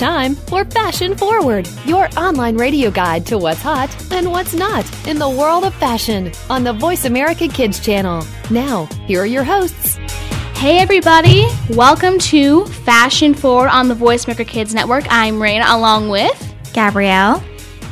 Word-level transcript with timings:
time 0.00 0.34
for 0.34 0.64
Fashion 0.64 1.14
Forward, 1.14 1.68
your 1.84 2.08
online 2.16 2.56
radio 2.56 2.90
guide 2.90 3.26
to 3.26 3.36
what's 3.36 3.60
hot 3.60 3.94
and 4.10 4.30
what's 4.30 4.54
not 4.54 4.86
in 5.06 5.18
the 5.18 5.28
world 5.28 5.62
of 5.62 5.74
fashion 5.74 6.32
on 6.48 6.64
the 6.64 6.72
Voice 6.72 7.04
America 7.04 7.46
Kids 7.46 7.78
channel. 7.78 8.26
Now, 8.50 8.86
here 9.06 9.20
are 9.20 9.26
your 9.26 9.44
hosts. 9.44 9.96
Hey 10.54 10.78
everybody, 10.78 11.46
welcome 11.68 12.18
to 12.20 12.64
Fashion 12.64 13.34
Forward 13.34 13.68
on 13.68 13.88
the 13.88 13.94
Voice 13.94 14.24
America 14.24 14.46
Kids 14.46 14.72
Network. 14.72 15.04
I'm 15.10 15.34
Raina 15.34 15.70
along 15.70 16.08
with 16.08 16.54
Gabrielle. 16.72 17.44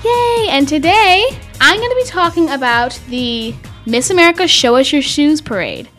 Yay! 0.03 0.47
And 0.49 0.67
today 0.67 1.29
I'm 1.61 1.79
going 1.79 1.91
to 1.91 2.03
be 2.03 2.09
talking 2.09 2.49
about 2.49 2.99
the 3.11 3.55
Miss 3.85 4.09
America 4.09 4.49
Show 4.49 4.77
Us 4.77 4.91
Your 4.95 5.03
Shoes 5.03 5.43
parade. 5.43 5.91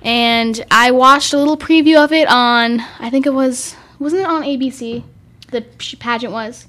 And 0.00 0.64
I 0.70 0.92
watched 0.92 1.34
a 1.34 1.38
little 1.38 1.58
preview 1.58 2.02
of 2.02 2.12
it 2.12 2.28
on, 2.28 2.80
I 2.98 3.10
think 3.10 3.26
it 3.26 3.34
was, 3.34 3.76
wasn't 3.98 4.22
it 4.22 4.28
on 4.28 4.42
ABC? 4.42 5.04
The 5.54 5.96
pageant 6.00 6.32
was. 6.32 6.66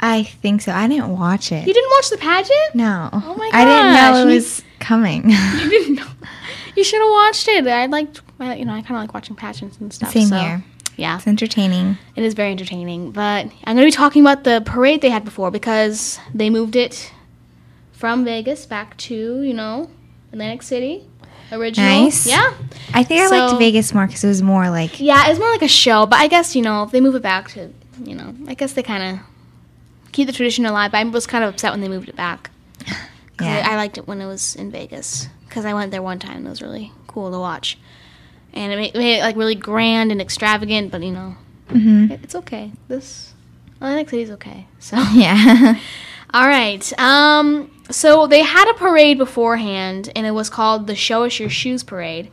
I 0.00 0.22
think 0.22 0.62
so. 0.62 0.72
I 0.72 0.88
didn't 0.88 1.10
watch 1.10 1.52
it. 1.52 1.66
You 1.66 1.74
didn't 1.74 1.90
watch 1.90 2.08
the 2.08 2.16
pageant? 2.16 2.74
No. 2.74 3.10
Oh 3.12 3.34
my 3.36 3.50
god. 3.50 3.54
I 3.54 3.64
didn't 3.64 3.92
know 3.92 4.12
gosh. 4.12 4.22
it 4.22 4.34
was 4.34 4.62
coming. 4.80 5.30
You 5.30 5.70
didn't 5.70 5.94
know. 5.96 6.06
You 6.74 6.84
should 6.84 7.00
have 7.00 7.10
watched 7.10 7.46
it. 7.48 7.66
I 7.66 7.86
liked, 7.86 8.22
I- 8.40 8.56
you 8.56 8.64
know, 8.64 8.72
I 8.72 8.80
kind 8.80 8.96
of 8.96 9.02
like 9.02 9.12
watching 9.14 9.36
pageants 9.36 9.76
and 9.78 9.92
stuff. 9.92 10.10
Same 10.12 10.28
so, 10.28 10.38
here. 10.38 10.64
Yeah. 10.96 11.16
It's 11.16 11.26
entertaining. 11.26 11.98
It 12.16 12.24
is 12.24 12.34
very 12.34 12.50
entertaining. 12.50 13.12
But 13.12 13.46
I'm 13.64 13.76
going 13.76 13.78
to 13.78 13.84
be 13.84 13.90
talking 13.90 14.22
about 14.22 14.44
the 14.44 14.62
parade 14.64 15.02
they 15.02 15.10
had 15.10 15.24
before 15.24 15.50
because 15.50 16.18
they 16.34 16.48
moved 16.50 16.76
it 16.76 17.12
from 17.92 18.24
Vegas 18.24 18.66
back 18.66 18.96
to, 18.98 19.42
you 19.42 19.54
know, 19.54 19.90
Atlantic 20.32 20.62
City. 20.62 21.08
Original. 21.52 22.04
Nice. 22.04 22.26
Yeah. 22.26 22.54
I 22.94 23.04
think 23.04 23.20
I 23.20 23.28
liked 23.28 23.58
Vegas 23.58 23.92
more 23.94 24.06
because 24.06 24.24
it 24.24 24.28
was 24.28 24.42
more 24.42 24.70
like 24.70 24.98
Yeah, 24.98 25.26
it 25.26 25.30
was 25.30 25.38
more 25.38 25.50
like 25.50 25.62
a 25.62 25.68
show, 25.68 26.06
but 26.06 26.18
I 26.18 26.26
guess, 26.26 26.56
you 26.56 26.62
know, 26.62 26.82
if 26.82 26.90
they 26.90 27.00
move 27.00 27.14
it 27.14 27.22
back 27.22 27.50
to, 27.50 27.72
you 28.02 28.14
know, 28.14 28.34
I 28.48 28.54
guess 28.54 28.72
they 28.72 28.82
kind 28.82 29.18
of 29.18 29.26
keep 30.12 30.26
the 30.26 30.32
tradition 30.32 30.66
alive. 30.66 30.92
But 30.92 30.98
I 30.98 31.04
was 31.04 31.26
kind 31.26 31.44
of 31.44 31.52
upset 31.54 31.72
when 31.72 31.80
they 31.80 31.88
moved 31.88 32.08
it 32.08 32.16
back. 32.16 32.50
Yeah. 33.40 33.64
I, 33.68 33.72
I 33.72 33.76
liked 33.76 33.98
it 33.98 34.06
when 34.06 34.20
it 34.20 34.26
was 34.26 34.54
in 34.54 34.70
Vegas 34.70 35.26
because 35.48 35.64
I 35.64 35.74
went 35.74 35.90
there 35.90 36.00
one 36.02 36.20
time. 36.20 36.36
and 36.38 36.46
It 36.46 36.50
was 36.50 36.62
really 36.62 36.92
cool 37.08 37.32
to 37.32 37.38
watch. 37.40 37.76
And 38.52 38.72
it 38.72 38.76
made, 38.76 38.94
made 38.94 39.18
it 39.18 39.22
like 39.22 39.34
really 39.34 39.56
grand 39.56 40.12
and 40.12 40.20
extravagant, 40.20 40.92
but, 40.92 41.02
you 41.02 41.10
know, 41.10 41.34
hmm 41.68 42.12
it- 42.12 42.20
it's 42.22 42.36
okay. 42.36 42.70
This 42.86 43.34
Atlantic 43.78 44.08
City's 44.10 44.30
okay. 44.30 44.68
So. 44.78 44.96
yeah. 45.14 45.80
All 46.32 46.46
right. 46.46 46.96
Um, 47.00 47.72
so 47.90 48.28
they 48.28 48.44
had 48.44 48.70
a 48.70 48.74
parade 48.74 49.18
beforehand, 49.18 50.12
and 50.14 50.26
it 50.26 50.30
was 50.30 50.48
called 50.48 50.86
the 50.86 50.94
Show 50.94 51.24
Us 51.24 51.40
Your 51.40 51.50
Shoes 51.50 51.82
Parade. 51.82 52.30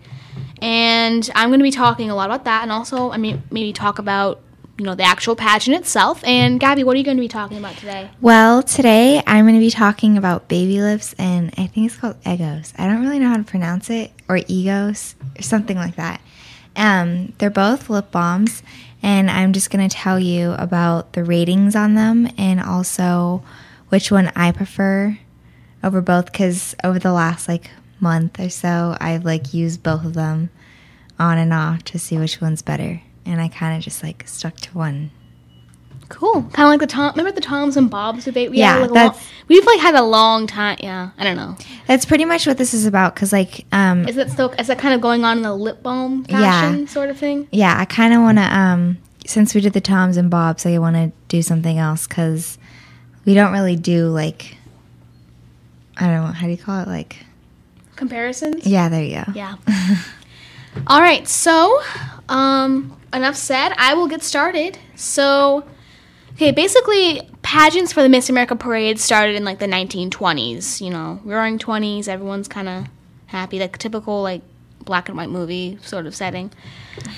And 0.61 1.27
I'm 1.33 1.49
going 1.49 1.59
to 1.59 1.63
be 1.63 1.71
talking 1.71 2.11
a 2.11 2.15
lot 2.15 2.27
about 2.29 2.45
that, 2.45 2.61
and 2.61 2.71
also, 2.71 3.09
I 3.09 3.17
mean, 3.17 3.41
maybe 3.49 3.73
talk 3.73 3.97
about 3.97 4.39
you 4.77 4.85
know 4.85 4.95
the 4.95 5.03
actual 5.03 5.35
pageant 5.35 5.77
itself. 5.77 6.23
And 6.23 6.59
Gabby, 6.59 6.83
what 6.83 6.95
are 6.95 6.97
you 6.97 7.03
going 7.03 7.17
to 7.17 7.21
be 7.21 7.27
talking 7.27 7.57
about 7.57 7.75
today? 7.77 8.09
well, 8.21 8.63
today 8.63 9.21
I'm 9.27 9.45
going 9.45 9.55
to 9.55 9.61
be 9.61 9.69
talking 9.69 10.17
about 10.17 10.47
baby 10.47 10.81
lips 10.81 11.13
and 11.17 11.53
I 11.57 11.67
think 11.67 11.87
it's 11.87 11.95
called 11.95 12.17
Egos. 12.25 12.73
I 12.77 12.87
don't 12.87 13.01
really 13.01 13.19
know 13.19 13.29
how 13.29 13.37
to 13.37 13.43
pronounce 13.43 13.89
it 13.89 14.11
or 14.27 14.39
Egos 14.47 15.15
or 15.37 15.41
something 15.41 15.77
like 15.77 15.95
that. 15.95 16.21
Um, 16.75 17.33
they're 17.37 17.49
both 17.49 17.89
lip 17.89 18.11
balms 18.11 18.63
and 19.03 19.29
I'm 19.29 19.53
just 19.53 19.69
going 19.71 19.87
to 19.87 19.93
tell 19.95 20.19
you 20.19 20.53
about 20.53 21.13
the 21.13 21.23
ratings 21.23 21.75
on 21.75 21.95
them 21.95 22.29
and 22.37 22.59
also 22.61 23.43
which 23.89 24.11
one 24.11 24.31
I 24.35 24.51
prefer 24.51 25.17
over 25.83 26.01
both 26.01 26.31
because 26.31 26.75
over 26.83 26.97
the 26.99 27.11
last 27.11 27.47
like 27.47 27.71
month 27.99 28.39
or 28.39 28.49
so 28.49 28.95
I've 28.99 29.25
like 29.25 29.53
used 29.53 29.83
both 29.83 30.05
of 30.05 30.13
them 30.13 30.49
on 31.19 31.37
and 31.37 31.53
off 31.53 31.83
to 31.83 31.99
see 31.99 32.17
which 32.17 32.41
one's 32.41 32.61
better 32.61 33.01
and 33.25 33.39
I 33.41 33.47
kind 33.47 33.77
of 33.77 33.83
just 33.83 34.03
like 34.03 34.27
stuck 34.27 34.55
to 34.57 34.71
one. 34.77 35.11
Cool. 36.09 36.43
Kind 36.51 36.65
of 36.65 36.69
like 36.71 36.79
the 36.81 36.87
Tom. 36.87 37.11
Remember 37.15 37.31
the 37.31 37.39
Toms 37.39 37.77
and 37.77 37.89
Bobs 37.89 38.25
debate? 38.25 38.51
We 38.51 38.57
Yeah, 38.57 38.73
had, 38.73 38.81
like, 38.81 38.89
a 38.91 38.93
that's- 38.93 39.15
long, 39.15 39.23
we've 39.47 39.65
like 39.65 39.79
had 39.79 39.95
a 39.95 40.01
long 40.03 40.45
time. 40.45 40.77
Yeah, 40.81 41.11
I 41.17 41.23
don't 41.23 41.37
know. 41.37 41.55
That's 41.87 42.03
pretty 42.03 42.25
much 42.25 42.45
what 42.45 42.57
this 42.57 42.73
is 42.73 42.85
about 42.85 43.15
because 43.15 43.31
like 43.31 43.65
um 43.71 44.07
Is 44.09 44.15
that 44.17 44.29
still? 44.29 44.49
Is 44.59 44.67
that 44.67 44.77
kind 44.77 44.93
of 44.93 44.99
going 44.99 45.23
on 45.23 45.37
in 45.37 45.43
the 45.43 45.55
lip 45.55 45.81
balm 45.81 46.25
Yeah. 46.27 46.85
sort 46.85 47.09
of 47.09 47.17
thing? 47.17 47.47
yeah 47.51 47.75
I 47.79 47.85
kind 47.85 48.13
of 48.13 48.21
want 48.21 48.39
to 48.39 48.43
um 48.43 48.97
since 49.25 49.53
we 49.55 49.61
did 49.61 49.71
the 49.73 49.79
Toms 49.81 50.17
and 50.17 50.29
Bobs 50.29 50.65
I 50.65 50.77
want 50.79 50.95
to 50.97 51.11
do 51.29 51.41
something 51.41 51.77
else 51.77 52.07
because 52.07 52.57
we 53.23 53.33
don't 53.33 53.53
really 53.53 53.77
do 53.77 54.07
like 54.07 54.57
I 55.95 56.07
don't 56.07 56.15
know 56.25 56.31
how 56.33 56.45
do 56.47 56.51
you 56.51 56.57
call 56.57 56.81
it 56.81 56.87
like 56.89 57.17
Comparisons. 57.95 58.65
yeah 58.65 58.89
there 58.89 59.03
you 59.03 59.23
go 59.23 59.31
Yeah. 59.33 59.55
All 60.87 61.01
right. 61.01 61.27
So, 61.27 61.81
um, 62.31 62.97
enough 63.13 63.35
said. 63.35 63.73
I 63.77 63.93
will 63.93 64.07
get 64.07 64.23
started. 64.23 64.77
So, 64.95 65.65
okay, 66.33 66.51
basically, 66.51 67.29
pageants 67.41 67.91
for 67.93 68.01
the 68.01 68.09
Miss 68.09 68.29
America 68.29 68.55
parade 68.55 68.99
started 68.99 69.35
in 69.35 69.43
like 69.43 69.59
the 69.59 69.67
1920s. 69.67 70.81
You 70.81 70.89
know, 70.89 71.19
roaring 71.23 71.59
20s. 71.59 72.07
Everyone's 72.07 72.47
kind 72.47 72.69
of 72.69 72.87
happy, 73.27 73.59
like 73.59 73.77
typical 73.77 74.21
like 74.23 74.41
black 74.83 75.07
and 75.09 75.17
white 75.17 75.29
movie 75.29 75.77
sort 75.81 76.05
of 76.07 76.15
setting. 76.15 76.51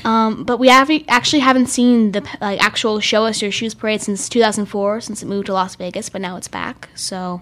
Um, 0.03 0.43
but 0.43 0.57
we 0.57 0.67
have, 0.67 0.91
actually 1.07 1.39
haven't 1.39 1.67
seen 1.67 2.11
the 2.11 2.21
like 2.41 2.61
actual 2.63 2.99
show 2.99 3.25
us 3.25 3.41
your 3.41 3.51
shoes 3.51 3.73
parade 3.73 4.01
since 4.01 4.27
2004, 4.27 5.01
since 5.01 5.23
it 5.23 5.27
moved 5.27 5.45
to 5.45 5.53
Las 5.53 5.75
Vegas. 5.75 6.09
But 6.09 6.21
now 6.21 6.35
it's 6.37 6.47
back. 6.47 6.89
So, 6.95 7.41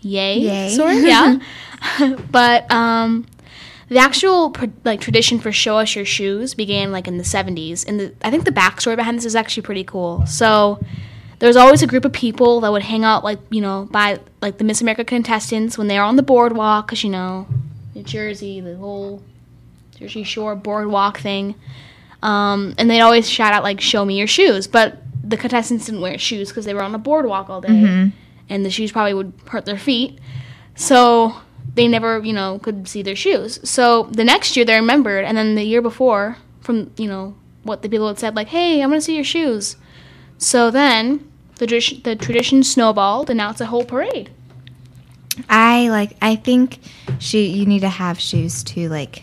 yay, 0.00 0.38
Yay. 0.38 0.70
sort 0.70 0.96
of, 0.96 1.02
yeah. 1.02 1.38
but 2.30 2.70
um, 2.72 3.26
the 3.88 3.98
actual 3.98 4.54
like 4.84 5.00
tradition 5.00 5.38
for 5.38 5.50
show 5.52 5.78
us 5.78 5.94
your 5.94 6.04
shoes 6.04 6.54
began 6.54 6.92
like 6.92 7.08
in 7.08 7.16
the 7.16 7.24
70s 7.24 7.86
and 7.88 7.98
the 8.00 8.14
i 8.22 8.30
think 8.30 8.44
the 8.44 8.50
backstory 8.50 8.96
behind 8.96 9.16
this 9.16 9.24
is 9.24 9.36
actually 9.36 9.62
pretty 9.62 9.84
cool. 9.84 10.26
So 10.26 10.80
there 11.38 11.46
was 11.46 11.56
always 11.56 11.82
a 11.82 11.86
group 11.86 12.04
of 12.04 12.12
people 12.12 12.60
that 12.60 12.72
would 12.72 12.82
hang 12.82 13.04
out 13.04 13.24
like 13.24 13.38
you 13.50 13.60
know 13.60 13.88
by 13.90 14.20
like 14.42 14.58
the 14.58 14.64
miss 14.64 14.80
america 14.80 15.04
contestants 15.04 15.78
when 15.78 15.86
they 15.86 15.96
were 15.96 16.04
on 16.04 16.16
the 16.16 16.22
boardwalk 16.22 16.86
because 16.86 17.04
you 17.04 17.10
know 17.10 17.46
new 17.94 18.02
jersey 18.02 18.60
the 18.60 18.76
whole 18.76 19.22
jersey 19.96 20.22
shore 20.24 20.54
boardwalk 20.56 21.18
thing. 21.18 21.54
Um, 22.20 22.74
and 22.78 22.90
they'd 22.90 23.00
always 23.00 23.30
shout 23.30 23.52
out 23.52 23.62
like 23.62 23.80
show 23.80 24.04
me 24.04 24.18
your 24.18 24.26
shoes 24.26 24.66
but 24.66 24.98
the 25.22 25.36
contestants 25.36 25.86
didn't 25.86 26.00
wear 26.00 26.18
shoes 26.18 26.48
because 26.48 26.64
they 26.64 26.74
were 26.74 26.82
on 26.82 26.92
the 26.92 26.98
boardwalk 26.98 27.48
all 27.50 27.60
day. 27.60 27.68
And 28.48 28.64
the 28.64 28.70
shoes 28.70 28.90
probably 28.92 29.12
would 29.12 29.32
hurt 29.48 29.66
their 29.66 29.76
feet. 29.78 30.18
So 30.74 31.36
they 31.78 31.88
never, 31.88 32.18
you 32.18 32.32
know, 32.32 32.58
could 32.58 32.88
see 32.88 33.02
their 33.02 33.16
shoes. 33.16 33.60
So 33.62 34.04
the 34.10 34.24
next 34.24 34.56
year 34.56 34.64
they 34.64 34.74
remembered, 34.74 35.24
and 35.24 35.36
then 35.36 35.54
the 35.54 35.62
year 35.62 35.80
before, 35.80 36.36
from 36.60 36.90
you 36.96 37.08
know 37.08 37.34
what 37.62 37.82
the 37.82 37.88
people 37.88 38.08
had 38.08 38.18
said, 38.18 38.34
like, 38.34 38.48
"Hey, 38.48 38.82
I'm 38.82 38.90
gonna 38.90 39.00
see 39.00 39.14
your 39.14 39.24
shoes." 39.24 39.76
So 40.38 40.70
then 40.70 41.30
the 41.56 41.66
tradition, 41.66 42.00
the 42.02 42.16
tradition 42.16 42.62
snowballed, 42.62 43.30
and 43.30 43.38
now 43.38 43.50
it's 43.50 43.60
a 43.60 43.66
whole 43.66 43.84
parade. 43.84 44.30
I 45.48 45.88
like 45.88 46.16
I 46.20 46.34
think 46.34 46.80
shoe 47.20 47.38
you 47.38 47.64
need 47.64 47.80
to 47.80 47.88
have 47.88 48.18
shoes 48.18 48.64
to 48.64 48.88
like 48.88 49.22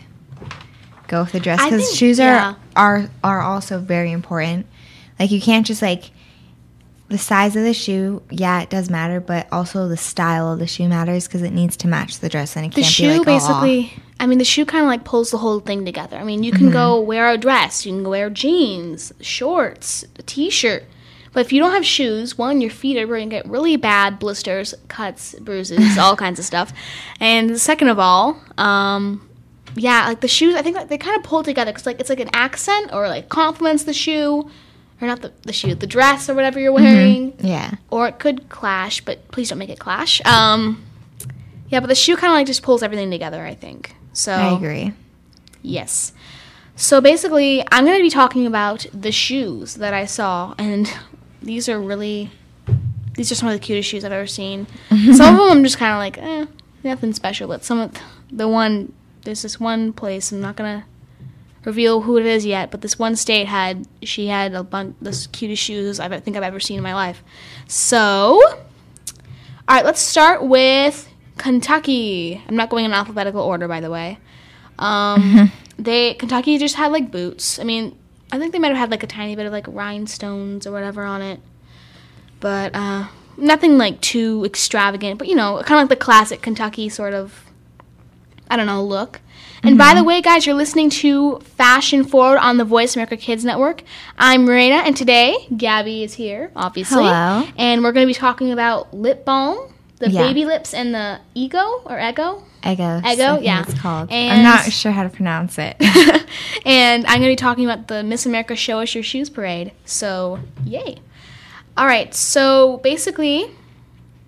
go 1.08 1.22
with 1.22 1.32
the 1.32 1.40
dress 1.40 1.62
because 1.62 1.94
shoes 1.94 2.18
yeah. 2.18 2.54
are 2.74 3.00
are 3.02 3.10
are 3.22 3.40
also 3.42 3.78
very 3.78 4.12
important. 4.12 4.66
Like 5.18 5.30
you 5.30 5.40
can't 5.40 5.66
just 5.66 5.82
like 5.82 6.10
the 7.08 7.18
size 7.18 7.54
of 7.54 7.62
the 7.62 7.74
shoe, 7.74 8.22
yeah, 8.30 8.62
it 8.62 8.70
does 8.70 8.90
matter, 8.90 9.20
but 9.20 9.46
also 9.52 9.86
the 9.86 9.96
style 9.96 10.52
of 10.52 10.58
the 10.58 10.66
shoe 10.66 10.88
matters 10.88 11.26
because 11.28 11.42
it 11.42 11.52
needs 11.52 11.76
to 11.78 11.88
match 11.88 12.18
the 12.18 12.28
dress 12.28 12.56
and 12.56 12.66
it 12.66 12.74
The 12.74 12.82
can't 12.82 12.92
shoe 12.92 13.12
be 13.12 13.18
like 13.18 13.26
basically, 13.26 13.92
I 14.18 14.26
mean, 14.26 14.38
the 14.38 14.44
shoe 14.44 14.64
kind 14.64 14.82
of 14.82 14.88
like 14.88 15.04
pulls 15.04 15.30
the 15.30 15.38
whole 15.38 15.60
thing 15.60 15.84
together. 15.84 16.16
I 16.16 16.24
mean, 16.24 16.42
you 16.42 16.50
can 16.52 16.70
go 16.70 17.00
wear 17.00 17.30
a 17.30 17.38
dress, 17.38 17.86
you 17.86 17.92
can 17.92 18.02
go 18.02 18.10
wear 18.10 18.28
jeans, 18.30 19.12
shorts, 19.20 20.04
a 20.18 20.22
t-shirt. 20.22 20.84
But 21.32 21.44
if 21.44 21.52
you 21.52 21.60
don't 21.60 21.72
have 21.72 21.84
shoes, 21.84 22.38
one, 22.38 22.62
your 22.62 22.70
feet 22.70 22.96
are 22.96 23.06
going 23.06 23.28
to 23.28 23.36
get 23.36 23.46
really 23.46 23.76
bad 23.76 24.18
blisters, 24.18 24.74
cuts, 24.88 25.34
bruises, 25.38 25.98
all 26.00 26.16
kinds 26.16 26.38
of 26.38 26.46
stuff. 26.46 26.72
And 27.20 27.60
second 27.60 27.88
of 27.88 27.98
all, 27.98 28.40
um, 28.56 29.28
yeah, 29.74 30.06
like 30.06 30.22
the 30.22 30.28
shoes, 30.28 30.54
I 30.54 30.62
think 30.62 30.76
that 30.76 30.88
they 30.88 30.96
kind 30.96 31.16
of 31.16 31.22
pull 31.22 31.42
together 31.42 31.70
because 31.72 31.84
like 31.86 32.00
it's 32.00 32.08
like 32.08 32.20
an 32.20 32.30
accent 32.32 32.92
or 32.92 33.06
like 33.08 33.28
complements 33.28 33.84
the 33.84 33.92
shoe, 33.92 34.50
or 35.00 35.06
not 35.06 35.20
the, 35.22 35.32
the 35.42 35.52
shoe, 35.52 35.74
the 35.74 35.86
dress 35.86 36.28
or 36.30 36.34
whatever 36.34 36.58
you're 36.58 36.72
wearing 36.72 37.34
Yeah. 37.38 37.72
or 37.90 38.08
it 38.08 38.18
could 38.18 38.48
clash, 38.48 39.00
but 39.04 39.28
please 39.30 39.48
don't 39.50 39.58
make 39.58 39.68
it 39.70 39.78
clash. 39.78 40.24
Um, 40.24 40.84
yeah, 41.68 41.80
but 41.80 41.88
the 41.88 41.94
shoe 41.94 42.16
kind 42.16 42.32
of 42.32 42.36
like 42.36 42.46
just 42.46 42.62
pulls 42.62 42.82
everything 42.82 43.10
together. 43.10 43.44
I 43.44 43.54
think 43.54 43.94
so. 44.12 44.32
I 44.32 44.54
agree. 44.56 44.92
Yes. 45.62 46.12
So 46.76 47.00
basically, 47.00 47.64
I'm 47.72 47.84
going 47.84 47.96
to 47.98 48.02
be 48.02 48.10
talking 48.10 48.46
about 48.46 48.86
the 48.92 49.10
shoes 49.12 49.74
that 49.76 49.92
I 49.94 50.04
saw, 50.04 50.54
and 50.58 50.92
these 51.42 51.68
are 51.68 51.80
really, 51.80 52.30
these 53.14 53.32
are 53.32 53.34
some 53.34 53.48
of 53.48 53.54
the 53.54 53.58
cutest 53.58 53.88
shoes 53.88 54.04
I've 54.04 54.12
ever 54.12 54.26
seen. 54.26 54.66
some 54.88 55.10
of 55.10 55.16
them 55.48 55.58
I'm 55.58 55.62
just 55.64 55.78
kind 55.78 55.92
of 55.92 55.98
like, 55.98 56.18
eh, 56.18 56.46
nothing 56.84 57.12
special. 57.14 57.48
But 57.48 57.64
some 57.64 57.80
of 57.80 57.92
the 58.30 58.46
one, 58.46 58.92
there's 59.24 59.42
this 59.42 59.58
one 59.58 59.92
place 59.92 60.30
I'm 60.32 60.40
not 60.40 60.56
gonna 60.56 60.84
reveal 61.66 62.02
who 62.02 62.16
it 62.16 62.24
is 62.24 62.46
yet, 62.46 62.70
but 62.70 62.80
this 62.80 62.98
one 62.98 63.16
state 63.16 63.48
had 63.48 63.86
she 64.02 64.28
had 64.28 64.54
a 64.54 64.62
bunch 64.62 64.96
the 65.02 65.28
cutest 65.32 65.62
shoes 65.62 66.00
I 66.00 66.08
think 66.20 66.36
I've 66.36 66.42
ever 66.44 66.60
seen 66.60 66.78
in 66.78 66.82
my 66.82 66.94
life. 66.94 67.22
So, 67.66 68.40
all 68.40 68.56
right, 69.68 69.84
let's 69.84 70.00
start 70.00 70.44
with 70.44 71.08
Kentucky. 71.36 72.40
I'm 72.48 72.54
not 72.54 72.70
going 72.70 72.84
in 72.84 72.92
alphabetical 72.92 73.42
order, 73.42 73.66
by 73.66 73.80
the 73.80 73.90
way. 73.90 74.18
Um, 74.78 75.50
they 75.78 76.14
Kentucky 76.14 76.56
just 76.56 76.76
had 76.76 76.92
like 76.92 77.10
boots. 77.10 77.58
I 77.58 77.64
mean, 77.64 77.98
I 78.30 78.38
think 78.38 78.52
they 78.52 78.60
might 78.60 78.68
have 78.68 78.78
had 78.78 78.90
like 78.92 79.02
a 79.02 79.08
tiny 79.08 79.34
bit 79.34 79.44
of 79.44 79.52
like 79.52 79.66
rhinestones 79.66 80.68
or 80.68 80.72
whatever 80.72 81.02
on 81.02 81.20
it, 81.20 81.40
but 82.38 82.76
uh, 82.76 83.08
nothing 83.36 83.76
like 83.76 84.00
too 84.00 84.44
extravagant. 84.44 85.18
But 85.18 85.26
you 85.26 85.34
know, 85.34 85.60
kind 85.64 85.80
of 85.80 85.88
like 85.88 85.98
the 85.98 86.04
classic 86.04 86.42
Kentucky 86.42 86.88
sort 86.88 87.12
of, 87.12 87.44
I 88.48 88.56
don't 88.56 88.66
know, 88.66 88.84
look. 88.84 89.20
And 89.66 89.76
by 89.76 89.94
the 89.94 90.00
mm-hmm. 90.00 90.06
way, 90.06 90.22
guys, 90.22 90.46
you're 90.46 90.54
listening 90.54 90.90
to 90.90 91.40
Fashion 91.40 92.04
Forward 92.04 92.38
on 92.38 92.56
the 92.56 92.64
Voice 92.64 92.94
America 92.94 93.16
Kids 93.16 93.44
Network. 93.44 93.82
I'm 94.16 94.46
Raina, 94.46 94.86
and 94.86 94.96
today 94.96 95.48
Gabby 95.56 96.04
is 96.04 96.14
here, 96.14 96.52
obviously. 96.54 97.02
Hello. 97.02 97.44
And 97.56 97.82
we're 97.82 97.90
going 97.90 98.06
to 98.06 98.10
be 98.10 98.14
talking 98.14 98.52
about 98.52 98.94
lip 98.94 99.24
balm, 99.24 99.72
the 99.98 100.08
Yeah. 100.08 100.22
baby 100.22 100.44
lips, 100.44 100.72
and 100.72 100.94
the 100.94 101.18
ego 101.34 101.82
or 101.84 101.98
ego. 101.98 102.44
Egos. 102.64 103.02
I 103.04 103.14
Ego, 103.14 103.40
yeah. 103.40 103.62
It's 103.62 103.78
called. 103.80 104.12
And- 104.12 104.38
I'm 104.38 104.44
not 104.44 104.70
sure 104.72 104.92
how 104.92 105.02
to 105.02 105.08
pronounce 105.08 105.58
it. 105.58 105.76
and 106.64 107.04
I'm 107.06 107.18
going 107.18 107.22
to 107.22 107.32
be 107.32 107.36
talking 107.36 107.64
about 107.64 107.88
the 107.88 108.04
Miss 108.04 108.24
America 108.24 108.54
Show 108.54 108.78
Us 108.80 108.94
Your 108.94 109.02
Shoes 109.02 109.28
parade. 109.30 109.72
So, 109.84 110.38
yay. 110.64 110.98
All 111.76 111.86
right, 111.86 112.14
so 112.14 112.78
basically, 112.84 113.50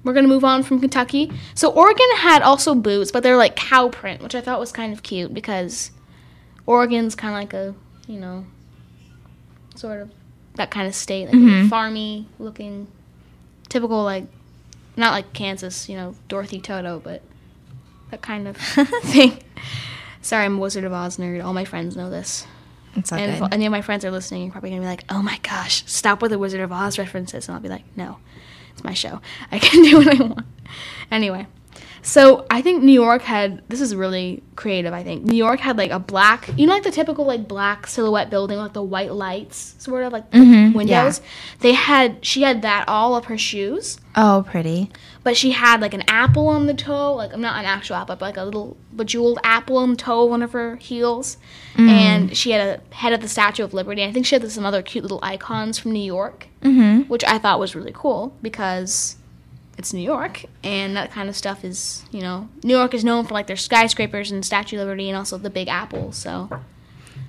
we're 0.08 0.14
going 0.14 0.24
to 0.24 0.28
move 0.28 0.44
on 0.44 0.62
from 0.62 0.80
Kentucky. 0.80 1.30
So, 1.54 1.70
Oregon 1.70 2.06
had 2.16 2.40
also 2.42 2.74
boots, 2.74 3.12
but 3.12 3.22
they're 3.22 3.36
like 3.36 3.54
cow 3.56 3.88
print, 3.90 4.22
which 4.22 4.34
I 4.34 4.40
thought 4.40 4.58
was 4.58 4.72
kind 4.72 4.92
of 4.92 5.02
cute 5.02 5.34
because 5.34 5.90
Oregon's 6.66 7.14
kind 7.14 7.34
of 7.34 7.38
like 7.40 7.52
a, 7.54 7.74
you 8.10 8.18
know, 8.18 8.46
sort 9.74 10.00
of 10.00 10.10
that 10.54 10.70
kind 10.70 10.88
of 10.88 10.94
state, 10.94 11.26
like 11.26 11.36
Mhm. 11.36 11.68
farmy 11.68 12.24
looking, 12.38 12.88
typical, 13.68 14.02
like, 14.02 14.24
not 14.96 15.12
like 15.12 15.32
Kansas, 15.32 15.88
you 15.88 15.96
know, 15.96 16.14
Dorothy 16.26 16.60
Toto, 16.60 17.00
but 17.04 17.22
that 18.10 18.22
kind 18.22 18.48
of 18.48 18.56
thing. 19.02 19.38
Sorry, 20.22 20.44
I'm 20.46 20.56
a 20.56 20.60
Wizard 20.60 20.84
of 20.84 20.92
Oz 20.92 21.18
nerd. 21.18 21.44
All 21.44 21.52
my 21.52 21.64
friends 21.64 21.96
know 21.96 22.10
this. 22.10 22.46
It's 22.96 23.12
all 23.12 23.18
And 23.18 23.44
if 23.44 23.52
any 23.52 23.66
of 23.66 23.70
my 23.70 23.82
friends 23.82 24.04
are 24.04 24.10
listening, 24.10 24.42
you're 24.44 24.50
probably 24.52 24.70
gonna 24.70 24.80
be 24.82 24.86
like, 24.88 25.04
"Oh 25.10 25.22
my 25.22 25.38
gosh, 25.42 25.84
stop 25.86 26.20
with 26.22 26.32
the 26.32 26.38
Wizard 26.38 26.60
of 26.60 26.72
Oz 26.72 26.98
references," 26.98 27.46
and 27.46 27.54
I'll 27.54 27.60
be 27.62 27.68
like, 27.68 27.84
"No, 27.94 28.16
it's 28.78 28.84
my 28.84 28.94
show. 28.94 29.20
I 29.50 29.58
can 29.58 29.82
do 29.88 29.96
what 29.98 30.20
I 30.20 30.22
want." 30.22 30.46
Anyway, 31.10 31.46
so 32.08 32.46
I 32.50 32.62
think 32.62 32.82
New 32.82 32.92
York 32.92 33.22
had 33.22 33.62
this 33.68 33.80
is 33.80 33.94
really 33.94 34.42
creative. 34.56 34.92
I 34.94 35.02
think 35.04 35.24
New 35.24 35.36
York 35.36 35.60
had 35.60 35.76
like 35.76 35.90
a 35.90 35.98
black, 35.98 36.48
you 36.56 36.66
know, 36.66 36.72
like 36.72 36.82
the 36.82 36.90
typical 36.90 37.26
like 37.26 37.46
black 37.46 37.86
silhouette 37.86 38.30
building 38.30 38.60
with 38.62 38.72
the 38.72 38.82
white 38.82 39.12
lights, 39.12 39.74
sort 39.78 40.02
of 40.04 40.12
like 40.12 40.30
Mhm, 40.30 40.74
windows. 40.74 41.20
They 41.60 41.74
had 41.74 42.24
she 42.24 42.42
had 42.42 42.62
that 42.62 42.84
all 42.88 43.14
of 43.14 43.26
her 43.26 43.36
shoes 43.36 43.98
Oh, 44.16 44.42
pretty. 44.48 44.90
but 45.22 45.36
she 45.36 45.50
had 45.50 45.80
like 45.80 45.92
an 45.94 46.02
apple 46.08 46.48
on 46.48 46.66
the 46.66 46.74
toe, 46.74 47.14
like 47.14 47.32
I'm 47.34 47.40
not 47.42 47.58
an 47.58 47.66
actual 47.66 47.96
apple, 47.96 48.16
but 48.16 48.24
like 48.24 48.36
a 48.38 48.44
little 48.44 48.76
bejeweled 48.96 49.38
apple 49.44 49.76
on 49.76 49.90
the 49.90 49.96
toe 49.96 50.24
of 50.24 50.30
one 50.30 50.42
of 50.42 50.52
her 50.52 50.76
heels, 50.76 51.36
and 51.76 52.36
she 52.36 52.50
had 52.52 52.80
a 52.90 52.94
head 52.94 53.12
of 53.12 53.20
the 53.20 53.28
Statue 53.28 53.62
of 53.62 53.72
Liberty. 53.74 54.02
I 54.02 54.10
think 54.12 54.26
she 54.26 54.34
had 54.34 54.50
some 54.50 54.66
other 54.66 54.82
cute 54.82 55.04
little 55.04 55.20
icons 55.22 55.78
from 55.78 55.92
New 55.92 56.02
York, 56.16 56.48
Mm-hmm. 56.62 57.02
which 57.08 57.22
I 57.24 57.38
thought 57.38 57.60
was 57.60 57.76
really 57.76 57.92
cool 57.94 58.34
because 58.42 59.14
it's 59.78 59.92
New 59.94 60.02
York, 60.02 60.44
and 60.64 60.96
that 60.96 61.10
kind 61.12 61.28
of 61.28 61.36
stuff 61.36 61.64
is 61.64 62.04
you 62.10 62.20
know 62.20 62.48
New 62.64 62.76
York 62.76 62.92
is 62.94 63.04
known 63.04 63.24
for 63.24 63.32
like 63.34 63.46
their 63.46 63.56
skyscrapers 63.56 64.30
and 64.30 64.44
Statue 64.44 64.76
of 64.76 64.80
Liberty, 64.80 65.08
and 65.08 65.16
also 65.16 65.38
the 65.38 65.50
Big 65.50 65.68
Apple. 65.68 66.12
So 66.12 66.50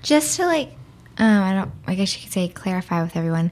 Just 0.04 0.36
to 0.38 0.46
like, 0.46 0.72
um, 1.18 1.44
I 1.44 1.54
don't. 1.54 1.72
I 1.88 1.96
guess 1.96 2.16
you 2.18 2.24
could 2.24 2.34
say 2.34 2.48
clarify 2.50 3.04
with 3.04 3.16
everyone. 3.16 3.51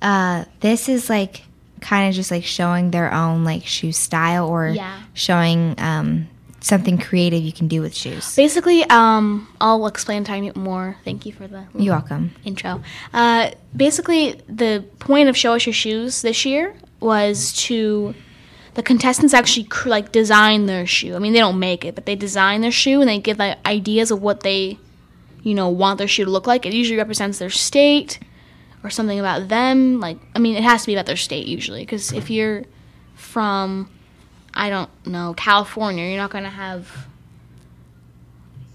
Uh, 0.00 0.44
this 0.60 0.88
is 0.88 1.10
like 1.10 1.42
kind 1.80 2.08
of 2.08 2.14
just 2.14 2.30
like 2.30 2.44
showing 2.44 2.90
their 2.90 3.12
own 3.12 3.44
like 3.44 3.64
shoe 3.66 3.92
style 3.92 4.48
or 4.48 4.68
Yeah. 4.68 5.00
showing 5.14 5.74
um 5.78 6.28
something 6.60 6.98
creative 6.98 7.40
you 7.40 7.52
can 7.52 7.68
do 7.68 7.80
with 7.80 7.94
shoes. 7.94 8.34
basically, 8.34 8.82
um, 8.90 9.46
I'll 9.60 9.86
explain 9.86 10.22
a 10.22 10.24
tiny 10.24 10.48
bit 10.48 10.56
more. 10.56 10.96
Thank 11.04 11.24
you 11.24 11.32
for 11.32 11.46
the 11.46 11.64
You're 11.78 11.94
welcome. 11.94 12.32
intro. 12.44 12.82
Uh, 13.14 13.50
basically, 13.76 14.40
the 14.48 14.84
point 14.98 15.28
of 15.28 15.36
Show 15.36 15.54
Us 15.54 15.66
Your 15.66 15.72
Shoes 15.72 16.20
this 16.22 16.44
year 16.44 16.74
was 16.98 17.52
to 17.68 18.12
the 18.78 18.82
contestants 18.84 19.34
actually 19.34 19.64
cr- 19.64 19.88
like 19.88 20.12
design 20.12 20.66
their 20.66 20.86
shoe. 20.86 21.16
I 21.16 21.18
mean, 21.18 21.32
they 21.32 21.40
don't 21.40 21.58
make 21.58 21.84
it, 21.84 21.96
but 21.96 22.06
they 22.06 22.14
design 22.14 22.60
their 22.60 22.70
shoe 22.70 23.00
and 23.00 23.10
they 23.10 23.18
give 23.18 23.36
like 23.36 23.58
ideas 23.66 24.12
of 24.12 24.22
what 24.22 24.44
they, 24.44 24.78
you 25.42 25.52
know, 25.52 25.68
want 25.68 25.98
their 25.98 26.06
shoe 26.06 26.24
to 26.24 26.30
look 26.30 26.46
like. 26.46 26.64
It 26.64 26.72
usually 26.72 26.96
represents 26.96 27.40
their 27.40 27.50
state 27.50 28.20
or 28.84 28.90
something 28.90 29.18
about 29.18 29.48
them. 29.48 29.98
Like, 29.98 30.18
I 30.36 30.38
mean, 30.38 30.54
it 30.54 30.62
has 30.62 30.82
to 30.82 30.86
be 30.86 30.94
about 30.94 31.06
their 31.06 31.16
state 31.16 31.48
usually, 31.48 31.80
because 31.80 32.12
if 32.12 32.30
you're 32.30 32.66
from, 33.16 33.90
I 34.54 34.70
don't 34.70 34.90
know, 35.04 35.34
California, 35.36 36.06
you're 36.06 36.16
not 36.16 36.30
gonna 36.30 36.48
have 36.48 37.08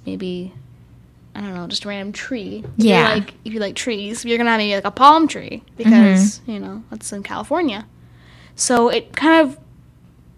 maybe 0.05 0.53
I 1.33 1.39
don't 1.39 1.53
know, 1.53 1.65
just 1.67 1.85
a 1.85 1.87
random 1.87 2.11
tree. 2.11 2.65
If 2.77 2.83
Yeah. 2.83 3.13
like 3.13 3.35
if 3.45 3.53
you 3.53 3.61
like 3.61 3.75
trees, 3.77 4.25
you're 4.25 4.37
gonna 4.37 4.49
have 4.49 4.57
maybe 4.59 4.75
like 4.75 4.83
a 4.83 4.91
palm 4.91 5.29
tree 5.29 5.63
because 5.77 6.39
mm-hmm. 6.39 6.51
you 6.51 6.59
know 6.59 6.83
that's 6.89 7.13
in 7.13 7.23
California. 7.23 7.85
So 8.57 8.89
it 8.89 9.15
kind 9.15 9.47
of 9.47 9.62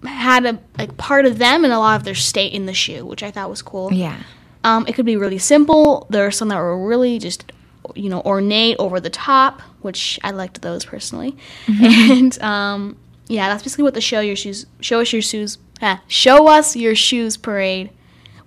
had 0.06 0.46
a 0.46 0.60
like 0.78 0.98
part 0.98 1.26
of 1.26 1.38
them 1.38 1.64
and 1.64 1.74
a 1.74 1.80
lot 1.80 1.98
of 1.98 2.04
their 2.04 2.16
state 2.16 2.54
in 2.54 2.66
the 2.66 2.74
shoe, 2.74 3.06
which 3.06 3.24
I 3.24 3.32
thought 3.32 3.50
was 3.50 3.62
cool. 3.62 3.92
Yeah. 3.94 4.18
Um, 4.64 4.88
it 4.88 4.94
could 4.94 5.06
be 5.06 5.16
really 5.16 5.38
simple. 5.38 6.08
There 6.10 6.26
are 6.26 6.32
some 6.32 6.48
that 6.48 6.58
were 6.58 6.88
really 6.88 7.20
just, 7.20 7.52
you 7.94 8.10
know, 8.10 8.22
ornate, 8.22 8.78
over 8.80 9.00
the 9.00 9.12
top, 9.12 9.62
which 9.82 10.20
I 10.24 10.32
liked 10.32 10.62
those 10.62 10.86
personally. 10.86 11.38
And 11.68 12.42
um, 12.42 12.98
yeah, 13.28 13.48
that's 13.50 13.64
basically 13.64 13.84
what 13.84 13.94
the 13.94 14.02
show 14.02 14.20
your 14.20 14.36
shoes, 14.36 14.66
show 14.82 15.02
us 15.02 15.14
your 15.14 15.22
shoes, 15.22 15.58
ah, 15.82 16.02
show 16.08 16.48
us 16.48 16.76
your 16.76 16.96
shoes 16.96 17.38
parade 17.38 17.92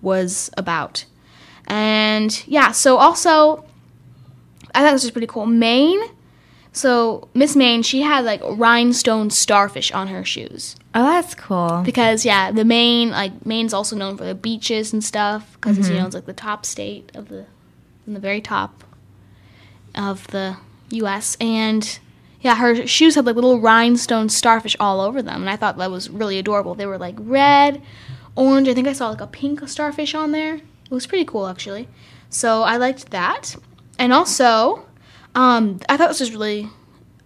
was 0.02 0.50
about. 0.56 1.04
And 1.66 2.42
yeah, 2.46 2.72
so 2.72 2.96
also, 2.96 3.64
I 4.74 4.82
thought 4.82 4.92
this 4.92 5.04
was 5.04 5.10
pretty 5.10 5.26
cool. 5.26 5.46
Maine. 5.46 6.00
So 6.72 7.28
Miss 7.34 7.56
Maine, 7.56 7.82
she 7.82 8.02
had 8.02 8.24
like 8.24 8.40
rhinestone 8.44 9.30
starfish 9.30 9.90
on 9.92 10.08
her 10.08 10.24
shoes 10.24 10.76
Oh, 10.94 11.04
that's 11.04 11.34
cool. 11.34 11.82
because 11.84 12.24
yeah, 12.24 12.50
the 12.50 12.64
Maine 12.64 13.10
like 13.10 13.44
Maine's 13.46 13.74
also 13.74 13.94
known 13.96 14.16
for 14.16 14.24
the 14.24 14.34
beaches 14.34 14.92
and 14.92 15.02
stuff 15.02 15.52
because 15.54 15.78
it's 15.78 15.88
you 15.88 15.94
mm-hmm. 15.94 16.02
know 16.02 16.06
it's 16.06 16.14
like 16.14 16.26
the 16.26 16.32
top 16.32 16.66
state 16.66 17.10
of 17.14 17.28
the 17.28 17.46
in 18.06 18.14
the 18.14 18.20
very 18.20 18.40
top 18.40 18.84
of 19.94 20.26
the 20.28 20.56
U.S. 20.90 21.36
and 21.40 21.98
yeah, 22.40 22.54
her 22.54 22.86
shoes 22.86 23.16
had 23.16 23.26
like 23.26 23.34
little 23.34 23.60
rhinestone 23.60 24.28
starfish 24.28 24.76
all 24.80 25.00
over 25.00 25.22
them, 25.22 25.42
and 25.42 25.50
I 25.50 25.56
thought 25.56 25.76
that 25.76 25.90
was 25.90 26.08
really 26.08 26.38
adorable. 26.38 26.74
They 26.74 26.86
were 26.86 26.98
like 26.98 27.16
red, 27.18 27.82
orange. 28.34 28.68
I 28.68 28.74
think 28.74 28.88
I 28.88 28.92
saw 28.92 29.10
like 29.10 29.20
a 29.20 29.26
pink 29.26 29.68
starfish 29.68 30.14
on 30.14 30.32
there. 30.32 30.56
It 30.56 30.90
was 30.90 31.06
pretty 31.06 31.24
cool 31.24 31.46
actually. 31.46 31.88
So 32.30 32.62
I 32.62 32.76
liked 32.76 33.10
that, 33.10 33.56
and 33.98 34.12
also 34.12 34.86
um, 35.38 35.78
I 35.88 35.96
thought 35.96 36.08
this 36.08 36.18
was 36.18 36.32
really 36.32 36.68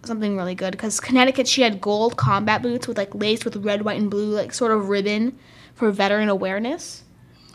something 0.02 0.36
really 0.36 0.54
good 0.54 0.72
because 0.72 1.00
Connecticut 1.00 1.48
she 1.48 1.62
had 1.62 1.80
gold 1.80 2.18
combat 2.18 2.60
boots 2.60 2.86
with 2.86 2.98
like 2.98 3.14
laced 3.14 3.46
with 3.46 3.56
red, 3.56 3.82
white, 3.82 3.98
and 3.98 4.10
blue 4.10 4.34
like 4.34 4.52
sort 4.52 4.70
of 4.70 4.90
ribbon 4.90 5.38
for 5.74 5.90
veteran 5.90 6.28
awareness. 6.28 7.04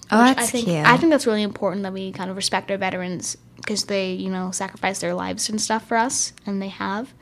Oh, 0.09 0.17
that's 0.17 0.41
I 0.41 0.45
think 0.47 0.65
cute. 0.65 0.83
I 0.83 0.97
think 0.97 1.11
that's 1.11 1.27
really 1.27 1.43
important 1.43 1.83
that 1.83 1.93
we 1.93 2.11
kind 2.11 2.31
of 2.31 2.35
respect 2.35 2.71
our 2.71 2.77
veterans 2.77 3.37
because 3.57 3.85
they 3.85 4.13
you 4.13 4.31
know 4.31 4.49
sacrifice 4.49 4.99
their 4.99 5.13
lives 5.13 5.47
and 5.47 5.61
stuff 5.61 5.87
for 5.87 5.95
us, 5.95 6.33
and 6.47 6.59
they 6.59 6.69
have. 6.69 7.13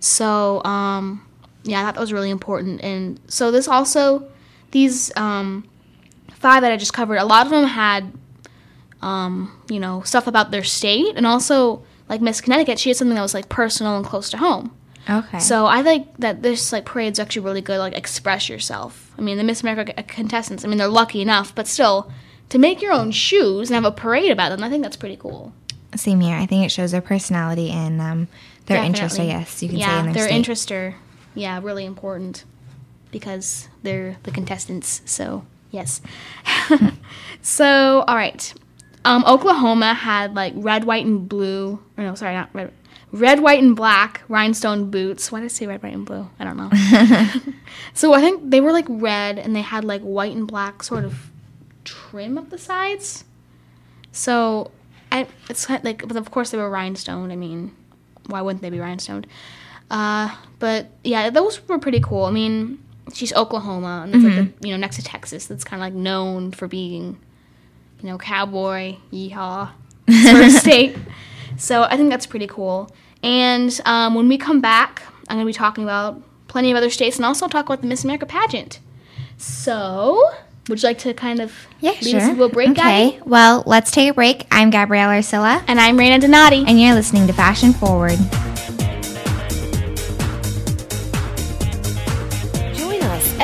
So 0.00 0.60
um, 0.64 1.24
yeah, 1.62 1.80
I 1.80 1.84
thought 1.84 1.94
that 1.94 2.00
was 2.00 2.12
really 2.12 2.30
important, 2.30 2.80
and 2.80 3.20
so 3.28 3.52
this 3.52 3.68
also 3.68 4.28
these 4.72 5.12
um, 5.16 5.68
five 6.32 6.62
that 6.62 6.72
I 6.72 6.76
just 6.76 6.92
covered, 6.92 7.18
a 7.18 7.24
lot 7.24 7.46
of 7.46 7.52
them 7.52 7.66
had 7.66 8.12
um, 9.00 9.62
you 9.68 9.78
know 9.78 10.02
stuff 10.02 10.26
about 10.26 10.50
their 10.50 10.64
state, 10.64 11.14
and 11.14 11.24
also 11.24 11.84
like 12.10 12.20
Miss 12.20 12.40
Connecticut, 12.40 12.78
she 12.78 12.90
had 12.90 12.96
something 12.96 13.14
that 13.14 13.22
was 13.22 13.32
like 13.32 13.48
personal 13.48 13.96
and 13.96 14.04
close 14.04 14.28
to 14.30 14.36
home. 14.36 14.76
okay. 15.08 15.38
So 15.38 15.66
I 15.66 15.82
think 15.82 16.08
that 16.18 16.42
this 16.42 16.72
like 16.72 16.84
parade's 16.84 17.20
actually 17.20 17.42
really 17.42 17.60
good. 17.62 17.78
Like 17.78 17.96
express 17.96 18.48
yourself. 18.48 19.12
I 19.16 19.22
mean, 19.22 19.38
the 19.38 19.44
Miss 19.44 19.62
America 19.62 20.02
contestants. 20.02 20.64
I 20.64 20.68
mean, 20.68 20.76
they're 20.76 20.88
lucky 20.88 21.22
enough, 21.22 21.54
but 21.54 21.66
still, 21.68 22.12
to 22.50 22.58
make 22.58 22.82
your 22.82 22.92
own 22.92 23.12
shoes 23.12 23.70
and 23.70 23.76
have 23.76 23.84
a 23.84 23.96
parade 23.96 24.32
about 24.32 24.50
them, 24.50 24.62
I 24.62 24.68
think 24.68 24.82
that's 24.82 24.96
pretty 24.96 25.16
cool. 25.16 25.52
Same 25.94 26.20
here. 26.20 26.36
I 26.36 26.46
think 26.46 26.64
it 26.64 26.70
shows 26.70 26.90
their 26.90 27.00
personality 27.00 27.70
and 27.70 28.00
um, 28.00 28.28
their 28.66 28.82
interest. 28.82 29.18
I 29.18 29.26
guess 29.26 29.62
you 29.62 29.68
can 29.68 29.78
yeah, 29.78 29.86
say 29.86 29.98
in 29.98 30.04
their, 30.06 30.14
their 30.14 30.24
state. 30.24 30.36
interests 30.36 30.70
are, 30.72 30.94
yeah, 31.34 31.60
really 31.62 31.84
important 31.84 32.44
because 33.10 33.68
they're 33.82 34.16
the 34.24 34.30
contestants. 34.30 35.02
So 35.04 35.44
yes. 35.70 36.00
so 37.42 38.04
all 38.06 38.16
right, 38.16 38.52
um, 39.04 39.24
Oklahoma 39.26 39.94
had 39.94 40.34
like 40.34 40.52
red, 40.56 40.84
white, 40.84 41.06
and 41.06 41.28
blue. 41.28 41.82
Or 41.96 42.04
no, 42.04 42.14
sorry, 42.14 42.34
not 42.34 42.50
red. 42.52 42.72
Red, 43.12 43.40
white, 43.40 43.62
and 43.62 43.74
black 43.74 44.22
rhinestone 44.28 44.90
boots. 44.90 45.32
Why 45.32 45.40
did 45.40 45.46
I 45.46 45.48
say 45.48 45.66
red, 45.66 45.82
white, 45.82 45.94
and 45.94 46.06
blue? 46.06 46.28
I 46.38 46.44
don't 46.44 46.56
know. 46.56 46.70
so 47.94 48.12
I 48.12 48.20
think 48.20 48.50
they 48.50 48.60
were 48.60 48.72
like 48.72 48.86
red, 48.88 49.38
and 49.38 49.54
they 49.54 49.62
had 49.62 49.84
like 49.84 50.02
white 50.02 50.36
and 50.36 50.46
black 50.46 50.82
sort 50.82 51.04
of 51.04 51.30
trim 51.84 52.38
up 52.38 52.50
the 52.50 52.58
sides. 52.58 53.24
So 54.12 54.70
I, 55.12 55.26
it's 55.48 55.66
kind 55.66 55.78
of 55.78 55.84
like, 55.84 56.06
but 56.06 56.16
of 56.16 56.30
course 56.30 56.50
they 56.50 56.58
were 56.58 56.70
rhinestone. 56.70 57.30
I 57.30 57.36
mean, 57.36 57.74
why 58.26 58.42
wouldn't 58.42 58.62
they 58.62 58.70
be 58.70 58.78
rhinestoned? 58.78 59.26
Uh, 59.90 60.34
but 60.58 60.90
yeah, 61.02 61.30
those 61.30 61.66
were 61.68 61.78
pretty 61.78 62.00
cool. 62.00 62.24
I 62.24 62.30
mean, 62.30 62.82
she's 63.12 63.32
Oklahoma, 63.32 64.02
and 64.04 64.14
it's 64.14 64.24
like 64.24 64.60
the, 64.60 64.68
you 64.68 64.72
know 64.72 64.78
next 64.78 64.96
to 64.96 65.02
Texas. 65.02 65.46
That's 65.46 65.64
kind 65.64 65.82
of 65.82 65.86
like 65.86 65.94
known 65.94 66.52
for 66.52 66.68
being, 66.68 67.18
you 68.02 68.08
know, 68.08 68.18
cowboy, 68.18 68.96
yeehaw 69.12 69.70
sort 70.24 70.44
of 70.44 70.52
state. 70.52 70.96
So 71.56 71.82
I 71.84 71.96
think 71.96 72.10
that's 72.10 72.26
pretty 72.26 72.46
cool. 72.46 72.90
And 73.22 73.78
um, 73.84 74.14
when 74.14 74.28
we 74.28 74.38
come 74.38 74.60
back, 74.60 75.02
I'm 75.28 75.36
going 75.36 75.44
to 75.46 75.46
be 75.46 75.52
talking 75.52 75.84
about 75.84 76.22
plenty 76.48 76.70
of 76.70 76.76
other 76.76 76.90
states 76.90 77.16
and 77.16 77.24
also 77.24 77.46
talk 77.48 77.66
about 77.66 77.82
the 77.82 77.86
Miss 77.86 78.02
America 78.04 78.26
pageant. 78.26 78.80
So, 79.36 80.30
would 80.68 80.82
you 80.82 80.88
like 80.88 80.98
to 81.00 81.14
kind 81.14 81.40
of 81.40 81.52
Yeah, 81.80 81.90
lead 81.92 82.04
sure. 82.04 82.20
us 82.20 82.28
into 82.28 82.42
a 82.44 82.48
break, 82.48 82.70
okay. 82.70 83.10
Gabby? 83.12 83.22
Well, 83.26 83.62
let's 83.66 83.90
take 83.90 84.10
a 84.10 84.14
break. 84.14 84.46
I'm 84.50 84.70
Gabrielle 84.70 85.08
Arcilla, 85.10 85.62
And 85.68 85.80
I'm 85.80 85.96
Raina 85.96 86.20
Donati. 86.20 86.64
and 86.66 86.80
you're 86.80 86.94
listening 86.94 87.26
to 87.26 87.32
Fashion 87.32 87.72
Forward. 87.72 88.18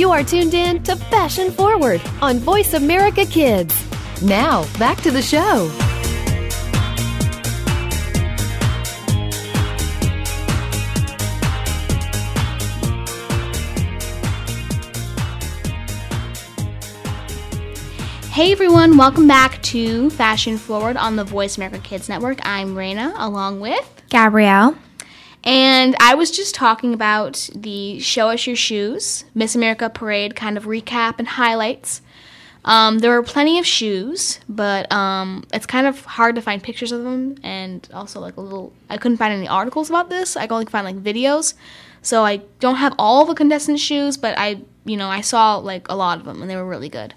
You 0.00 0.12
are 0.12 0.24
tuned 0.24 0.54
in 0.54 0.82
to 0.84 0.96
Fashion 0.96 1.50
Forward 1.50 2.00
on 2.22 2.38
Voice 2.38 2.72
America 2.72 3.26
Kids. 3.26 3.74
Now, 4.22 4.64
back 4.78 4.96
to 5.02 5.10
the 5.10 5.20
show. 5.20 5.68
Hey 18.30 18.52
everyone, 18.52 18.96
welcome 18.96 19.28
back 19.28 19.60
to 19.64 20.08
Fashion 20.08 20.56
Forward 20.56 20.96
on 20.96 21.16
the 21.16 21.24
Voice 21.24 21.58
America 21.58 21.78
Kids 21.80 22.08
Network. 22.08 22.38
I'm 22.44 22.74
Raina, 22.74 23.12
along 23.18 23.60
with. 23.60 24.02
Gabrielle. 24.08 24.74
And 25.42 25.96
I 25.98 26.14
was 26.14 26.30
just 26.30 26.54
talking 26.54 26.92
about 26.92 27.48
the 27.54 27.98
Show 28.00 28.28
Us 28.28 28.46
Your 28.46 28.56
Shoes, 28.56 29.24
Miss 29.34 29.54
America 29.54 29.88
Parade 29.88 30.36
kind 30.36 30.56
of 30.56 30.64
recap 30.64 31.14
and 31.18 31.26
highlights. 31.26 32.02
Um, 32.62 32.98
there 32.98 33.10
were 33.12 33.22
plenty 33.22 33.58
of 33.58 33.66
shoes, 33.66 34.38
but 34.46 34.90
um, 34.92 35.44
it's 35.52 35.64
kind 35.64 35.86
of 35.86 36.04
hard 36.04 36.34
to 36.34 36.42
find 36.42 36.62
pictures 36.62 36.92
of 36.92 37.04
them, 37.04 37.36
and 37.42 37.88
also 37.94 38.20
like 38.20 38.36
a 38.36 38.42
little. 38.42 38.74
I 38.90 38.98
couldn't 38.98 39.16
find 39.16 39.32
any 39.32 39.48
articles 39.48 39.88
about 39.88 40.10
this. 40.10 40.36
I 40.36 40.42
could 40.42 40.52
only 40.52 40.66
find 40.66 40.84
like 40.84 41.02
videos, 41.02 41.54
so 42.02 42.22
I 42.24 42.42
don't 42.58 42.76
have 42.76 42.94
all 42.98 43.24
the 43.24 43.34
contestant 43.34 43.80
shoes, 43.80 44.18
but 44.18 44.34
I, 44.36 44.60
you 44.84 44.98
know, 44.98 45.08
I 45.08 45.22
saw 45.22 45.56
like 45.56 45.88
a 45.88 45.96
lot 45.96 46.18
of 46.18 46.26
them, 46.26 46.42
and 46.42 46.50
they 46.50 46.56
were 46.56 46.66
really 46.66 46.90
good. 46.90 47.14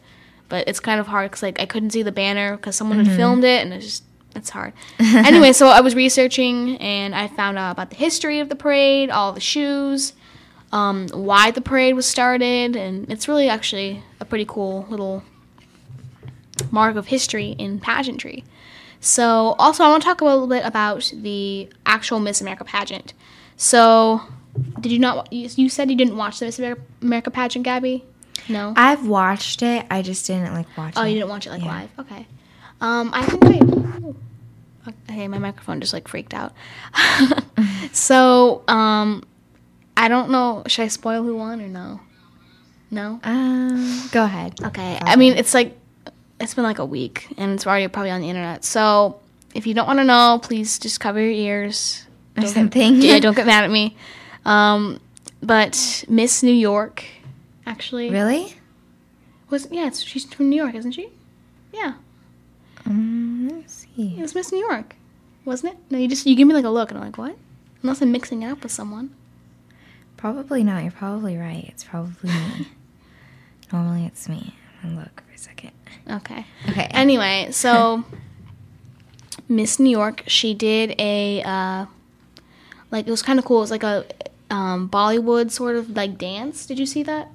But 0.47 0.65
it's 0.69 0.79
kind 0.79 1.01
of 1.01 1.07
hard 1.07 1.29
because 1.29 1.43
like 1.43 1.59
I 1.59 1.65
couldn't 1.65 1.89
see 1.89 2.03
the 2.03 2.11
banner 2.13 2.55
because 2.55 2.77
someone 2.77 3.03
had 3.03 3.13
filmed 3.17 3.43
it, 3.43 3.61
and 3.65 3.73
it's 3.73 3.85
just 3.85 4.03
it's 4.35 4.49
hard. 4.49 4.73
anyway, 4.99 5.53
so 5.53 5.67
I 5.67 5.81
was 5.81 5.95
researching, 5.95 6.77
and 6.77 7.13
I 7.15 7.27
found 7.27 7.57
out 7.57 7.71
about 7.71 7.89
the 7.89 7.95
history 7.95 8.39
of 8.39 8.49
the 8.49 8.55
parade, 8.55 9.09
all 9.09 9.31
the 9.33 9.39
shoes, 9.41 10.13
um, 10.71 11.07
why 11.09 11.51
the 11.51 11.61
parade 11.61 11.95
was 11.95 12.05
started, 12.05 12.75
and 12.75 13.09
it's 13.11 13.27
really 13.27 13.47
actually 13.49 14.03
a 14.19 14.25
pretty 14.25 14.45
cool 14.45 14.85
little 14.89 15.23
mark 16.71 16.95
of 16.95 17.07
history 17.07 17.51
in 17.57 17.79
pageantry. 17.79 18.43
So, 18.99 19.55
also, 19.59 19.83
I 19.83 19.89
want 19.89 20.01
to 20.03 20.07
talk 20.07 20.21
a 20.21 20.25
little 20.25 20.47
bit 20.47 20.65
about 20.65 21.11
the 21.13 21.69
actual 21.85 22.19
Miss 22.19 22.39
America 22.41 22.63
pageant. 22.63 23.13
So, 23.57 24.21
did 24.79 24.91
you 24.91 24.99
not? 24.99 25.31
You, 25.31 25.69
said 25.69 25.91
you 25.91 25.97
didn't 25.97 26.15
watch 26.15 26.39
the 26.39 26.45
Miss 26.45 26.57
America, 26.57 26.81
America 27.01 27.31
pageant, 27.31 27.65
Gabby? 27.65 28.05
No. 28.49 28.73
I've 28.75 29.07
watched 29.07 29.61
it. 29.61 29.85
I 29.89 30.01
just 30.01 30.25
didn't 30.27 30.53
like 30.53 30.67
watch 30.77 30.93
oh, 30.95 31.03
it. 31.03 31.09
you 31.09 31.15
didn't 31.15 31.29
watch 31.29 31.47
it 31.47 31.51
like 31.51 31.63
Yeah. 31.63 31.67
live. 31.67 31.89
Okay. 31.99 32.27
Um, 32.83 33.11
I 33.13 33.25
think 33.25 33.43
I. 33.45 34.89
Okay, 35.09 35.27
my 35.29 35.37
microphone 35.39 35.79
just 35.79 35.93
like 35.93 36.09
freaked 36.09 36.33
out. 36.33 36.51
so, 37.93 38.63
um, 38.67 39.23
I 39.95 40.09
don't 40.09 40.29
know. 40.29 40.63
Should 40.67 40.83
I 40.83 40.87
spoil 40.89 41.23
who 41.23 41.37
won 41.37 41.61
or 41.61 41.69
no? 41.69 42.01
No. 42.91 43.21
Um, 43.23 44.09
go 44.11 44.25
ahead. 44.25 44.61
Okay. 44.61 44.99
I 45.01 45.15
mean, 45.15 45.33
it's 45.33 45.53
like 45.53 45.77
it's 46.39 46.53
been 46.53 46.65
like 46.65 46.79
a 46.79 46.85
week, 46.85 47.27
and 47.37 47.53
it's 47.53 47.65
already 47.65 47.87
probably 47.87 48.11
on 48.11 48.19
the 48.19 48.29
internet. 48.29 48.65
So 48.65 49.21
if 49.55 49.65
you 49.65 49.73
don't 49.73 49.87
want 49.87 49.99
to 49.99 50.05
know, 50.05 50.39
please 50.43 50.77
just 50.77 50.99
cover 50.99 51.21
your 51.21 51.31
ears. 51.31 52.05
Or 52.35 52.45
something. 52.47 52.95
Yeah, 53.01 53.19
don't 53.19 53.35
get 53.35 53.45
mad 53.45 53.63
at 53.63 53.71
me. 53.71 53.95
Um, 54.43 54.99
but 55.41 56.03
Miss 56.09 56.43
New 56.43 56.53
York, 56.53 57.05
actually, 57.65 58.09
Really? 58.09 58.55
was 59.49 59.67
yeah, 59.71 59.87
it's, 59.87 60.01
she's 60.01 60.25
from 60.25 60.49
New 60.49 60.55
York, 60.57 60.73
isn't 60.75 60.91
she? 60.93 61.09
Yeah, 61.71 61.93
Um, 62.85 63.49
let's 63.49 63.85
it 63.97 64.19
was 64.19 64.35
Miss 64.35 64.51
New 64.51 64.59
York, 64.59 64.95
wasn't 65.45 65.73
it? 65.73 65.79
No, 65.89 65.97
you 65.97 66.07
just 66.07 66.25
you 66.25 66.35
give 66.35 66.47
me 66.47 66.53
like 66.53 66.65
a 66.65 66.69
look, 66.69 66.89
and 66.91 66.99
I'm 66.99 67.05
like, 67.05 67.17
what? 67.17 67.35
Unless 67.81 68.01
I'm 68.01 68.11
mixing 68.11 68.43
it 68.43 68.49
up 68.49 68.63
with 68.63 68.71
someone. 68.71 69.13
Probably 70.17 70.63
not. 70.63 70.83
You're 70.83 70.91
probably 70.91 71.37
right. 71.37 71.65
It's 71.67 71.83
probably 71.83 72.29
me. 72.29 72.67
Normally 73.73 74.05
it's 74.05 74.29
me. 74.29 74.55
I'm 74.81 74.97
look 74.97 75.23
for 75.27 75.33
a 75.33 75.37
second. 75.37 75.71
Okay. 76.09 76.45
Okay. 76.69 76.87
Anyway, 76.91 77.49
so 77.51 78.03
Miss 79.49 79.79
New 79.79 79.89
York, 79.89 80.23
she 80.27 80.53
did 80.53 80.95
a 80.99 81.41
uh, 81.43 81.85
like 82.91 83.07
it 83.07 83.11
was 83.11 83.21
kind 83.21 83.39
of 83.39 83.45
cool. 83.45 83.57
It 83.57 83.61
was 83.61 83.71
like 83.71 83.83
a 83.83 84.05
um, 84.49 84.89
Bollywood 84.89 85.51
sort 85.51 85.75
of 85.75 85.89
like 85.91 86.17
dance. 86.17 86.65
Did 86.65 86.79
you 86.79 86.85
see 86.85 87.03
that? 87.03 87.29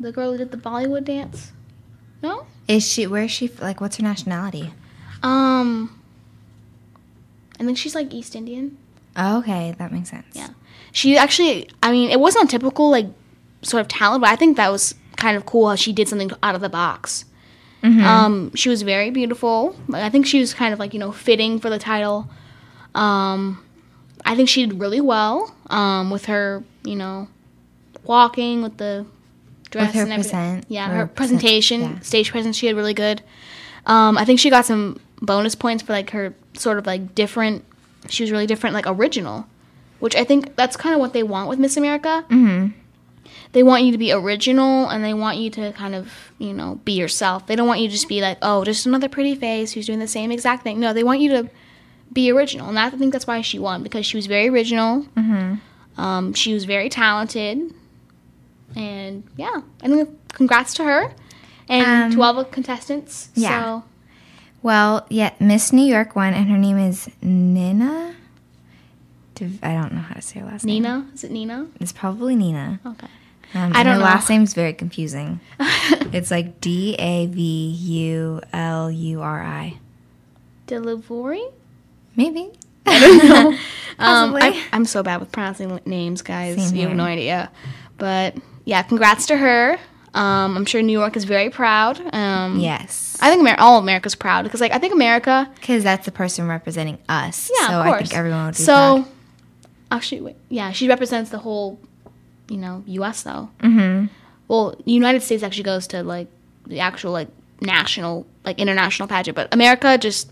The 0.00 0.12
girl 0.12 0.32
who 0.32 0.38
did 0.38 0.50
the 0.50 0.56
Bollywood 0.56 1.04
dance. 1.04 1.52
No. 2.22 2.46
Is 2.68 2.86
she? 2.86 3.06
Where 3.06 3.24
is 3.24 3.30
she? 3.30 3.48
Like, 3.48 3.80
what's 3.80 3.96
her 3.96 4.02
nationality? 4.02 4.72
Um. 5.22 6.00
I 7.58 7.64
think 7.64 7.76
she's 7.76 7.94
like 7.94 8.14
East 8.14 8.36
Indian. 8.36 8.78
Oh, 9.16 9.38
okay, 9.38 9.74
that 9.78 9.90
makes 9.90 10.10
sense. 10.10 10.26
Yeah. 10.32 10.50
She 10.92 11.16
actually, 11.16 11.68
I 11.82 11.90
mean, 11.90 12.10
it 12.10 12.20
wasn't 12.20 12.44
a 12.44 12.48
typical 12.48 12.88
like 12.90 13.06
sort 13.62 13.80
of 13.80 13.88
talent, 13.88 14.20
but 14.20 14.30
I 14.30 14.36
think 14.36 14.56
that 14.56 14.70
was 14.70 14.94
kind 15.16 15.36
of 15.36 15.44
cool 15.44 15.68
how 15.68 15.74
she 15.74 15.92
did 15.92 16.08
something 16.08 16.30
out 16.42 16.54
of 16.54 16.60
the 16.60 16.68
box. 16.68 17.24
Um, 17.82 18.54
she 18.54 18.68
was 18.68 18.82
very 18.82 19.10
beautiful. 19.10 19.76
Like, 19.88 20.02
I 20.02 20.10
think 20.10 20.26
she 20.26 20.40
was 20.40 20.52
kind 20.52 20.72
of 20.72 20.78
like 20.78 20.92
you 20.94 21.00
know 21.00 21.12
fitting 21.12 21.58
for 21.58 21.70
the 21.70 21.78
title. 21.78 22.28
Um, 22.94 23.64
I 24.24 24.34
think 24.36 24.48
she 24.48 24.66
did 24.66 24.80
really 24.80 25.00
well 25.00 25.54
um, 25.70 26.10
with 26.10 26.26
her, 26.26 26.64
you 26.84 26.96
know, 26.96 27.28
walking 28.04 28.62
with 28.62 28.76
the 28.78 29.06
dress 29.70 29.94
her 29.94 30.02
and 30.02 30.12
everything. 30.12 30.30
present- 30.32 30.64
yeah, 30.68 30.88
her 30.88 31.06
present- 31.06 31.16
presentation, 31.16 31.80
yeah. 31.80 31.98
stage 32.00 32.30
presence, 32.30 32.56
she 32.56 32.66
had 32.66 32.76
really 32.76 32.94
good. 32.94 33.22
Um, 33.86 34.18
I 34.18 34.24
think 34.24 34.38
she 34.40 34.50
got 34.50 34.66
some 34.66 35.00
bonus 35.22 35.54
points 35.54 35.82
for 35.82 35.92
like 35.92 36.10
her 36.10 36.34
sort 36.54 36.78
of 36.78 36.86
like 36.86 37.14
different. 37.14 37.64
She 38.08 38.22
was 38.22 38.30
really 38.30 38.46
different, 38.46 38.74
like 38.74 38.86
original, 38.86 39.46
which 40.00 40.14
I 40.16 40.24
think 40.24 40.56
that's 40.56 40.76
kind 40.76 40.94
of 40.94 41.00
what 41.00 41.12
they 41.12 41.22
want 41.22 41.48
with 41.48 41.58
Miss 41.58 41.76
America. 41.76 42.24
Mm-hmm. 42.28 42.72
They 43.52 43.62
want 43.62 43.84
you 43.84 43.92
to 43.92 43.98
be 43.98 44.12
original, 44.12 44.88
and 44.88 45.02
they 45.02 45.14
want 45.14 45.38
you 45.38 45.48
to 45.50 45.72
kind 45.72 45.94
of 45.94 46.12
you 46.38 46.52
know 46.52 46.80
be 46.84 46.92
yourself. 46.92 47.46
They 47.46 47.56
don't 47.56 47.66
want 47.66 47.80
you 47.80 47.88
to 47.88 47.92
just 47.92 48.08
be 48.08 48.20
like, 48.20 48.38
oh, 48.42 48.64
just 48.64 48.84
another 48.86 49.08
pretty 49.08 49.34
face 49.34 49.72
who's 49.72 49.86
doing 49.86 49.98
the 50.00 50.08
same 50.08 50.30
exact 50.30 50.62
thing. 50.64 50.78
No, 50.80 50.92
they 50.92 51.02
want 51.04 51.20
you 51.20 51.30
to 51.30 51.50
be 52.12 52.30
original, 52.30 52.68
and 52.68 52.78
I 52.78 52.90
think 52.90 53.12
that's 53.12 53.26
why 53.26 53.40
she 53.42 53.58
won 53.58 53.82
because 53.82 54.04
she 54.06 54.16
was 54.16 54.26
very 54.26 54.48
original. 54.48 55.02
Mm-hmm. 55.16 56.00
Um, 56.00 56.32
she 56.34 56.54
was 56.54 56.64
very 56.64 56.88
talented, 56.88 57.72
and 58.76 59.24
yeah, 59.36 59.60
I 59.82 59.88
think 59.88 60.08
congrats 60.32 60.74
to 60.74 60.84
her 60.84 61.12
and 61.68 61.86
Um, 61.86 62.10
to 62.12 62.22
all 62.22 62.34
the 62.34 62.44
contestants. 62.44 63.28
yeah. 63.34 63.62
So 63.62 63.84
Well, 64.62 65.06
yeah, 65.08 65.32
Miss 65.40 65.72
New 65.72 65.84
York 65.86 66.16
won, 66.16 66.34
and 66.34 66.48
her 66.50 66.58
name 66.58 66.78
is 66.78 67.08
Nina. 67.22 68.14
I 69.62 69.72
don't 69.72 69.92
know 69.92 70.00
how 70.00 70.14
to 70.16 70.22
say 70.22 70.40
her 70.40 70.46
last 70.46 70.64
name. 70.64 70.82
Nina, 70.82 71.06
is 71.14 71.22
it 71.22 71.30
Nina? 71.30 71.68
It's 71.80 71.92
probably 71.92 72.34
Nina. 72.34 72.80
Okay. 72.84 73.06
Um, 73.54 73.60
I 73.62 73.64
and 73.66 73.74
don't 73.74 73.86
her 73.86 73.94
know. 73.98 74.04
last 74.04 74.28
name's 74.28 74.52
very 74.52 74.72
confusing. 74.72 75.38
it's 76.12 76.30
like 76.32 76.60
D 76.60 76.96
A 76.98 77.26
V 77.26 77.40
U 77.70 78.40
L 78.52 78.90
U 78.90 79.20
R 79.22 79.40
I. 79.42 79.78
Delivery? 80.66 81.44
Maybe. 82.16 82.50
I 82.86 82.98
don't 83.00 83.28
know. 83.28 83.58
Um, 84.00 84.30
Possibly. 84.32 84.42
I, 84.60 84.64
I'm 84.72 84.84
so 84.84 85.02
bad 85.02 85.18
with 85.18 85.32
pronouncing 85.32 85.80
names, 85.84 86.22
guys. 86.22 86.68
Same 86.68 86.76
you 86.76 86.86
have 86.86 86.96
no 86.96 87.02
idea. 87.02 87.50
But 87.96 88.36
yeah, 88.68 88.82
congrats 88.82 89.24
to 89.26 89.36
her. 89.36 89.78
Um, 90.12 90.56
I'm 90.56 90.66
sure 90.66 90.82
New 90.82 90.92
York 90.98 91.16
is 91.16 91.24
very 91.24 91.48
proud. 91.48 92.00
Um, 92.14 92.60
Yes. 92.60 93.16
I 93.20 93.30
think 93.30 93.40
Amer- 93.40 93.58
all 93.58 93.78
America's 93.78 94.14
proud 94.14 94.44
because, 94.44 94.60
like, 94.60 94.72
I 94.72 94.78
think 94.78 94.92
America. 94.92 95.50
Because 95.54 95.82
that's 95.82 96.04
the 96.04 96.12
person 96.12 96.46
representing 96.48 96.98
us. 97.08 97.50
Yeah, 97.58 97.68
so 97.68 97.80
of 97.80 97.86
course. 97.86 97.94
I 97.94 98.02
think 98.04 98.14
everyone 98.14 98.44
would 98.46 98.56
be 98.56 98.62
so, 98.62 98.74
proud. 99.02 99.06
actually, 99.90 100.20
wait, 100.20 100.36
yeah, 100.50 100.72
she 100.72 100.86
represents 100.88 101.30
the 101.30 101.38
whole, 101.38 101.78
you 102.48 102.58
know, 102.58 102.82
U.S. 102.86 103.22
though. 103.22 103.48
Mm-hmm. 103.60 104.06
Well, 104.48 104.74
the 104.84 104.92
United 104.92 105.22
States 105.22 105.42
actually 105.42 105.64
goes 105.64 105.86
to 105.88 106.02
like 106.02 106.28
the 106.66 106.80
actual 106.80 107.12
like 107.12 107.28
national, 107.60 108.26
like 108.44 108.58
international 108.58 109.08
pageant. 109.08 109.34
But 109.34 109.52
America 109.54 109.96
just. 109.98 110.30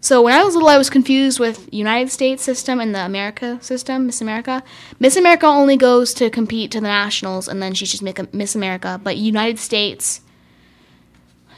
So 0.00 0.22
when 0.22 0.34
I 0.34 0.44
was 0.44 0.54
little, 0.54 0.68
I 0.68 0.78
was 0.78 0.90
confused 0.90 1.40
with 1.40 1.68
United 1.72 2.10
States 2.10 2.42
system 2.42 2.80
and 2.80 2.94
the 2.94 3.04
America 3.04 3.58
system, 3.60 4.06
Miss 4.06 4.20
America. 4.20 4.62
Miss 5.00 5.16
America 5.16 5.46
only 5.46 5.76
goes 5.76 6.14
to 6.14 6.30
compete 6.30 6.70
to 6.72 6.80
the 6.80 6.86
nationals, 6.86 7.48
and 7.48 7.62
then 7.62 7.74
she's 7.74 7.90
just 7.90 8.02
make 8.02 8.18
a 8.18 8.28
Miss 8.32 8.54
America. 8.54 9.00
But 9.02 9.16
United 9.16 9.58
States, 9.58 10.20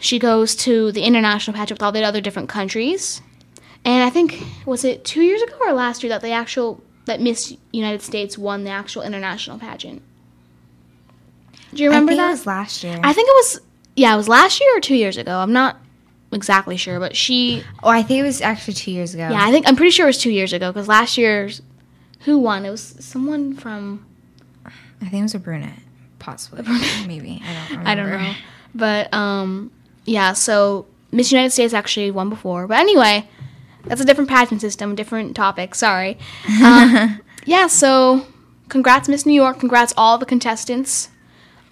she 0.00 0.18
goes 0.18 0.54
to 0.56 0.92
the 0.92 1.02
international 1.02 1.56
pageant 1.56 1.78
with 1.78 1.82
all 1.82 1.92
the 1.92 2.04
other 2.04 2.20
different 2.20 2.48
countries. 2.48 3.20
And 3.84 4.02
I 4.02 4.10
think 4.10 4.42
was 4.66 4.84
it 4.84 5.04
two 5.04 5.22
years 5.22 5.42
ago 5.42 5.56
or 5.60 5.72
last 5.72 6.02
year 6.02 6.10
that 6.10 6.22
the 6.22 6.30
actual 6.30 6.82
that 7.06 7.20
Miss 7.20 7.56
United 7.72 8.02
States 8.02 8.36
won 8.36 8.64
the 8.64 8.70
actual 8.70 9.02
international 9.02 9.58
pageant. 9.58 10.02
Do 11.74 11.82
you 11.82 11.88
remember 11.88 12.12
I 12.12 12.14
think 12.14 12.20
that? 12.20 12.28
it 12.28 12.32
was 12.32 12.46
last 12.46 12.84
year. 12.84 13.00
I 13.02 13.12
think 13.12 13.28
it 13.28 13.32
was 13.32 13.60
yeah, 13.96 14.14
it 14.14 14.16
was 14.16 14.28
last 14.28 14.60
year 14.60 14.76
or 14.76 14.80
two 14.80 14.94
years 14.94 15.16
ago. 15.16 15.38
I'm 15.38 15.52
not 15.52 15.76
exactly 16.32 16.76
sure, 16.76 17.00
but 17.00 17.16
she 17.16 17.62
oh, 17.82 17.88
I 17.88 18.02
think 18.02 18.20
it 18.20 18.22
was 18.22 18.40
actually 18.40 18.74
two 18.74 18.90
years 18.90 19.14
ago. 19.14 19.28
yeah, 19.28 19.46
I 19.46 19.50
think 19.50 19.68
I'm 19.68 19.76
pretty 19.76 19.90
sure 19.90 20.06
it 20.06 20.10
was 20.10 20.18
two 20.18 20.30
years 20.30 20.52
ago 20.52 20.72
because 20.72 20.88
last 20.88 21.16
year's 21.18 21.62
who 22.20 22.38
won? 22.38 22.64
It 22.64 22.70
was 22.70 22.96
someone 23.00 23.54
from 23.54 24.06
I 24.66 25.08
think 25.08 25.14
it 25.14 25.22
was 25.22 25.34
a 25.34 25.38
brunette, 25.38 25.78
possibly. 26.18 26.62
brunette. 26.62 27.04
Maybe 27.06 27.42
I 27.44 27.54
don't. 27.54 27.70
Remember. 27.70 27.88
I 27.90 27.94
don't 27.94 28.10
know, 28.10 28.34
but 28.74 29.14
um 29.14 29.70
yeah. 30.04 30.32
So 30.32 30.86
Miss 31.12 31.32
United 31.32 31.50
States 31.50 31.74
actually 31.74 32.10
won 32.10 32.28
before, 32.28 32.66
but 32.66 32.78
anyway, 32.78 33.28
that's 33.84 34.00
a 34.00 34.04
different 34.04 34.28
pageant 34.30 34.60
system, 34.60 34.94
different 34.94 35.34
topic. 35.36 35.74
Sorry. 35.74 36.18
Um, 36.62 37.20
yeah. 37.44 37.66
So 37.66 38.26
congrats, 38.68 39.08
Miss 39.08 39.24
New 39.24 39.34
York. 39.34 39.60
Congrats 39.60 39.94
all 39.96 40.18
the 40.18 40.26
contestants. 40.26 41.08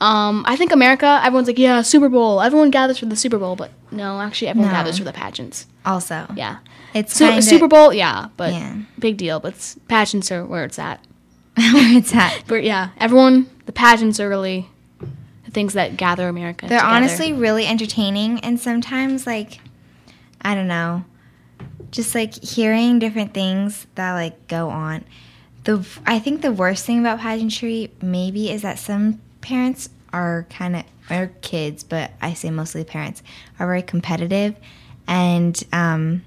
Um, 0.00 0.44
I 0.46 0.56
think 0.56 0.72
America, 0.72 1.20
everyone's 1.24 1.48
like, 1.48 1.58
yeah, 1.58 1.80
Super 1.82 2.08
Bowl. 2.10 2.42
Everyone 2.42 2.70
gathers 2.70 2.98
for 2.98 3.06
the 3.06 3.16
Super 3.16 3.38
Bowl, 3.38 3.56
but 3.56 3.70
no, 3.96 4.20
actually, 4.20 4.48
everyone 4.48 4.70
No. 4.70 4.76
gathers 4.78 4.98
for 4.98 5.04
the 5.04 5.12
pageants. 5.12 5.66
Also, 5.84 6.26
Yeah. 6.36 6.56
it's 6.94 7.14
So 7.16 7.26
kinda, 7.28 7.42
Super 7.42 7.68
Bowl, 7.68 7.92
yeah, 7.92 8.28
but 8.36 8.52
Yeah. 8.52 8.74
big 8.98 9.16
deal. 9.16 9.40
But 9.40 9.54
s- 9.54 9.76
pageants 9.88 10.30
are 10.30 10.44
where 10.44 10.64
it's 10.64 10.78
at. 10.78 11.00
where 11.56 11.96
it's 11.96 12.14
at. 12.14 12.44
But 12.46 12.62
yeah, 12.64 12.88
everyone, 12.98 13.46
the 13.66 13.72
pageants 13.72 14.20
are 14.20 14.28
really 14.28 14.68
the 15.44 15.50
things 15.50 15.72
that 15.74 15.96
gather 15.96 16.28
America. 16.28 16.66
They're 16.68 16.78
together. 16.80 16.94
honestly 16.96 17.32
really 17.32 17.66
entertaining, 17.66 18.40
and 18.40 18.60
sometimes 18.60 19.26
like, 19.26 19.60
I 20.42 20.54
don't 20.54 20.68
know, 20.68 21.04
just 21.90 22.14
like 22.14 22.34
hearing 22.42 22.98
different 22.98 23.32
things 23.32 23.86
that 23.94 24.12
like 24.12 24.48
go 24.48 24.68
on. 24.70 25.04
The 25.64 25.84
I 26.06 26.18
think 26.18 26.42
the 26.42 26.52
worst 26.52 26.84
thing 26.84 26.98
about 27.00 27.20
pageantry 27.20 27.90
maybe 28.02 28.50
is 28.50 28.62
that 28.62 28.78
some 28.78 29.20
parents 29.40 29.88
are 30.16 30.46
kind 30.50 30.76
of 30.76 30.84
or 31.10 31.30
kids, 31.40 31.84
but 31.84 32.10
I 32.20 32.34
say 32.34 32.50
mostly 32.50 32.82
parents 32.84 33.22
are 33.60 33.66
very 33.66 33.82
competitive, 33.82 34.56
and 35.06 35.62
um, 35.72 36.24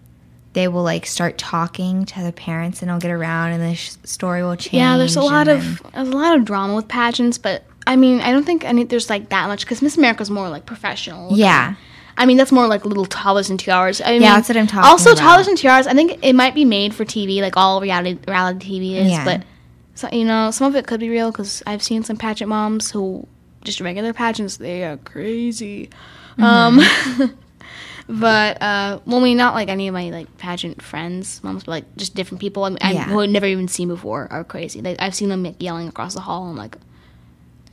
they 0.54 0.68
will 0.68 0.84
like 0.84 1.06
start 1.06 1.38
talking 1.38 2.06
to 2.06 2.20
other 2.22 2.32
parents, 2.32 2.82
and 2.82 2.90
they'll 2.90 3.00
get 3.00 3.12
around, 3.12 3.52
and 3.52 3.64
the 3.64 3.76
sh- 3.76 3.92
story 4.04 4.44
will 4.44 4.56
change. 4.56 4.76
Yeah, 4.76 4.98
there's 4.98 5.16
a 5.16 5.22
lot 5.22 5.48
of 5.48 5.82
there's 5.94 6.08
a 6.08 6.12
lot 6.12 6.38
of 6.38 6.46
drama 6.46 6.76
with 6.76 6.88
pageants, 6.88 7.38
but 7.38 7.64
I 7.88 7.96
mean, 7.96 8.22
I 8.22 8.32
don't 8.32 8.46
think 8.46 8.64
any 8.64 8.84
there's 8.84 9.10
like 9.10 9.30
that 9.30 9.48
much 9.48 9.66
because 9.66 9.82
Miss 9.82 9.98
America's 9.98 10.30
more 10.30 10.50
like 10.50 10.66
professional. 10.66 11.36
yeah. 11.38 11.76
I 12.18 12.26
mean, 12.26 12.36
that's 12.36 12.52
more 12.52 12.68
like 12.68 12.84
little 12.86 13.06
toddlers 13.06 13.50
and 13.50 13.58
tiaras. 13.58 14.02
I 14.02 14.12
mean, 14.12 14.22
that's 14.24 14.50
what 14.50 14.58
I'm 14.58 14.68
talking 14.68 14.90
Also, 14.90 15.14
about. 15.14 15.22
toddlers 15.22 15.48
and 15.48 15.58
tiaras. 15.58 15.88
I 15.88 15.94
think 15.94 16.20
it 16.22 16.34
might 16.34 16.54
be 16.54 16.66
made 16.66 16.94
for 16.94 17.06
TV, 17.06 17.40
like 17.42 17.56
all 17.56 17.80
reality 17.80 18.18
reality 18.28 18.68
TV 18.80 18.96
is. 19.06 19.10
Yeah. 19.12 19.24
But 19.24 19.44
so, 19.96 20.10
you 20.12 20.26
know, 20.26 20.52
some 20.52 20.68
of 20.68 20.76
it 20.76 20.86
could 20.86 21.00
be 21.00 21.10
real 21.10 21.32
because 21.32 21.64
I've 21.66 21.82
seen 21.82 22.04
some 22.04 22.18
pageant 22.18 22.50
moms 22.50 22.92
who 22.92 23.26
just 23.64 23.82
regular 23.82 24.14
pageants. 24.14 24.58
They 24.58 24.84
are 24.84 24.98
crazy. 24.98 25.90
Um, 26.38 26.80
but 28.08 28.62
uh, 28.62 29.00
well, 29.06 29.18
I 29.20 29.24
mean, 29.24 29.38
not 29.38 29.54
like 29.54 29.70
any 29.70 29.88
of 29.88 29.94
my 29.94 30.10
like 30.10 30.38
pageant 30.38 30.82
friends, 30.82 31.44
moms, 31.44 31.64
but 31.66 31.72
like 31.72 31.96
just 31.96 32.16
different 32.16 32.42
people 32.42 32.64
I, 32.64 32.76
I 32.82 32.92
Yeah. 32.92 33.04
who 33.06 33.20
I've 33.20 33.30
never 33.30 33.46
even 33.46 33.68
seen 33.68 33.88
before 33.88 34.28
are 34.32 34.44
crazy. 34.44 34.82
They, 34.82 34.98
I've 34.98 35.16
seen 35.16 35.30
them 35.30 35.44
like, 35.44 35.62
yelling 35.62 35.88
across 35.88 36.14
the 36.14 36.22
hall. 36.22 36.50
I'm 36.50 36.56
like, 36.56 36.78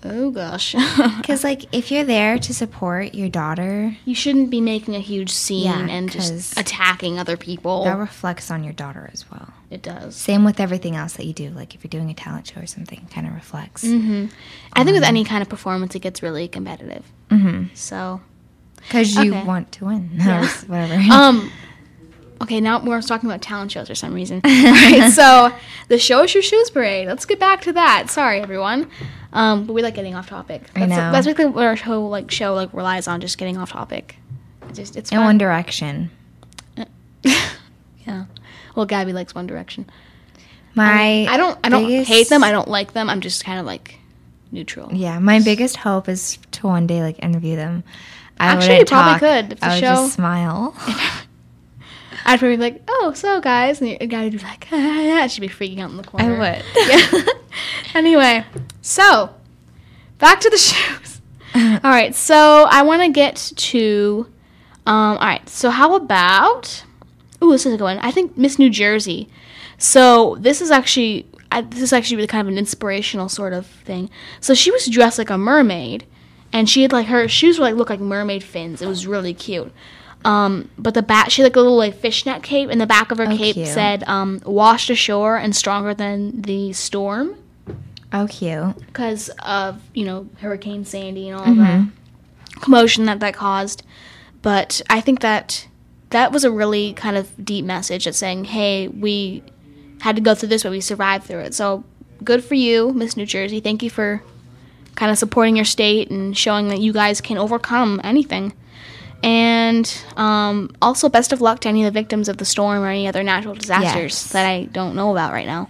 oh 0.05 0.31
gosh. 0.31 0.75
Because 1.17 1.43
like 1.45 1.65
if 1.75 1.91
you're 1.91 2.05
there 2.05 2.39
to 2.39 2.55
support 2.55 3.15
your 3.15 3.29
daughter, 3.29 3.97
You 4.05 4.15
shouldn't 4.15 4.51
be 4.51 4.61
making 4.61 4.95
a 4.95 5.01
huge 5.01 5.31
scene 5.31 5.65
Yeah, 5.65 5.87
and 5.89 6.11
just 6.11 6.59
attacking 6.59 7.19
other 7.19 7.37
people. 7.37 7.85
that 7.85 7.97
reflects 7.99 8.51
on 8.51 8.63
your 8.65 8.73
daughter 8.73 9.11
as 9.13 9.29
well. 9.31 9.49
it 9.71 9.83
does. 9.83 10.15
Same 10.15 10.45
with 10.45 10.61
everything 10.61 10.95
else 10.97 11.15
that 11.15 11.27
you 11.27 11.33
do. 11.33 11.51
Like 11.51 11.75
if 11.75 11.83
you're 11.83 11.89
doing 11.89 12.11
a 12.11 12.15
talent 12.15 12.47
show 12.49 12.61
or 12.61 12.67
something, 12.67 13.01
it 13.01 13.11
kind 13.13 13.27
of 13.27 13.35
reflects. 13.35 13.85
Mm-hmm. 13.85 14.27
I 14.75 14.85
think 14.85 14.95
with 14.95 15.05
any 15.05 15.25
kind 15.25 15.43
of 15.43 15.49
performance, 15.49 15.95
it 15.95 16.01
gets 16.03 16.23
really 16.23 16.47
competitive. 16.49 17.05
Mm-hmm. 17.31 17.75
So, 17.75 18.21
Because 18.77 19.15
you 19.17 19.33
Okay. 19.35 19.45
want 19.45 19.73
to 19.73 19.87
win. 19.87 20.11
Yeah. 20.15 20.47
Whatever. 20.69 20.95
um, 21.13 21.51
okay, 22.43 22.61
now 22.61 22.79
we're 22.85 23.01
talking 23.03 23.29
about 23.29 23.43
talent 23.43 23.73
shows 23.73 23.89
for 23.89 23.95
some 23.97 24.15
reason. 24.15 24.41
Right, 24.45 25.11
so 25.13 25.51
the 25.89 25.99
Show 25.99 26.23
Us 26.23 26.35
Your 26.35 26.43
Shoes 26.43 26.71
parade. 26.71 27.09
Let's 27.09 27.25
get 27.25 27.41
back 27.41 27.63
to 27.63 27.73
that. 27.73 28.11
Sorry, 28.11 28.41
everyone. 28.41 28.89
Um, 29.33 29.67
but 29.67 29.73
we 29.75 29.83
like 29.83 29.95
getting 29.95 30.15
off 30.15 30.29
topic. 30.29 30.62
I 30.75 30.81
That's, 30.81 30.91
know. 30.91 31.12
that's 31.12 31.27
basically 31.27 31.47
what 31.47 31.65
our 31.65 31.77
show 31.77 32.07
like 32.07 32.31
show 32.31 32.55
like 32.55 32.73
relies 32.73 33.07
on, 33.09 33.21
just 33.21 33.37
getting 33.39 33.57
off 33.59 33.73
topic. 33.73 34.17
It's 34.69 34.79
just 34.79 34.97
it's 34.97 35.11
In 35.12 35.19
fun. 35.19 35.25
One 35.27 35.39
Direction. 35.39 36.11
yeah. 38.07 38.25
Well, 38.75 38.87
Gabby 38.87 39.12
likes 39.12 39.35
One 39.35 39.47
Direction. 39.47 39.89
My 40.75 41.27
I 41.29 41.37
don't. 41.37 41.59
I 41.65 41.69
don't 41.71 41.87
biggest- 41.87 42.09
hate 42.09 42.29
them. 42.29 42.45
I 42.45 42.51
don't 42.53 42.69
like 42.69 42.93
them. 42.93 43.09
I'm 43.11 43.21
just 43.21 43.45
kind 43.45 43.59
of 43.59 43.67
like 43.67 43.99
neutral. 44.53 44.93
Yeah, 44.93 45.19
my 45.19 45.41
biggest 45.41 45.77
hope 45.77 46.09
is 46.09 46.39
to 46.53 46.67
one 46.67 46.87
day 46.87 47.03
like 47.03 47.23
interview 47.23 47.57
them. 47.57 47.83
I 48.39 48.47
Actually, 48.49 48.79
you 48.81 48.85
probably 48.85 49.12
talk. 49.12 49.21
could 49.21 49.53
if 49.55 49.61
the 49.61 49.67
I 49.67 49.69
would 49.75 49.81
show- 49.81 49.87
just 50.03 50.15
smile. 50.15 50.77
I'd 52.27 52.41
probably 52.41 52.57
be 52.57 52.62
like, 52.62 52.83
"Oh, 52.89 53.12
so 53.15 53.41
guys," 53.41 53.81
and 53.81 53.99
the 53.99 54.07
guy 54.07 54.25
would 54.25 54.33
be 54.33 54.39
like, 54.39 54.67
ah, 54.73 54.77
"Yeah," 55.01 55.27
she'd 55.29 55.41
be 55.41 55.49
freaking 55.49 55.79
out 55.79 55.91
in 55.91 55.97
the 55.97 56.03
corner. 56.03 56.37
I 56.37 56.57
would. 56.57 56.65
Yeah. 57.23 57.25
anyway, 57.95 58.45
so 58.83 59.33
back 60.19 60.41
to 60.41 60.51
the 60.51 60.59
shoes. 60.59 61.21
all 61.55 61.91
right, 61.91 62.15
so 62.15 62.67
I 62.69 62.83
want 62.83 63.03
to 63.03 63.09
get 63.11 63.37
to. 63.57 64.27
Um, 64.87 65.17
all 65.19 65.27
right, 65.27 65.49
so 65.49 65.71
how 65.71 65.95
about? 65.95 66.85
Ooh, 67.43 67.53
this 67.53 67.65
is 67.65 67.75
a 67.75 67.77
good 67.77 67.85
one. 67.85 67.99
I 67.99 68.11
think 68.11 68.37
Miss 68.37 68.59
New 68.59 68.71
Jersey. 68.71 69.29
So 69.79 70.37
this 70.41 70.61
is 70.61 70.71
actually. 70.71 71.27
I, 71.53 71.61
this 71.61 71.81
is 71.81 71.93
actually 71.93 72.17
really 72.17 72.27
kind 72.27 72.47
of 72.47 72.53
an 72.53 72.59
inspirational 72.59 73.29
sort 73.29 73.53
of 73.53 73.67
thing. 73.67 74.11
So 74.41 74.53
she 74.53 74.73
was 74.73 74.87
dressed 74.87 75.17
like 75.17 75.31
a 75.31 75.39
mermaid, 75.39 76.05
and 76.53 76.69
she 76.69 76.83
had 76.83 76.93
like 76.93 77.07
her 77.07 77.29
shoes 77.29 77.59
were 77.59 77.65
like 77.65 77.77
look 77.77 77.89
like 77.89 78.01
mermaid 78.01 78.43
fins. 78.43 78.83
It 78.83 78.89
was 78.89 79.07
really 79.07 79.33
cute. 79.33 79.73
Um, 80.27 80.69
but 80.77 80.95
the 80.95 81.03
back, 81.03 81.31
she 81.31 81.43
had 81.43 81.47
like 81.47 81.57
a 81.57 81.61
little 81.61 81.77
like 81.77 81.95
fishnet 81.95 82.43
cape, 82.43 82.69
and 82.71 82.81
the 82.81 82.87
back 82.87 83.11
of 83.11 83.19
her 83.19 83.27
Oh, 83.29 83.37
cape 83.37 83.55
cute. 83.55 83.69
said 83.69 84.03
um, 84.09 84.41
"washed 84.45 84.91
ashore 84.91 85.37
and 85.37 85.55
stronger 85.55 85.95
than 85.95 86.43
the 86.43 86.73
storm" 86.73 87.37
oh, 88.12 88.27
cute. 88.29 88.77
because 88.87 89.29
of 89.45 89.81
you 89.95 90.05
know 90.05 90.29
Hurricane 90.41 90.85
Sandy 90.85 91.29
and 91.29 91.39
all 91.39 91.47
Mm-hmm. 91.47 91.89
the 92.55 92.61
commotion 92.61 93.05
that 93.05 93.21
that 93.21 93.35
caused. 93.35 93.83
But 94.43 94.83
I 94.91 95.01
think 95.01 95.21
that 95.21 95.69
that 96.11 96.33
was 96.33 96.45
a 96.45 96.51
really 96.51 96.93
kind 96.93 97.17
of 97.17 97.45
deep 97.45 97.65
message 97.65 98.05
that's 98.07 98.19
saying, 98.19 98.47
"Hey, 98.47 98.89
we 98.89 99.43
had 100.01 100.17
to 100.17 100.23
go 100.23 100.35
through 100.35 100.49
this, 100.49 100.62
but 100.65 100.73
we 100.73 100.81
survived 100.81 101.25
through 101.25 101.41
it." 101.41 101.55
So 101.55 101.85
good 102.25 102.43
for 102.45 102.55
you, 102.55 102.93
Miss 102.95 103.17
New 103.17 103.27
Jersey. 103.27 103.61
Thank 103.61 103.83
you 103.83 103.91
for 103.91 104.23
kind 104.97 105.12
of 105.12 105.19
supporting 105.19 105.55
your 105.57 105.65
state 105.67 106.11
and 106.11 106.37
showing 106.37 106.69
that 106.69 106.81
you 106.81 106.93
guys 106.93 107.21
can 107.21 107.37
overcome 107.39 108.01
anything. 108.03 108.55
And 109.27 109.93
um, 110.17 110.71
also, 110.81 111.09
best 111.09 111.33
of 111.33 111.41
luck 111.41 111.59
to 111.61 111.69
any 111.69 111.85
of 111.85 111.93
the 111.93 112.01
victims 112.01 112.29
of 112.29 112.37
the 112.39 112.45
storm 112.45 112.81
or 112.83 112.87
any 112.89 113.09
other 113.09 113.25
natural 113.25 113.55
disasters 113.55 114.12
Yes. 114.12 114.29
that 114.33 114.47
I 114.47 114.67
don't 114.67 114.95
know 114.95 115.11
about 115.11 115.33
right 115.33 115.47
now. 115.47 115.69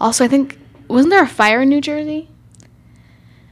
Also, 0.00 0.24
I 0.24 0.28
think 0.28 0.58
wasn't 0.88 1.10
there 1.10 1.22
a 1.22 1.28
fire 1.28 1.62
in 1.62 1.68
New 1.68 1.80
Jersey? 1.80 2.28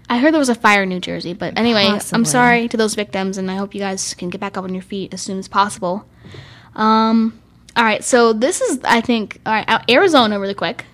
I 0.08 0.18
heard 0.18 0.32
there 0.32 0.40
was 0.40 0.48
a 0.48 0.54
fire 0.56 0.82
in 0.82 0.88
New 0.88 0.98
Jersey, 1.00 1.32
but 1.32 1.56
anyway, 1.56 1.86
I'm 2.12 2.24
sorry 2.24 2.66
to 2.68 2.76
those 2.76 2.94
victims, 2.96 3.38
and 3.38 3.48
I 3.50 3.54
hope 3.56 3.72
you 3.74 3.80
guys 3.80 4.14
can 4.14 4.30
get 4.30 4.40
back 4.40 4.56
up 4.56 4.64
on 4.64 4.74
your 4.74 4.82
feet 4.82 5.14
as 5.14 5.22
soon 5.22 5.38
as 5.38 5.46
possible. 5.48 6.04
Um, 6.74 7.40
all 7.76 7.84
right, 7.84 8.02
so 8.02 8.32
this 8.32 8.60
is, 8.60 8.80
I 8.84 9.00
think, 9.00 9.40
all 9.46 9.52
right, 9.52 9.84
Arizona, 9.90 10.38
really 10.40 10.54
quick. 10.54 10.86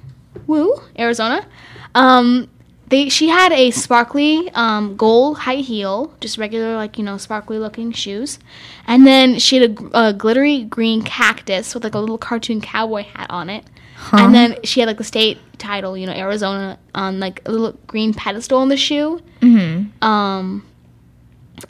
Woo, 0.47 0.77
Arizona. 0.99 1.47
Um, 1.95 2.49
they 2.93 3.09
she 3.09 3.29
had 3.29 3.51
a 3.53 3.71
sparkly 3.73 4.51
um, 4.51 4.97
gold 4.97 5.39
high 5.39 5.57
heel, 5.57 6.15
just 6.21 6.39
regular 6.39 6.77
like 6.77 6.99
you 6.99 7.05
know 7.05 7.17
sparkly 7.17 7.59
looking 7.59 7.91
shoes, 7.91 8.39
and 8.87 9.07
then 9.07 9.39
she 9.39 9.57
had 9.57 9.79
a, 9.95 10.09
a 10.09 10.13
glittery 10.13 10.63
green 10.65 11.03
cactus 11.03 11.75
with 11.75 11.83
like 11.85 11.95
a 11.95 11.99
little 11.99 12.19
cartoon 12.19 12.61
cowboy 12.61 13.03
hat 13.05 13.27
on 13.31 13.49
it, 13.51 13.65
and 14.13 14.35
then 14.35 14.57
she 14.63 14.81
had 14.81 14.87
like 14.87 14.99
the 14.99 15.05
state 15.05 15.39
title, 15.59 15.97
you 15.97 16.07
know, 16.07 16.13
Arizona 16.13 16.79
on 16.95 17.19
like 17.19 17.41
a 17.47 17.51
little 17.51 17.79
green 17.87 18.13
pedestal 18.15 18.59
on 18.59 18.69
the 18.69 18.77
shoe. 18.77 19.21
Mm-hmm. 19.41 20.05
Um, 20.05 20.67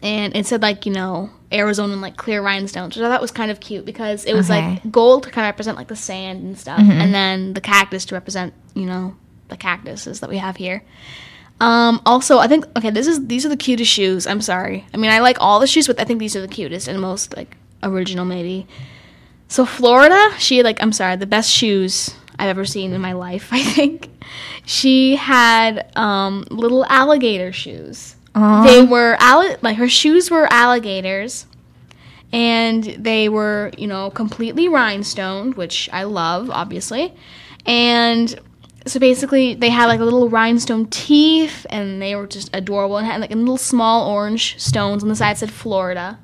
and 0.02 0.35
it 0.37 0.46
said 0.46 0.62
like 0.62 0.87
you 0.87 0.92
know 0.92 1.30
Arizona 1.52 1.92
and 1.92 2.02
like 2.02 2.16
clear 2.16 2.42
rhinestones, 2.42 2.96
which 2.96 3.04
I 3.04 3.08
thought 3.08 3.20
was 3.20 3.30
kind 3.30 3.50
of 3.50 3.61
cute 3.61 3.85
because 3.85 4.24
it 4.24 4.35
was 4.35 4.50
Okay. 4.50 4.80
like 4.82 4.90
gold 4.90 5.22
to 5.24 5.30
kind 5.30 5.44
of 5.46 5.50
represent 5.50 5.76
like 5.76 5.88
the 5.88 5.96
sand 5.96 6.42
and 6.42 6.58
stuff, 6.58 6.80
and 6.80 7.14
then 7.14 7.52
the 7.54 7.61
cactus 7.61 8.04
to 8.06 8.14
represent 8.14 8.54
you 8.74 8.87
know 8.87 9.14
the 9.53 9.59
cactuses 9.59 10.21
that 10.21 10.31
we 10.31 10.38
have 10.38 10.57
here. 10.57 10.83
Um, 11.61 12.03
also, 12.05 12.38
I 12.38 12.49
think 12.49 12.67
okay, 12.77 12.91
this 12.91 13.07
is 13.07 13.27
these 13.29 13.47
are 13.47 13.49
the 13.49 13.57
cutest 13.57 13.93
shoes. 13.93 14.27
I'm 14.27 14.41
sorry. 14.41 14.85
I 14.93 14.97
mean, 14.97 15.12
I 15.12 15.21
like 15.21 15.37
all 15.41 15.61
the 15.61 15.69
shoes, 15.69 15.87
but 15.87 16.01
I 16.01 16.05
think 16.05 16.19
these 16.19 16.35
are 16.35 16.41
the 16.41 16.49
cutest 16.49 16.88
and 16.88 17.01
most 17.01 17.37
like 17.37 17.57
original, 17.83 18.25
maybe. 18.25 18.67
So 19.47 19.65
Florida, 19.65 20.33
she 20.38 20.62
like 20.62 20.83
I'm 20.83 20.93
sorry, 20.93 21.15
the 21.17 21.27
best 21.27 21.51
shoes 21.51 22.17
I've 22.38 22.49
ever 22.49 22.65
seen 22.65 22.93
in 22.93 23.01
my 23.01 23.12
life. 23.12 23.49
I 23.53 23.62
think 23.62 24.11
she 24.65 25.15
had 25.17 25.97
um, 25.97 26.47
little 26.51 26.85
alligator 26.87 27.53
shoes. 27.53 28.17
Aw. 28.35 28.65
They 28.65 28.83
were 28.83 29.17
alli- 29.21 29.57
like 29.62 29.77
her 29.77 29.88
shoes 29.88 30.31
were 30.31 30.53
alligators, 30.53 31.47
and 32.33 32.83
they 32.83 33.29
were 33.29 33.71
you 33.79 33.87
know 33.87 34.11
completely 34.11 34.69
rhinestoned, 34.69 35.55
which 35.55 35.88
I 35.93 36.05
love, 36.05 36.51
obviously, 36.51 37.15
and 37.67 38.35
so 38.87 38.99
basically 38.99 39.55
they 39.55 39.71
had 39.71 39.87
like 39.87 40.01
a 40.01 40.05
little 40.05 40.29
rhinestone 40.29 40.87
teeth, 40.87 41.66
and 41.71 42.01
they 42.01 42.14
were 42.16 42.27
just 42.27 42.51
adorable, 42.53 42.97
and 42.97 43.07
had 43.07 43.21
like 43.21 43.33
a 43.33 43.37
little 43.37 43.59
small 43.59 44.11
orange 44.11 44.59
stones 44.61 45.03
on 45.03 45.09
the 45.09 45.16
side 45.16 45.35
that 45.35 45.38
said 45.38 45.53
Florida. 45.53 46.18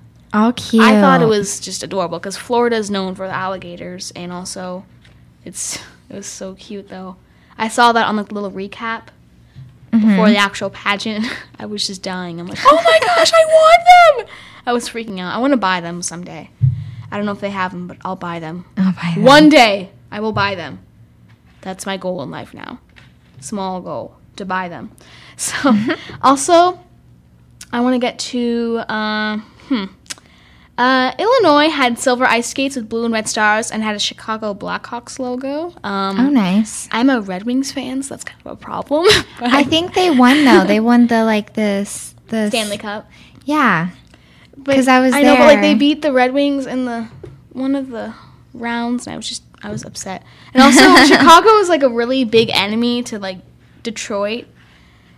Cute. 0.56 0.82
I 0.82 1.00
thought 1.00 1.22
it 1.22 1.26
was 1.26 1.60
just 1.60 1.82
adorable 1.82 2.18
because 2.18 2.36
Florida 2.36 2.76
is 2.76 2.90
known 2.90 3.14
for 3.14 3.26
the 3.26 3.34
alligators, 3.34 4.12
and 4.14 4.32
also 4.32 4.84
it's 5.44 5.76
it 6.08 6.16
was 6.16 6.26
so 6.26 6.54
cute 6.54 6.88
though. 6.88 7.16
I 7.56 7.68
saw 7.68 7.92
that 7.92 8.06
on 8.06 8.16
the 8.16 8.22
little 8.22 8.50
recap 8.50 9.08
before 9.90 10.08
mm-hmm. 10.10 10.32
the 10.32 10.36
actual 10.36 10.70
pageant. 10.70 11.26
I 11.58 11.66
was 11.66 11.86
just 11.86 12.02
dying. 12.02 12.40
I'm 12.40 12.46
like, 12.46 12.58
oh 12.64 12.82
my 12.84 12.98
gosh, 13.06 13.32
I 13.32 13.44
want 13.44 14.26
them! 14.26 14.34
I 14.66 14.72
was 14.72 14.88
freaking 14.88 15.18
out. 15.18 15.34
I 15.34 15.38
want 15.38 15.52
to 15.52 15.56
buy 15.56 15.80
them 15.80 16.02
someday. 16.02 16.50
I 17.10 17.16
don't 17.16 17.24
know 17.24 17.32
if 17.32 17.40
they 17.40 17.50
have 17.50 17.72
them, 17.72 17.86
but 17.86 17.96
I'll 18.04 18.16
buy 18.16 18.38
them. 18.38 18.66
I'll 18.76 18.92
buy 18.92 19.12
them. 19.14 19.24
One 19.24 19.48
day, 19.48 19.90
I 20.10 20.20
will 20.20 20.32
buy 20.32 20.54
them. 20.54 20.80
That's 21.68 21.84
my 21.84 21.98
goal 21.98 22.22
in 22.22 22.30
life 22.30 22.54
now. 22.54 22.80
Small 23.40 23.82
goal 23.82 24.16
to 24.36 24.44
buy 24.44 24.68
them. 24.68 24.90
So, 25.40 25.72
also, 26.20 26.80
I 27.70 27.80
want 27.80 27.94
to 27.94 28.00
get 28.00 28.18
to 28.18 28.80
uh, 28.88 29.36
hmm. 29.68 29.84
Uh, 30.76 31.12
Illinois 31.16 31.68
had 31.68 31.96
silver 31.96 32.24
ice 32.24 32.48
skates 32.48 32.74
with 32.74 32.88
blue 32.88 33.04
and 33.04 33.12
red 33.14 33.28
stars 33.28 33.70
and 33.70 33.84
had 33.84 33.94
a 33.94 34.00
Chicago 34.00 34.52
Blackhawks 34.52 35.20
logo. 35.20 35.72
Um, 35.84 36.18
Oh, 36.18 36.28
nice. 36.28 36.88
I'm 36.90 37.08
a 37.08 37.20
Red 37.20 37.44
Wings 37.44 37.70
fan, 37.70 38.02
so 38.02 38.14
that's 38.14 38.24
kind 38.24 38.40
of 38.44 38.52
a 38.52 38.56
problem. 38.56 39.06
I 39.40 39.62
think 39.62 39.94
they 39.94 40.10
won 40.10 40.44
though. 40.44 40.64
They 40.64 40.80
won 40.80 41.06
the 41.06 41.24
like 41.24 41.54
this 41.54 42.16
the 42.28 42.48
Stanley 42.48 42.78
Cup. 42.78 43.08
Yeah. 43.44 43.90
because 44.60 44.88
I 44.88 44.98
was 44.98 45.14
I 45.14 45.22
know, 45.22 45.36
but 45.36 45.46
like 45.46 45.60
they 45.60 45.74
beat 45.74 46.02
the 46.02 46.12
Red 46.12 46.32
Wings 46.32 46.66
in 46.66 46.84
the 46.84 47.08
one 47.52 47.76
of 47.76 47.90
the 47.90 48.14
rounds, 48.54 49.06
and 49.06 49.14
I 49.14 49.16
was 49.16 49.28
just 49.28 49.42
I 49.62 49.70
was 49.70 49.84
upset. 49.84 50.24
And 50.54 50.62
also, 50.62 50.80
Chicago 51.06 51.48
is 51.58 51.68
like 51.68 51.82
a 51.82 51.88
really 51.88 52.24
big 52.24 52.50
enemy 52.52 53.02
to 53.04 53.18
like 53.18 53.38
Detroit, 53.82 54.46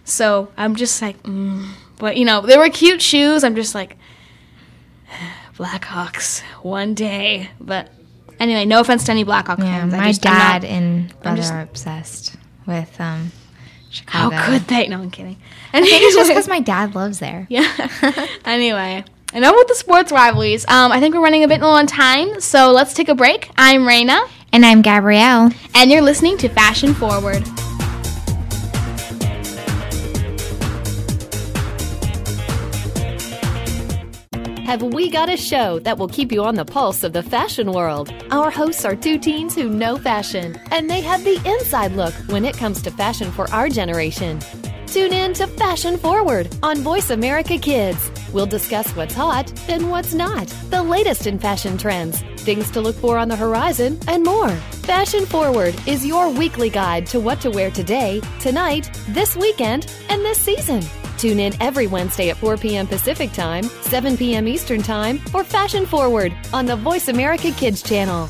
so 0.04 0.50
I'm 0.56 0.76
just 0.76 1.00
like, 1.02 1.22
mm. 1.22 1.68
but 1.98 2.16
you 2.16 2.24
know, 2.24 2.40
they 2.40 2.56
were 2.56 2.68
cute 2.70 3.02
shoes. 3.02 3.44
I'm 3.44 3.54
just 3.54 3.74
like, 3.74 3.96
Blackhawks 5.56 6.40
one 6.62 6.94
day. 6.94 7.50
But 7.60 7.90
anyway, 8.38 8.64
no 8.64 8.80
offense 8.80 9.04
to 9.04 9.12
any 9.12 9.24
Blackhawk 9.24 9.58
Yeah. 9.58 9.80
fans. 9.80 9.92
My 9.92 10.08
just, 10.08 10.26
I'm 10.26 10.32
not- 10.32 10.62
dad 10.62 10.64
and 10.64 11.22
brother 11.22 11.36
just- 11.36 11.52
are 11.52 11.60
obsessed 11.60 12.36
with 12.66 13.00
um 13.00 13.32
how 14.06 14.30
Chicago. 14.30 14.52
could 14.52 14.62
they? 14.68 14.86
No, 14.86 15.00
I'm 15.00 15.10
kidding. 15.10 15.36
I 15.72 15.80
think 15.80 16.02
it's 16.02 16.14
just 16.14 16.28
because 16.30 16.46
my 16.48 16.60
dad 16.60 16.94
lives 16.94 17.18
there. 17.18 17.46
Yeah. 17.50 17.66
anyway, 18.44 19.04
enough 19.32 19.54
with 19.56 19.68
the 19.68 19.74
sports 19.74 20.12
rivalries. 20.12 20.64
Um, 20.68 20.92
I 20.92 21.00
think 21.00 21.14
we're 21.14 21.22
running 21.22 21.44
a 21.44 21.48
bit 21.48 21.60
low 21.60 21.70
on 21.70 21.86
time, 21.86 22.40
so 22.40 22.70
let's 22.72 22.94
take 22.94 23.08
a 23.08 23.14
break. 23.14 23.50
I'm 23.56 23.82
Raina, 23.82 24.28
And 24.52 24.64
I'm 24.64 24.82
Gabrielle. 24.82 25.50
and 25.74 25.90
you're 25.90 26.02
listening 26.02 26.36
to 26.38 26.48
Fashion 26.48 26.94
Forward. 26.94 27.46
Have 34.66 34.82
we 34.84 35.10
got 35.10 35.28
a 35.28 35.36
show 35.36 35.80
that 35.80 35.98
will 35.98 36.06
keep 36.06 36.30
you 36.30 36.44
on 36.44 36.54
the 36.54 36.64
pulse 36.64 37.02
of 37.02 37.12
the 37.12 37.24
fashion 37.24 37.72
world? 37.72 38.12
Our 38.30 38.52
hosts 38.52 38.84
are 38.84 38.94
two 38.94 39.18
teens 39.18 39.52
who 39.56 39.68
know 39.68 39.96
fashion, 39.98 40.60
and 40.70 40.88
they 40.88 41.00
have 41.00 41.24
the 41.24 41.42
inside 41.44 41.92
look 41.92 42.14
when 42.28 42.44
it 42.44 42.56
comes 42.56 42.80
to 42.82 42.90
fashion 42.92 43.32
for 43.32 43.50
our 43.50 43.68
generation. 43.68 44.38
Tune 44.92 45.12
in 45.12 45.32
to 45.34 45.46
Fashion 45.46 45.96
Forward 45.96 46.52
on 46.64 46.78
Voice 46.78 47.10
America 47.10 47.56
Kids. 47.58 48.10
We'll 48.32 48.46
discuss 48.46 48.90
what's 48.96 49.14
hot 49.14 49.52
and 49.68 49.88
what's 49.88 50.14
not, 50.14 50.48
the 50.70 50.82
latest 50.82 51.28
in 51.28 51.38
fashion 51.38 51.78
trends, 51.78 52.20
things 52.38 52.72
to 52.72 52.80
look 52.80 52.96
for 52.96 53.16
on 53.16 53.28
the 53.28 53.36
horizon, 53.36 54.00
and 54.08 54.24
more. 54.24 54.50
Fashion 54.82 55.26
Forward 55.26 55.76
is 55.86 56.04
your 56.04 56.28
weekly 56.28 56.70
guide 56.70 57.06
to 57.06 57.20
what 57.20 57.40
to 57.42 57.50
wear 57.50 57.70
today, 57.70 58.20
tonight, 58.40 58.90
this 59.10 59.36
weekend, 59.36 59.94
and 60.08 60.22
this 60.22 60.38
season. 60.38 60.82
Tune 61.18 61.38
in 61.38 61.52
every 61.62 61.86
Wednesday 61.86 62.30
at 62.30 62.38
4 62.38 62.56
p.m. 62.56 62.88
Pacific 62.88 63.30
Time, 63.30 63.62
7 63.62 64.16
p.m. 64.16 64.48
Eastern 64.48 64.82
Time 64.82 65.18
for 65.18 65.44
Fashion 65.44 65.86
Forward 65.86 66.34
on 66.52 66.66
the 66.66 66.74
Voice 66.74 67.06
America 67.06 67.52
Kids 67.52 67.80
channel. 67.80 68.28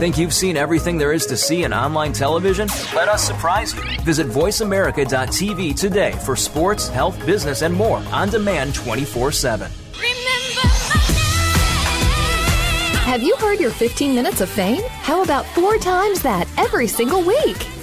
Think 0.00 0.16
you've 0.16 0.32
seen 0.32 0.56
everything 0.56 0.96
there 0.96 1.12
is 1.12 1.26
to 1.26 1.36
see 1.36 1.64
in 1.64 1.74
online 1.74 2.14
television? 2.14 2.68
Let 2.94 3.10
us 3.10 3.22
surprise 3.22 3.74
you. 3.74 3.82
Visit 4.00 4.28
VoiceAmerica.tv 4.28 5.78
today 5.78 6.12
for 6.24 6.36
sports, 6.36 6.88
health, 6.88 7.26
business, 7.26 7.60
and 7.60 7.74
more 7.74 7.98
on 8.10 8.30
demand 8.30 8.74
24 8.74 9.30
7. 9.30 9.70
Have 13.04 13.22
you 13.22 13.36
heard 13.36 13.60
your 13.60 13.72
15 13.72 14.14
minutes 14.14 14.40
of 14.40 14.48
fame? 14.48 14.80
How 14.88 15.22
about 15.22 15.44
four 15.44 15.76
times 15.76 16.22
that 16.22 16.48
every 16.56 16.86
single 16.86 17.22
week? 17.22 17.58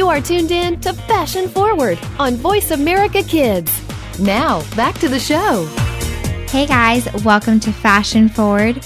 You 0.00 0.08
are 0.08 0.22
tuned 0.22 0.50
in 0.50 0.80
to 0.80 0.94
Fashion 0.94 1.46
Forward 1.46 1.98
on 2.18 2.36
Voice 2.36 2.70
America 2.70 3.22
Kids. 3.22 3.70
Now, 4.18 4.62
back 4.74 4.94
to 5.00 5.10
the 5.10 5.20
show. 5.20 5.66
Hey 6.48 6.64
guys, 6.64 7.06
welcome 7.22 7.60
to 7.60 7.70
Fashion 7.70 8.30
Forward 8.30 8.82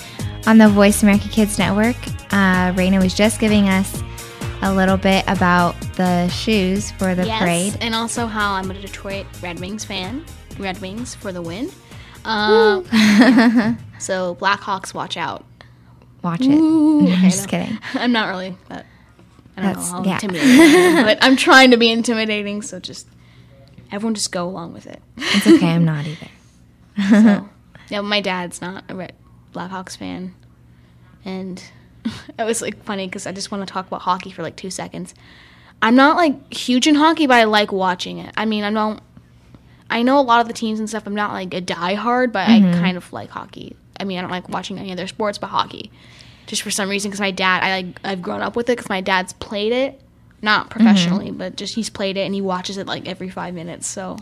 on 0.49 0.59
the 0.59 0.69
Voice 0.69 1.05
America 1.05 1.29
Kids 1.29 1.57
Network. 1.57 1.95
Uh, 2.33 2.73
Raina 2.73 3.01
was 3.01 3.15
just 3.15 3.39
giving 3.39 3.69
us 3.69 4.03
a 4.63 4.75
little 4.75 4.97
bit 4.97 5.23
about 5.29 5.81
the 5.95 6.27
shoes 6.31 6.91
for 6.91 7.15
the 7.15 7.27
yes, 7.27 7.41
parade. 7.41 7.79
and 7.81 7.95
also 7.95 8.27
how 8.27 8.55
I'm 8.55 8.69
a 8.73 8.75
Detroit 8.75 9.27
Red 9.41 9.61
Wings 9.61 9.85
fan. 9.85 10.25
Red 10.59 10.81
Wings 10.81 11.15
for 11.15 11.31
the 11.31 11.43
win. 11.43 11.71
Um, 12.25 12.85
yeah. 12.93 13.77
So 14.01 14.35
Blackhawks, 14.35 14.93
watch 14.93 15.17
out. 15.17 15.45
Watch 16.25 16.41
it. 16.41 16.49
Ooh, 16.49 17.03
I'm 17.07 17.13
okay, 17.13 17.23
just 17.23 17.45
no. 17.45 17.51
kidding. 17.51 17.79
I'm 17.95 18.11
not 18.11 18.31
really. 18.31 18.59
That, 18.69 18.87
I 19.57 19.63
don't 19.63 19.71
That's- 19.71 19.91
know 19.93 19.99
how 19.99 20.05
yeah. 20.05 20.15
intimidating, 20.15 21.05
but 21.05 21.19
I'm 21.23 21.37
trying 21.37 21.71
to 21.71 21.77
be 21.77 21.91
intimidating. 21.91 22.63
So 22.63 22.81
just 22.81 23.07
everyone 23.93 24.15
just 24.15 24.33
go 24.33 24.49
along 24.49 24.73
with 24.73 24.87
it. 24.87 25.01
It's 25.17 25.47
okay, 25.47 25.69
I'm 25.69 25.85
not 25.85 26.07
either. 26.07 26.29
So, 27.09 27.49
yeah, 27.89 28.01
my 28.01 28.21
dad's 28.21 28.61
not 28.61 28.85
a 28.89 28.95
Red 28.95 29.15
Blackhawks 29.53 29.97
fan, 29.97 30.35
and 31.25 31.63
it 32.39 32.45
was 32.45 32.63
like 32.63 32.83
funny 32.85 33.07
because 33.07 33.27
I 33.27 33.33
just 33.33 33.51
want 33.51 33.67
to 33.67 33.73
talk 33.73 33.87
about 33.87 34.03
hockey 34.03 34.31
for 34.31 34.43
like 34.43 34.57
two 34.57 34.71
seconds. 34.71 35.15
I'm 35.83 35.95
not 35.95 36.17
like 36.17 36.53
huge 36.53 36.87
in 36.87 36.95
hockey, 36.95 37.27
but 37.27 37.35
I 37.35 37.45
like 37.45 37.73
watching 37.73 38.19
it. 38.19 38.33
I 38.37 38.45
mean, 38.45 38.65
I 38.65 38.71
don't. 38.71 39.01
I 39.91 40.03
know 40.03 40.19
a 40.19 40.23
lot 40.23 40.41
of 40.41 40.49
the 40.49 40.55
teams 40.55 40.81
and 40.81 40.89
stuff. 40.89 41.07
I'm 41.07 41.15
not 41.15 41.33
like 41.33 41.53
a 41.55 41.61
diehard, 41.61 42.33
but 42.33 42.49
I 42.49 42.59
mm-hmm. 42.61 42.81
kind 42.81 42.97
of 42.97 43.13
like 43.13 43.31
hockey. 43.31 43.77
I 44.01 44.05
mean, 44.05 44.19
I 44.19 44.23
don't 44.23 44.31
like 44.31 44.49
watching 44.49 44.79
any 44.79 44.91
other 44.91 45.07
sports, 45.07 45.39
but 45.39 45.49
hockey, 45.49 45.93
just 46.47 46.63
for 46.63 46.71
some 46.71 46.89
reason, 46.89 47.11
because 47.11 47.21
my 47.21 47.31
dad, 47.31 47.63
I 47.63 47.83
like, 47.83 48.01
I've 48.05 48.23
grown 48.23 48.43
up 48.43 48.57
with 48.57 48.69
it 48.69 48.77
because 48.77 48.89
my 48.89 49.01
dad's 49.01 49.33
played 49.35 49.73
it, 49.73 50.01
not 50.43 50.71
professionally, 50.71 51.29
mm-hmm. 51.29 51.39
but 51.39 51.57
just 51.57 51.75
he's 51.75 51.91
played 51.91 52.17
it 52.17 52.23
and 52.23 52.35
he 52.35 52.41
watches 52.41 52.77
it 52.79 52.87
like 52.87 53.07
every 53.09 53.31
five 53.31 53.55
minutes. 53.55 53.87
So 53.87 54.17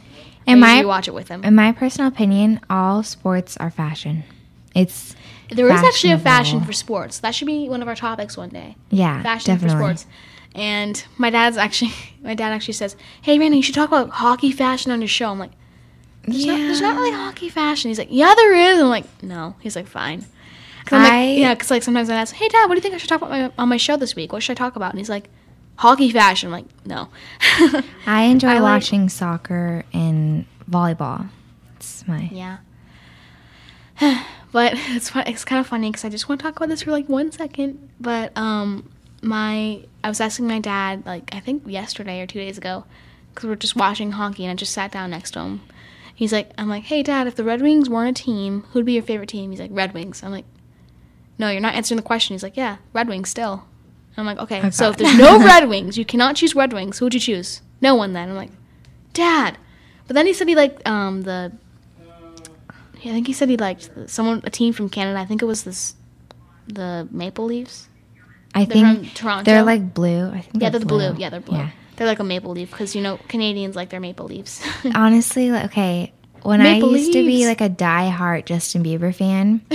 In 0.47 0.63
I 0.63 0.83
my- 0.83 0.85
watch 0.85 1.09
it 1.09 1.15
with 1.15 1.29
him. 1.29 1.45
In 1.45 1.55
my 1.55 1.73
personal 1.73 2.09
opinion, 2.09 2.61
all 2.71 3.03
sports 3.03 3.57
are 3.59 3.71
fashion. 3.71 4.25
It's 4.75 5.15
There 5.51 5.67
is 5.69 5.83
actually 5.83 6.13
a 6.13 6.19
fashion 6.19 6.63
for 6.65 6.73
sports. 6.73 7.19
That 7.19 7.35
should 7.35 7.47
be 7.47 7.69
one 7.69 7.83
of 7.83 7.89
our 7.89 7.97
topics 7.97 8.37
one 8.37 8.49
day. 8.49 8.77
yeah, 8.91 9.23
Fashion 9.23 9.55
definitely. 9.55 9.77
for 9.77 9.83
sports. 9.85 10.07
And 10.55 11.03
my 11.19 11.31
dad's 11.31 11.57
actually, 11.57 11.93
my 12.23 12.35
dad 12.35 12.53
actually 12.53 12.75
says, 12.75 12.95
"Hey, 13.23 13.39
Randy, 13.39 13.57
you 13.59 13.63
should 13.63 13.75
talk 13.75 13.89
about 13.89 14.11
hockey 14.11 14.53
fashion 14.53 14.93
on 14.93 15.01
your 15.01 15.09
show." 15.09 15.31
I'm 15.31 15.39
like, 15.39 15.53
"There's, 16.27 16.45
not, 16.47 16.57
there's 16.57 16.81
not 16.81 16.97
really 16.97 17.11
hockey 17.13 17.49
fashion." 17.49 17.89
He's 17.91 17.99
like, 17.99 18.09
"Yeah, 18.11 18.35
there 18.37 18.55
is." 18.55 18.79
I'm 18.81 18.89
like, 18.89 19.23
"No." 19.23 19.57
He's 19.61 19.77
like, 19.77 19.87
"Fine." 19.87 20.27
'Cause 20.85 20.99
I'm 20.99 21.03
like, 21.05 21.39
yeah, 21.39 21.55
because 21.55 21.71
like 21.71 21.83
sometimes 21.83 22.11
I 22.11 22.17
ask, 22.17 22.35
"Hey, 22.35 22.49
Dad, 22.49 22.67
what 22.69 22.75
do 22.75 22.79
you 22.79 22.83
think 22.83 22.95
I 22.95 22.99
should 22.99 23.09
talk 23.09 23.23
about 23.23 23.31
my, 23.31 23.51
on 23.63 23.69
my 23.69 23.77
show 23.77 23.97
this 23.97 24.15
week? 24.17 24.33
What 24.33 24.43
should 24.43 24.53
I 24.53 24.55
talk 24.63 24.77
about?" 24.77 24.91
And 24.91 24.99
he's 24.99 25.09
like, 25.11 25.29
"Hockey 25.77 26.11
fashion." 26.11 26.49
I'm 26.49 26.53
like, 26.53 26.87
"No." 26.87 27.09
I 28.07 28.23
enjoy 28.23 28.49
I 28.49 28.53
like- 28.59 28.63
watching 28.63 29.09
soccer 29.09 29.85
and 29.93 30.45
volleyball. 30.71 31.29
It's 31.77 32.07
my 32.09 32.29
Yeah. 32.33 32.59
but 34.53 34.73
it's 34.75 35.11
fun, 35.11 35.25
it's 35.27 35.45
kind 35.45 35.61
of 35.61 35.67
funny 35.67 35.91
because 35.91 36.05
I 36.05 36.09
just 36.09 36.29
want 36.29 36.41
to 36.41 36.45
talk 36.47 36.57
about 36.57 36.69
this 36.69 36.83
for 36.83 36.91
like 36.91 37.09
one 37.09 37.31
second. 37.33 37.89
But 38.01 38.37
um, 38.37 38.91
my 39.23 39.83
I 40.03 40.09
was 40.09 40.21
asking 40.21 40.47
my 40.49 40.59
dad 40.59 41.05
like 41.07 41.35
I 41.35 41.41
think 41.41 41.63
yesterday 41.67 42.21
or 42.21 42.27
two 42.27 42.39
days 42.41 42.59
ago 42.59 42.85
because 43.35 43.47
we 43.47 43.53
are 43.53 43.57
just 43.57 43.77
watching 43.77 44.13
hockey 44.13 44.45
and 44.45 44.51
I 44.53 44.55
just 44.55 44.73
sat 44.73 44.91
down 44.93 45.11
next 45.11 45.33
to 45.33 45.41
him. 45.41 45.61
He's 46.15 46.33
like, 46.33 46.51
I'm 46.59 46.69
like, 46.69 46.85
hey 46.85 47.03
dad, 47.03 47.27
if 47.27 47.37
the 47.37 47.45
Red 47.45 47.63
Wings 47.63 47.89
weren't 47.89 48.19
a 48.19 48.23
team, 48.23 48.65
who'd 48.73 48.85
be 48.87 48.93
your 48.95 49.03
favorite 49.03 49.29
team? 49.29 49.51
He's 49.51 49.61
like, 49.61 49.71
Red 49.73 49.95
Wings. 49.95 50.23
I'm 50.23 50.31
like, 50.33 50.45
no, 51.43 51.51
you're 51.51 51.61
not 51.61 51.75
answering 51.75 51.97
the 51.97 52.05
question. 52.05 52.35
He's 52.35 52.45
like, 52.45 52.57
yeah, 52.57 52.77
Red 52.93 53.09
Wings 53.09 53.29
still. 53.29 53.65
I'm 54.17 54.25
like, 54.25 54.39
okay, 54.39 54.71
so 54.71 54.91
if 54.91 54.97
there's 54.97 55.19
no 55.19 55.45
Red 55.45 55.69
Wings, 55.69 55.99
you 55.99 56.05
cannot 56.05 56.37
choose 56.37 56.55
Red 56.55 56.73
Wings. 56.73 56.99
Who 56.99 57.07
would 57.07 57.15
you 57.15 57.21
choose? 57.21 57.63
No 57.81 57.97
one 57.97 58.13
then. 58.13 58.29
I'm 58.29 58.37
like, 58.37 58.53
Dad. 59.13 59.59
But 60.07 60.15
then 60.15 60.27
he 60.27 60.35
said 60.35 60.47
he 60.47 60.55
liked 60.55 60.87
um, 60.87 61.23
the. 61.23 61.51
I 62.95 63.11
think 63.11 63.27
he 63.27 63.33
said 63.33 63.49
he 63.49 63.57
liked 63.57 63.91
someone, 64.07 64.41
a 64.45 64.51
team 64.51 64.73
from 64.73 64.89
Canada. 64.89 65.19
I 65.19 65.25
think 65.25 65.43
it 65.43 65.47
was 65.47 65.65
this, 65.65 65.97
the 66.69 67.09
Maple 67.11 67.47
Leafs. 67.47 67.89
I 68.55 68.65
They're 68.65 68.79
from 68.79 68.97
think 69.01 69.15
Toronto. 69.15 69.43
they're 69.43 69.65
like 69.65 69.93
blue. 69.93 70.29
I 70.29 70.43
think 70.43 70.63
yeah, 70.63 70.71
they're 70.71 70.79
they're 70.79 70.87
blue. 70.87 71.15
Yeah, 71.19 71.31
they're 71.31 71.41
blue. 71.41 71.59
Yeah. 71.59 71.71
They're 71.97 72.07
like 72.07 72.21
a 72.21 72.25
maple 72.25 72.53
leaf 72.53 72.71
because 72.71 72.95
you 72.95 73.03
know 73.03 73.19
Canadians 73.27 73.75
like 73.75 73.89
their 73.89 73.99
maple 74.01 74.27
leaves. 74.27 74.63
Honestly, 74.95 75.51
like, 75.51 75.65
okay. 75.65 76.13
When 76.45 76.61
Maple 76.61 76.91
I 76.91 76.99
used 76.99 77.13
to 77.13 77.25
be 77.27 77.47
like 77.47 77.61
a 77.61 77.69
die-hard 77.69 78.47
Justin 78.47 78.83
Bieber 78.85 79.15
fan, 79.15 79.61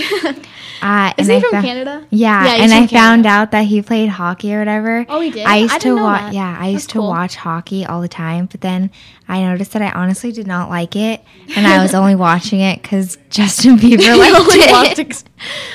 uh, 0.81 1.13
Is 1.17 1.27
he 1.27 1.35
I 1.35 1.39
from 1.41 1.51
fou- 1.51 1.61
Canada? 1.61 2.05
Yeah, 2.09 2.45
Yeah, 2.45 2.63
and 2.63 2.73
I 2.73 2.87
found 2.87 3.25
out 3.25 3.51
that 3.51 3.65
he 3.65 3.81
played 3.81 4.09
hockey 4.09 4.53
or 4.53 4.59
whatever. 4.59 5.05
Oh, 5.09 5.19
he 5.21 5.31
did? 5.31 5.45
I 5.45 5.57
used 5.57 5.75
I 5.75 5.79
to 5.79 5.95
watch. 5.95 6.33
Yeah, 6.33 6.55
I 6.57 6.63
That's 6.63 6.73
used 6.73 6.89
to 6.89 6.99
cool. 6.99 7.07
watch 7.07 7.35
hockey 7.35 7.85
all 7.85 8.01
the 8.01 8.07
time, 8.07 8.47
but 8.51 8.61
then 8.61 8.91
I 9.27 9.41
noticed 9.41 9.71
that 9.73 9.81
I 9.81 9.91
honestly 9.91 10.31
did 10.31 10.47
not 10.47 10.69
like 10.69 10.95
it, 10.95 11.21
and 11.55 11.65
I 11.67 11.81
was 11.81 11.93
only 11.93 12.15
watching 12.27 12.59
it 12.59 12.81
because 12.81 13.17
Justin 13.29 13.77
Bieber 13.79 14.17
liked 14.17 14.97
it. 14.97 14.99
ex- 14.99 15.23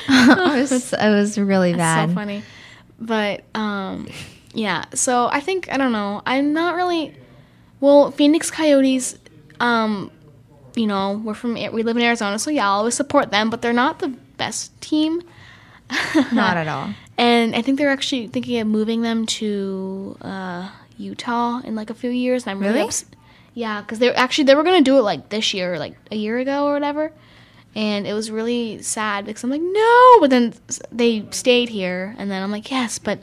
it, 0.09 0.37
was, 0.71 0.93
it 0.93 1.09
was 1.09 1.37
really 1.37 1.73
bad. 1.73 2.09
so 2.09 2.15
funny. 2.15 2.43
But 2.99 3.43
um, 3.55 4.07
yeah. 4.53 4.85
So 4.93 5.27
I 5.31 5.39
think 5.39 5.71
I 5.71 5.77
don't 5.77 5.91
know. 5.91 6.21
I'm 6.25 6.53
not 6.53 6.75
really. 6.75 7.15
Well, 7.79 8.11
Phoenix 8.11 8.49
Coyotes. 8.49 9.17
Um, 9.59 10.09
you 10.75 10.87
know, 10.87 11.21
we're 11.23 11.33
from 11.33 11.53
we 11.53 11.83
live 11.83 11.97
in 11.97 12.03
Arizona, 12.03 12.37
so 12.39 12.49
yeah, 12.49 12.65
I'll 12.67 12.79
always 12.79 12.95
support 12.95 13.31
them. 13.31 13.49
But 13.49 13.61
they're 13.61 13.73
not 13.73 13.99
the 13.99 14.09
best 14.37 14.79
team. 14.81 15.21
Not 16.31 16.57
at 16.57 16.67
all. 16.67 16.89
And 17.17 17.55
I 17.55 17.61
think 17.61 17.77
they're 17.77 17.89
actually 17.89 18.27
thinking 18.27 18.59
of 18.59 18.67
moving 18.67 19.01
them 19.03 19.25
to 19.27 20.17
uh, 20.21 20.69
Utah 20.97 21.59
in 21.63 21.75
like 21.75 21.89
a 21.91 21.93
few 21.93 22.09
years. 22.09 22.43
And 22.43 22.51
I'm 22.51 22.59
really, 22.59 22.73
Really? 22.75 22.85
ups- 22.87 23.05
yeah, 23.53 23.81
because 23.81 23.99
they're 23.99 24.17
actually 24.17 24.45
they 24.45 24.55
were 24.55 24.63
gonna 24.63 24.81
do 24.81 24.97
it 24.97 25.01
like 25.01 25.29
this 25.29 25.53
year, 25.53 25.77
like 25.77 25.95
a 26.09 26.15
year 26.15 26.39
ago 26.39 26.65
or 26.65 26.73
whatever. 26.73 27.11
And 27.75 28.07
it 28.07 28.13
was 28.13 28.31
really 28.31 28.81
sad 28.81 29.25
because 29.25 29.43
I'm 29.43 29.49
like, 29.51 29.61
no, 29.61 30.17
but 30.19 30.29
then 30.31 30.53
they 30.91 31.25
stayed 31.31 31.69
here, 31.69 32.15
and 32.17 32.29
then 32.31 32.41
I'm 32.41 32.51
like, 32.51 32.69
yes, 32.71 32.97
but 32.99 33.19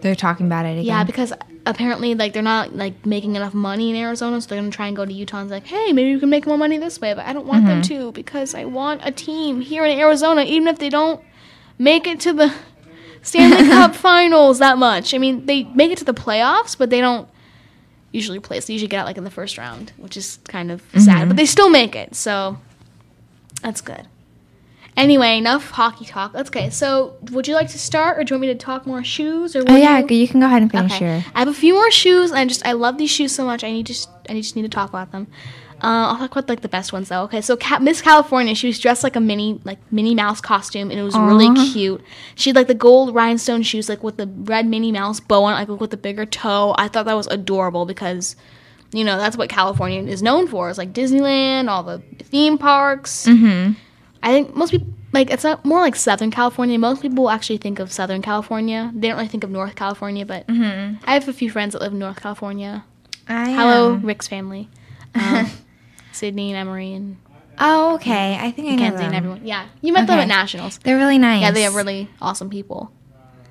They're 0.00 0.14
talking 0.14 0.46
about 0.46 0.64
it 0.66 0.72
again. 0.72 0.84
yeah, 0.84 1.04
because 1.04 1.32
apparently 1.66 2.14
like 2.14 2.32
they're 2.32 2.42
not 2.42 2.74
like 2.74 3.04
making 3.06 3.36
enough 3.36 3.54
money 3.54 3.90
in 3.90 3.96
Arizona, 3.96 4.40
so 4.40 4.48
they're 4.48 4.58
gonna 4.58 4.70
try 4.70 4.86
and 4.86 4.96
go 4.96 5.04
to 5.04 5.12
Utah 5.12 5.40
and 5.40 5.50
like, 5.50 5.66
hey, 5.66 5.92
maybe 5.92 6.14
we 6.14 6.20
can 6.20 6.30
make 6.30 6.46
more 6.46 6.58
money 6.58 6.78
this 6.78 7.00
way. 7.00 7.14
But 7.14 7.26
I 7.26 7.32
don't 7.32 7.46
want 7.46 7.66
them 7.66 7.82
mm-hmm. 7.82 8.06
to 8.06 8.12
because 8.12 8.54
I 8.54 8.64
want 8.64 9.02
a 9.04 9.10
team 9.10 9.60
here 9.60 9.84
in 9.84 9.98
Arizona, 9.98 10.42
even 10.42 10.68
if 10.68 10.78
they 10.78 10.88
don't 10.88 11.22
make 11.78 12.06
it 12.06 12.20
to 12.20 12.32
the 12.32 12.54
Stanley 13.22 13.68
Cup 13.68 13.94
Finals 13.94 14.58
that 14.58 14.78
much. 14.78 15.14
I 15.14 15.18
mean, 15.18 15.46
they 15.46 15.64
make 15.64 15.90
it 15.90 15.98
to 15.98 16.04
the 16.04 16.14
playoffs, 16.14 16.76
but 16.76 16.90
they 16.90 17.00
don't 17.00 17.28
usually 18.12 18.40
play. 18.40 18.60
So 18.60 18.68
they 18.68 18.74
usually 18.74 18.88
get 18.88 19.00
out 19.00 19.06
like 19.06 19.18
in 19.18 19.24
the 19.24 19.30
first 19.30 19.58
round, 19.58 19.92
which 19.96 20.16
is 20.16 20.38
kind 20.48 20.70
of 20.70 20.82
sad. 20.94 21.04
Mm-hmm. 21.04 21.28
But 21.28 21.36
they 21.36 21.46
still 21.46 21.70
make 21.70 21.94
it, 21.94 22.14
so 22.14 22.58
that's 23.62 23.80
good. 23.80 24.06
Anyway, 25.00 25.38
enough 25.38 25.70
hockey 25.70 26.04
talk. 26.04 26.34
Okay, 26.34 26.70
so 26.70 27.16
would 27.32 27.48
you 27.48 27.54
like 27.54 27.68
to 27.70 27.78
start, 27.78 28.18
or 28.18 28.24
do 28.24 28.32
you 28.32 28.36
want 28.36 28.42
me 28.42 28.46
to 28.48 28.54
talk 28.54 28.86
more 28.86 29.02
shoes? 29.02 29.56
Or 29.56 29.62
oh 29.66 29.76
yeah, 29.76 29.98
you- 29.98 30.16
you 30.16 30.28
can 30.28 30.40
go 30.40 30.46
ahead 30.46 30.62
and 30.62 30.70
finish 30.70 30.92
Okay. 30.96 31.04
your. 31.06 31.24
I 31.34 31.38
have 31.40 31.48
a 31.48 31.54
few 31.54 31.74
more 31.74 31.90
shoes, 31.90 32.30
and 32.30 32.38
I 32.38 32.44
just 32.46 32.64
I 32.66 32.72
love 32.72 32.98
these 32.98 33.10
shoes 33.10 33.34
so 33.34 33.44
much. 33.44 33.64
I 33.64 33.70
need 33.70 33.86
to 33.86 33.92
just 33.94 34.08
I 34.28 34.34
just 34.34 34.54
need 34.56 34.62
to 34.62 34.68
talk 34.68 34.88
about 34.90 35.10
them. 35.12 35.26
Uh, 35.82 36.12
I'll 36.12 36.18
talk 36.18 36.32
about 36.32 36.48
like 36.50 36.60
the 36.60 36.68
best 36.68 36.92
ones 36.92 37.08
though. 37.08 37.22
Okay, 37.22 37.40
so 37.40 37.56
Ca- 37.56 37.78
Miss 37.78 38.02
California, 38.02 38.54
she 38.54 38.66
was 38.66 38.78
dressed 38.78 39.02
like 39.02 39.16
a 39.16 39.20
mini 39.20 39.60
like 39.64 39.78
Minnie 39.90 40.14
Mouse 40.14 40.40
costume, 40.42 40.90
and 40.90 41.00
it 41.00 41.02
was 41.02 41.16
really 41.16 41.48
cute. 41.72 42.02
She 42.34 42.50
had 42.50 42.56
like 42.56 42.66
the 42.66 42.74
gold 42.74 43.14
rhinestone 43.14 43.62
shoes, 43.62 43.88
like 43.88 44.02
with 44.02 44.18
the 44.18 44.26
red 44.26 44.66
Minnie 44.66 44.92
Mouse 44.92 45.20
bow 45.20 45.44
on, 45.44 45.54
like 45.54 45.68
with 45.80 45.90
the 45.90 45.96
bigger 45.96 46.26
toe. 46.26 46.74
I 46.76 46.88
thought 46.88 47.06
that 47.06 47.16
was 47.16 47.26
adorable 47.28 47.86
because. 47.86 48.36
You 48.92 49.04
know 49.04 49.18
that's 49.18 49.36
what 49.36 49.48
California 49.48 50.02
is 50.02 50.20
known 50.20 50.48
for. 50.48 50.68
It's 50.68 50.76
like 50.76 50.92
Disneyland, 50.92 51.68
all 51.68 51.84
the 51.84 52.02
theme 52.24 52.58
parks. 52.58 53.24
Mm-hmm. 53.24 53.74
I 54.22 54.32
think 54.32 54.54
most 54.54 54.70
people 54.70 54.88
like 55.12 55.30
it's 55.30 55.44
not 55.44 55.64
more 55.64 55.80
like 55.80 55.96
Southern 55.96 56.30
California. 56.30 56.78
Most 56.78 57.02
people 57.02 57.30
actually 57.30 57.56
think 57.58 57.78
of 57.78 57.90
Southern 57.92 58.22
California. 58.22 58.90
They 58.94 59.08
don't 59.08 59.16
really 59.16 59.28
think 59.28 59.44
of 59.44 59.50
North 59.50 59.74
California, 59.74 60.24
but 60.26 60.46
Mm-hmm. 60.46 61.02
I 61.06 61.14
have 61.14 61.26
a 61.28 61.32
few 61.32 61.50
friends 61.50 61.72
that 61.72 61.80
live 61.82 61.92
in 61.92 61.98
North 61.98 62.20
California. 62.20 62.84
I, 63.28 63.50
Hello, 63.50 63.94
um, 63.94 64.02
Rick's 64.04 64.26
family, 64.28 64.68
um, 65.14 65.46
Sydney 66.12 66.50
and 66.52 66.58
Emery 66.58 66.92
and 66.94 67.16
Oh, 67.62 67.94
okay. 67.96 68.38
I 68.40 68.50
think 68.52 68.68
I 68.68 68.70
know 68.70 68.76
Mackenzie 68.82 69.04
and 69.04 69.12
them. 69.12 69.18
everyone. 69.18 69.46
Yeah, 69.46 69.66
you 69.82 69.92
met 69.92 70.06
them 70.06 70.18
at 70.18 70.28
nationals. 70.28 70.78
They're 70.78 70.96
really 70.96 71.18
nice. 71.18 71.42
Yeah, 71.42 71.50
they 71.50 71.66
are 71.66 71.70
really 71.72 72.08
awesome 72.20 72.48
people. 72.48 72.90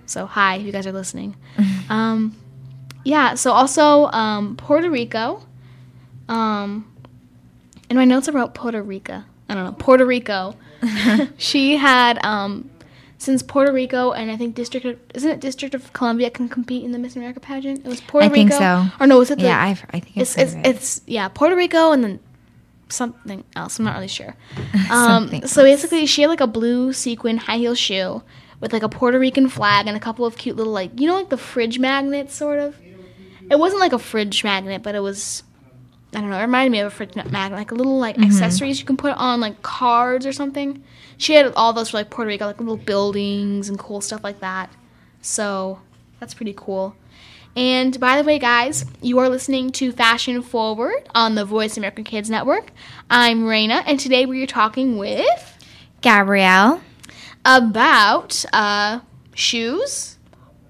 So 0.08 0.26
hi, 0.26 0.56
if 0.56 0.66
you 0.66 0.72
guys 0.72 0.88
are 0.88 0.92
listening. 0.92 1.36
um, 1.90 2.36
yeah. 3.06 3.36
So 3.36 3.52
also 3.52 4.06
um, 4.08 4.56
Puerto 4.56 4.90
Rico. 4.90 5.46
Um, 6.28 6.92
in 7.90 7.98
my 7.98 8.06
notes 8.06 8.28
about 8.28 8.54
Puerto 8.56 8.82
Rico, 8.82 9.24
I 9.50 9.56
don't 9.56 9.66
know 9.66 9.72
Puerto 9.74 10.06
Rico. 10.06 10.56
she 11.38 11.76
had 11.76 12.24
um, 12.24 12.70
since 13.18 13.44
Puerto 13.44 13.74
Rico 13.74 14.12
and 14.12 14.32
I 14.32 14.38
think 14.38 14.56
District 14.56 14.86
of, 14.86 14.98
isn't 15.14 15.30
it 15.30 15.40
District 15.42 15.76
of 15.76 15.92
Columbia 15.94 16.30
can 16.30 16.48
compete 16.48 16.84
in 16.84 16.92
the 16.92 17.00
Miss 17.00 17.16
America 17.16 17.40
pageant? 17.40 17.86
It 17.86 17.90
was 17.90 18.00
Puerto 18.02 18.26
I 18.26 18.30
think 18.30 18.52
Rico. 18.52 18.60
so. 18.60 18.86
Or 19.00 19.08
no, 19.08 19.18
was 19.18 19.32
it 19.32 19.40
the 19.40 19.46
Yeah, 19.46 19.62
I've, 19.62 19.84
I 19.90 20.00
think 20.00 20.18
it's 20.18 20.38
it's, 20.38 20.54
heard 20.54 20.60
of 20.60 20.66
it. 20.66 20.76
it's 20.76 21.02
yeah 21.06 21.28
Puerto 21.28 21.56
Rico 21.56 21.92
and 21.92 22.04
then 22.04 22.20
something 22.88 23.44
else. 23.56 23.78
I'm 23.80 23.86
not 23.86 23.96
really 23.96 24.08
sure. 24.08 24.36
Um, 24.90 25.46
so 25.46 25.64
basically, 25.64 26.06
she 26.08 26.24
had 26.24 26.30
like 26.30 26.42
a 26.42 26.48
blue 26.48 26.94
sequin 26.94 27.38
high 27.38 27.58
heel 27.58 27.76
shoe 27.76 28.24
with 28.60 28.74
like 28.74 28.82
a 28.84 28.90
Puerto 28.90 29.20
Rican 29.20 29.48
flag 29.50 29.86
and 29.86 29.96
a 29.96 30.00
couple 30.00 30.26
of 30.26 30.38
cute 30.38 30.56
little 30.56 30.74
like 30.74 31.00
you 31.00 31.08
know 31.08 31.16
like 31.16 31.30
the 31.30 31.38
fridge 31.38 31.78
magnets 31.80 32.34
sort 32.34 32.60
of. 32.60 32.76
It 33.52 33.58
wasn't 33.58 33.82
like 33.82 33.94
a 33.94 34.00
fridge 34.00 34.44
magnet, 34.44 34.84
but 34.84 34.96
it 34.96 35.00
was. 35.00 35.44
I 36.16 36.22
don't 36.22 36.30
know. 36.30 36.38
It 36.38 36.42
reminded 36.42 36.72
me 36.72 36.80
of 36.80 36.88
a 36.88 36.90
fridge 36.96 37.16
ma- 37.16 37.24
magnet, 37.26 37.60
like 37.60 37.72
a 37.72 37.76
little 37.76 38.00
like 38.00 38.18
accessories 38.18 38.80
you 38.80 38.86
can 38.86 38.98
put 38.98 39.14
on 39.16 39.40
like 39.40 39.62
cards 39.62 40.26
or 40.26 40.34
something. 40.34 40.84
She 41.18 41.34
had 41.34 41.54
all 41.56 41.72
those 41.74 41.92
for 41.92 41.98
like 41.98 42.10
Puerto 42.10 42.28
Rico, 42.28 42.46
like 42.46 42.60
little 42.60 42.78
buildings 42.78 43.70
and 43.70 43.78
cool 43.78 44.02
stuff 44.02 44.24
like 44.24 44.40
that. 44.40 44.72
So 45.22 45.80
that's 46.20 46.34
pretty 46.34 46.54
cool. 46.56 46.96
And 47.56 48.00
by 48.00 48.22
the 48.22 48.26
way, 48.26 48.40
guys, 48.40 48.86
you 49.02 49.20
are 49.20 49.28
listening 49.28 49.72
to 49.74 49.92
Fashion 49.92 50.42
Forward 50.42 51.10
on 51.14 51.36
the 51.36 51.44
Voice 51.46 51.78
American 51.78 52.04
Kids 52.04 52.30
Network. 52.30 52.72
I'm 53.10 53.42
Raina, 53.44 53.84
and 53.86 54.00
today 54.00 54.26
we 54.26 54.42
are 54.44 54.48
talking 54.48 54.98
with 54.98 55.58
Gabrielle. 56.02 56.82
about 57.44 58.46
uh, 58.54 59.00
shoes, 59.34 60.18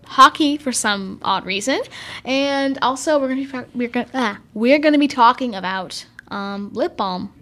hockey 0.10 0.58
for 0.58 0.72
some 0.72 1.20
odd 1.22 1.46
reason, 1.46 1.80
and 2.26 2.78
also 2.82 3.20
we're 3.20 3.30
gonna 3.30 3.46
be 3.46 3.78
we're 3.78 3.88
gonna 3.90 4.10
ah, 4.14 4.40
we're 4.54 4.80
gonna 4.80 4.98
be 4.98 5.08
talking 5.08 5.56
about 5.56 6.06
um, 6.30 6.72
lip 6.74 6.98
balm. 6.98 7.34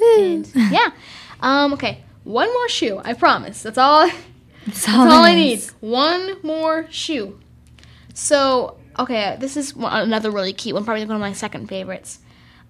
And, 0.00 0.50
yeah. 0.54 0.90
Um, 1.40 1.72
okay. 1.74 2.04
One 2.24 2.52
more 2.52 2.68
shoe. 2.68 3.00
I 3.04 3.14
promise. 3.14 3.62
That's 3.62 3.78
all. 3.78 4.06
That's 4.66 4.86
That's 4.86 4.98
all 4.98 5.24
I 5.24 5.34
need. 5.34 5.62
One 5.80 6.36
more 6.42 6.86
shoe. 6.90 7.38
So, 8.12 8.76
okay, 8.98 9.36
this 9.40 9.56
is 9.56 9.74
one, 9.74 10.02
another 10.02 10.30
really 10.30 10.52
cute 10.52 10.74
one, 10.74 10.84
probably 10.84 11.04
one 11.04 11.14
of 11.14 11.20
my 11.20 11.32
second 11.32 11.68
favorites. 11.68 12.18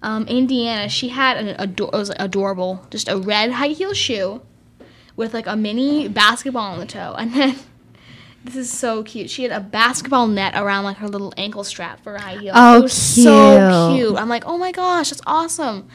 Um, 0.01 0.25
Indiana, 0.27 0.87
she 0.87 1.09
had 1.09 1.35
an 1.37 1.55
ador- 1.59 1.89
it 1.91 1.97
was 1.97 2.11
adorable, 2.11 2.87
just 2.89 3.09
a 3.09 3.17
red 3.17 3.51
high 3.51 3.69
heel 3.69 3.93
shoe 3.93 4.41
with 5.17 5.33
like 5.33 5.45
a 5.45 5.57
mini 5.57 6.07
basketball 6.07 6.71
on 6.71 6.79
the 6.79 6.85
toe, 6.85 7.15
and 7.17 7.33
then 7.33 7.55
this 8.43 8.55
is 8.55 8.71
so 8.71 9.03
cute. 9.03 9.29
She 9.29 9.43
had 9.43 9.51
a 9.51 9.59
basketball 9.59 10.27
net 10.27 10.53
around 10.55 10.83
like 10.85 10.97
her 10.97 11.07
little 11.07 11.33
ankle 11.37 11.63
strap 11.63 12.01
for 12.01 12.17
high 12.17 12.37
heel. 12.37 12.53
Oh, 12.55 12.79
it 12.79 12.83
was 12.83 12.93
so 12.93 13.89
cute. 13.89 14.07
cute. 14.07 14.17
I'm 14.17 14.29
like, 14.29 14.43
oh 14.45 14.57
my 14.57 14.71
gosh, 14.71 15.09
that's 15.09 15.21
awesome. 15.27 15.87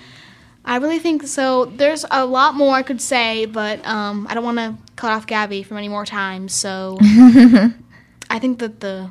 I 0.65 0.77
really 0.77 0.99
think 0.99 1.27
so. 1.27 1.67
There's 1.67 2.05
a 2.11 2.25
lot 2.25 2.55
more 2.55 2.75
I 2.75 2.83
could 2.83 3.01
say, 3.01 3.47
but 3.47 3.85
um, 3.87 4.27
I 4.29 4.35
don't 4.35 4.45
want 4.45 4.59
to 4.59 4.77
cut 4.97 5.13
off 5.13 5.27
Gabby 5.27 5.63
from 5.63 5.77
any 5.77 5.89
more 5.89 6.07
time. 6.07 6.49
So 6.49 6.99
I 7.03 8.39
think 8.39 8.59
that 8.61 8.81
the 8.81 9.11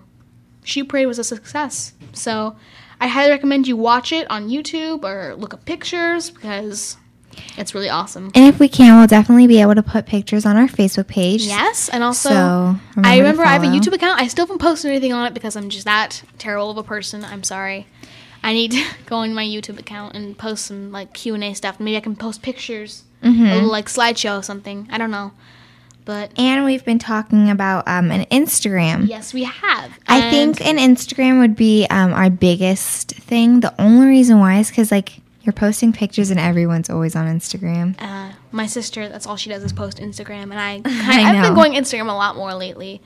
shoe 0.64 0.86
parade 0.86 1.08
was 1.08 1.20
a 1.20 1.24
success. 1.24 1.94
So 2.14 2.56
I 3.00 3.08
highly 3.08 3.32
recommend 3.32 3.68
you 3.68 3.78
watch 3.78 4.12
it 4.12 4.30
on 4.32 4.50
YouTube 4.50 5.04
or 5.04 5.36
look 5.36 5.54
up 5.54 5.66
pictures 5.66 6.30
because 6.30 6.98
it's 7.58 7.74
really 7.76 7.90
awesome. 7.90 8.32
And 8.36 8.46
if 8.46 8.60
we 8.60 8.68
can, 8.68 8.98
we'll 8.98 9.08
definitely 9.08 9.48
be 9.48 9.62
able 9.62 9.76
to 9.76 9.84
put 9.84 10.06
pictures 10.06 10.46
on 10.46 10.58
our 10.58 10.68
Facebook 10.68 11.08
page. 11.08 11.44
Yes, 11.44 11.90
and 11.90 12.04
also 12.04 12.30
So 12.30 12.36
I 12.36 12.78
remember 12.96 13.04
to 13.04 13.18
remember 13.20 13.44
I 13.46 13.54
have 13.54 13.64
a. 13.64 13.68
YouTube 13.68 13.94
account. 13.94 14.22
I 14.22 14.28
still 14.28 14.46
haven't 14.46 14.60
posted 14.60 14.92
anything 14.92 15.14
on 15.14 15.26
it 15.28 15.34
because 15.34 15.56
I'm 15.56 15.70
just 15.70 15.86
that 15.86 16.24
terrible 16.38 16.72
of 16.72 16.78
a 16.78 16.84
person. 16.84 17.24
I'm 17.24 17.44
sorry. 17.44 17.88
I 18.44 18.54
need 18.54 18.72
to 18.72 18.84
go 19.06 19.18
on 19.18 19.34
my 19.34 19.46
YouTube 19.46 19.80
account 19.80 20.16
and 20.16 20.38
post 20.38 20.66
some 20.66 20.92
like 20.92 21.14
Q 21.14 21.34
and 21.36 21.44
A 21.44 21.54
stuff. 21.54 21.80
Maybe 21.80 21.96
I 21.98 22.02
can 22.02 22.16
post 22.16 22.42
pictures, 22.42 23.04
Mm-hmm. 23.24 23.46
a 23.46 23.54
little 23.56 23.70
like 23.72 23.86
slideshow 23.86 24.40
or 24.40 24.44
something. 24.44 24.86
I 24.92 24.98
don't 24.98 25.10
know, 25.12 25.32
but 26.04 26.32
And 26.38 26.66
we've 26.66 26.84
been 26.84 27.00
talking 27.00 27.50
about 27.50 27.88
um, 27.88 28.12
an 28.12 28.26
Instagram. 28.26 29.08
yes, 29.08 29.34
we 29.34 29.44
have. 29.46 29.98
I 30.10 30.18
And- 30.20 30.58
think 30.58 30.68
an 30.68 30.78
Instagram 30.78 31.40
would 31.40 31.56
be 31.56 31.88
um, 31.90 32.12
our 32.14 32.30
biggest 32.30 33.12
thing. 33.12 33.62
The 33.62 33.74
only 33.82 34.08
reason 34.08 34.40
why 34.40 34.58
is 34.60 34.68
because 34.70 34.92
like 34.92 35.22
you're 35.44 35.54
posting 35.54 35.94
pictures 35.94 36.32
and 36.32 36.40
everyone's 36.40 36.90
always 36.90 37.16
on 37.16 37.28
Instagram. 37.28 37.96
uh, 38.02 38.32
my 38.52 38.66
sister, 38.66 39.08
that's 39.10 39.28
all 39.28 39.36
she 39.36 39.50
does 39.50 39.64
is 39.64 39.74
post 39.74 39.98
Instagram, 39.98 40.44
and 40.44 40.56
I, 40.60 40.82
I 40.86 41.30
I've 41.36 41.44
been 41.44 41.54
going 41.54 41.74
Instagram 41.74 42.10
a 42.10 42.14
lot 42.14 42.36
more 42.36 42.54
lately. 42.54 43.02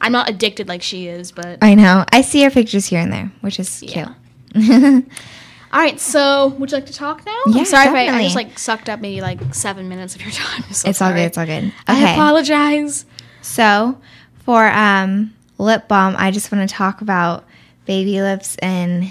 I'm 0.00 0.12
not 0.12 0.28
addicted 0.28 0.68
like 0.68 0.82
she 0.82 1.08
is, 1.08 1.32
but 1.32 1.58
I 1.60 1.74
know. 1.74 2.04
I 2.12 2.20
see 2.22 2.42
her 2.44 2.50
pictures 2.50 2.86
here 2.86 3.00
and 3.00 3.12
there, 3.12 3.32
which 3.40 3.58
is 3.58 3.82
Yeah. 3.82 4.14
cute. 4.54 5.04
all 5.72 5.80
right. 5.80 5.98
So, 5.98 6.48
would 6.58 6.70
you 6.70 6.76
like 6.76 6.86
to 6.86 6.92
talk 6.92 7.24
now? 7.26 7.32
Yeah, 7.46 7.58
I'm 7.60 7.64
sorry 7.64 7.88
if 7.88 7.94
I, 7.94 8.18
I 8.18 8.22
just 8.22 8.36
like 8.36 8.58
sucked 8.58 8.88
up 8.88 9.00
maybe 9.00 9.20
like 9.20 9.54
seven 9.54 9.88
minutes 9.88 10.14
of 10.14 10.22
your 10.22 10.30
time. 10.30 10.62
So 10.72 10.88
it's 10.88 11.02
all 11.02 11.10
good. 11.12 11.20
It's 11.22 11.36
all 11.38 11.46
good. 11.46 11.64
Okay. 11.64 11.72
I 11.88 12.12
apologize. 12.12 13.06
So 13.42 13.98
for 14.44 14.68
um, 14.68 15.34
lip 15.58 15.88
balm, 15.88 16.14
I 16.16 16.30
just 16.30 16.52
want 16.52 16.68
to 16.68 16.72
talk 16.72 17.00
about 17.00 17.44
baby 17.86 18.20
lips 18.20 18.56
and 18.58 19.10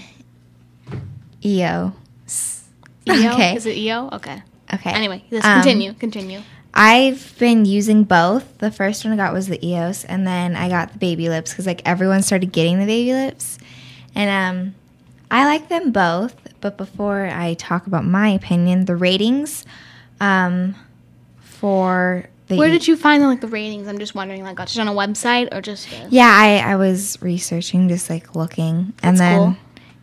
EO. 1.43 1.93
EO? 3.09 3.33
Okay. 3.33 3.55
Is 3.55 3.65
it 3.65 3.77
EO? 3.77 4.09
Okay. 4.13 4.41
Okay. 4.73 4.91
Anyway, 4.91 5.23
let's 5.31 5.45
Um, 5.45 5.61
continue. 5.61 5.93
Continue. 5.93 6.41
I've 6.73 7.33
been 7.39 7.65
using 7.65 8.03
both. 8.03 8.57
The 8.59 8.69
first 8.69 9.03
one 9.03 9.13
I 9.13 9.17
got 9.17 9.33
was 9.33 9.47
the 9.47 9.65
EOS, 9.65 10.03
and 10.05 10.27
then 10.27 10.55
I 10.55 10.69
got 10.69 10.93
the 10.93 10.99
baby 10.99 11.27
lips 11.29 11.51
because 11.51 11.65
like 11.65 11.81
everyone 11.85 12.21
started 12.21 12.51
getting 12.51 12.79
the 12.79 12.85
baby 12.85 13.13
lips, 13.13 13.57
and 14.13 14.29
um, 14.29 14.75
I 15.31 15.45
like 15.45 15.69
them 15.69 15.91
both. 15.91 16.35
But 16.61 16.77
before 16.77 17.25
I 17.33 17.53
talk 17.55 17.87
about 17.87 18.05
my 18.05 18.29
opinion, 18.29 18.85
the 18.85 18.95
ratings, 18.95 19.65
um, 20.19 20.75
for 21.39 22.25
the 22.47 22.55
Where 22.57 22.69
did 22.69 22.87
you 22.87 22.95
find 22.95 23.23
like 23.23 23.41
the 23.41 23.47
ratings? 23.47 23.87
I'm 23.87 23.99
just 23.99 24.15
wondering, 24.15 24.43
like, 24.43 24.57
just 24.57 24.77
on 24.79 24.87
a 24.87 24.93
website 24.93 25.53
or 25.55 25.61
just? 25.61 25.87
yeah, 26.09 26.29
I 26.31 26.57
I 26.57 26.75
was 26.75 27.17
researching, 27.21 27.89
just 27.89 28.09
like 28.09 28.35
looking, 28.35 28.93
and 29.01 29.17
then 29.17 29.37
cool. 29.39 29.57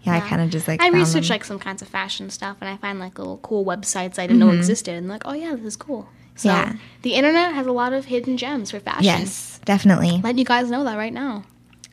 Yeah, 0.05 0.15
I 0.17 0.21
kind 0.21 0.41
of 0.43 0.51
just 0.51 0.69
like 0.69 0.81
I 0.81 0.89
research 0.89 1.29
them. 1.29 1.35
like 1.35 1.45
some 1.45 1.59
kinds 1.59 1.83
of 1.83 1.89
fashion 1.89 2.31
stuff, 2.31 2.59
and 2.61 2.69
I 2.71 2.77
find 2.77 2.99
like 2.99 3.19
little 3.19 3.39
cool 3.39 3.65
websites 3.65 4.19
I 4.19 4.27
didn't 4.27 4.39
know 4.39 4.51
existed, 4.51 4.95
and 4.95 5.09
like, 5.09 5.23
oh 5.25 5.33
yeah, 5.35 5.55
this 5.57 5.65
is 5.65 5.77
cool. 5.77 6.09
So 6.37 6.49
Mm-hmm. 6.51 6.73
Yeah. 6.73 6.77
the 7.03 7.15
internet 7.15 7.55
has 7.55 7.67
a 7.67 7.73
lot 7.73 7.93
of 7.93 8.07
hidden 8.07 8.37
gems 8.37 8.71
for 8.73 8.81
fashion. 8.81 9.05
yes, 9.05 9.61
definitely. 9.65 10.21
Let 10.23 10.37
you 10.39 10.45
guys 10.45 10.71
know 10.71 10.83
that 10.85 10.97
right 10.97 11.13
now. 11.13 11.45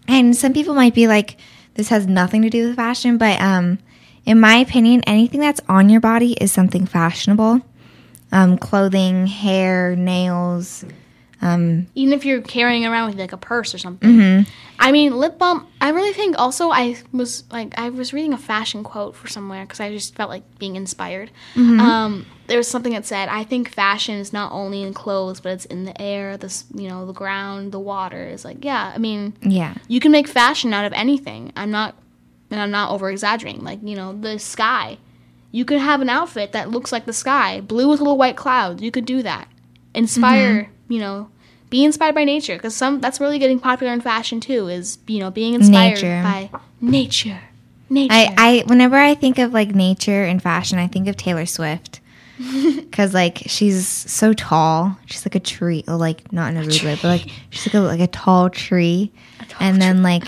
And 0.08 0.36
some 0.36 0.52
people 0.54 0.74
might 0.74 0.94
be 0.96 1.08
like, 1.08 1.38
this 1.76 1.90
has 1.90 2.08
nothing 2.08 2.42
to 2.42 2.50
do 2.50 2.68
with 2.68 2.76
fashion, 2.76 3.18
but 3.18 3.40
um, 3.40 3.78
in 4.26 4.40
my 4.40 4.56
opinion, 4.56 5.02
anything 5.06 5.40
that's 5.40 5.62
on 5.70 5.90
your 5.90 6.02
body 6.02 6.34
is 6.34 6.52
something 6.52 6.86
fashionable. 6.88 7.62
Um, 8.34 8.58
clothing, 8.58 9.28
hair, 9.28 9.96
nails. 9.96 10.86
Even 11.42 12.14
if 12.14 12.24
you're 12.26 12.42
carrying 12.42 12.86
around 12.86 13.10
with 13.10 13.20
like 13.20 13.34
a 13.34 13.38
purse 13.38 13.74
or 13.74 13.78
something. 13.80 14.10
Mm-hmm. 14.10 14.50
I 14.80 14.92
mean, 14.92 15.16
lip 15.18 15.38
balm. 15.40 15.68
I 15.80 15.90
really 15.90 16.14
think 16.14 16.36
also 16.38 16.70
I 16.72 16.98
was 17.12 17.44
like 17.52 17.74
I 17.78 17.90
was 17.90 18.14
reading 18.14 18.34
a 18.34 18.38
fashion 18.38 18.84
quote 18.84 19.16
for 19.16 19.28
somewhere 19.28 19.64
because 19.64 19.80
I 19.80 19.92
just 19.92 20.16
felt 20.16 20.30
like 20.30 20.44
being 20.60 20.76
inspired. 20.76 21.32
Mm-hmm. 21.56 21.80
Um, 21.80 22.26
there 22.48 22.58
was 22.58 22.68
something 22.68 22.94
that 22.94 23.06
said, 23.06 23.30
"I 23.30 23.44
think 23.44 23.70
fashion 23.70 24.16
is 24.16 24.34
not 24.34 24.52
only 24.52 24.82
in 24.84 24.94
clothes, 24.94 25.40
but 25.40 25.52
it's 25.54 25.66
in 25.66 25.86
the 25.86 26.00
air, 26.02 26.36
the 26.38 26.64
you 26.76 26.90
know, 26.90 27.06
the 27.06 27.14
ground, 27.14 27.72
the 27.72 27.80
water." 27.80 28.22
It's 28.22 28.44
like, 28.46 28.64
yeah, 28.66 28.92
I 28.94 28.98
mean, 28.98 29.34
Yeah. 29.42 29.74
you 29.88 30.00
can 30.00 30.12
make 30.12 30.28
fashion 30.28 30.74
out 30.74 30.86
of 30.86 30.94
anything. 30.94 31.52
I'm 31.56 31.72
not, 31.72 31.96
and 32.50 32.60
I'm 32.60 32.72
not 32.72 32.92
over 32.92 33.10
exaggerating. 33.10 33.64
Like 33.64 33.80
you 33.84 33.96
know, 33.96 34.14
the 34.14 34.38
sky. 34.40 34.98
You 35.54 35.66
could 35.66 35.80
have 35.80 36.02
an 36.02 36.10
outfit 36.10 36.54
that 36.54 36.70
looks 36.72 36.92
like 36.92 37.06
the 37.06 37.14
sky, 37.14 37.62
blue 37.62 37.90
with 37.90 38.00
little 38.00 38.18
white 38.18 38.38
clouds. 38.38 38.82
You 38.82 38.90
could 38.92 39.06
do 39.06 39.22
that. 39.24 39.48
Inspire, 39.94 40.64
Mm-hmm. 40.64 40.94
you 40.94 41.00
know, 41.00 41.30
be 41.72 41.84
inspired 41.86 42.14
by 42.14 42.26
nature 42.26 42.56
because 42.56 42.76
some 42.76 43.02
that's 43.02 43.20
really 43.20 43.40
getting 43.40 43.60
popular 43.60 43.92
in 43.92 44.02
fashion 44.02 44.40
too. 44.40 44.68
Is 44.68 45.00
you 45.08 45.20
know 45.20 45.32
being 45.32 45.56
inspired 45.56 45.96
Nature. 45.96 46.22
by 46.22 46.50
nature, 46.80 47.42
nature. 47.90 48.14
I, 48.14 48.36
I 48.38 48.64
whenever 48.68 48.98
I 48.98 49.16
think 49.16 49.40
of 49.40 49.54
like 49.54 49.74
nature 49.74 50.24
and 50.24 50.44
fashion, 50.44 50.78
I 50.78 50.86
think 50.86 51.08
of 51.08 51.18
Taylor 51.18 51.48
Swift. 51.48 52.00
Cause 52.92 53.14
like 53.14 53.44
she's 53.48 53.88
so 53.88 54.34
tall, 54.34 54.98
she's 55.06 55.26
like 55.26 55.36
a 55.36 55.40
tree, 55.40 55.84
or 55.88 55.96
like 55.96 56.32
not 56.34 56.52
in 56.52 56.58
a 56.58 56.62
rude 56.62 56.84
way, 56.84 56.96
but 57.02 57.04
like 57.06 57.28
she's 57.50 57.68
like 57.68 57.76
a 57.76 57.80
like 57.80 58.00
a 58.00 58.08
tall 58.08 58.50
tree, 58.50 59.12
and 59.60 59.82
then 59.82 60.04
like 60.04 60.28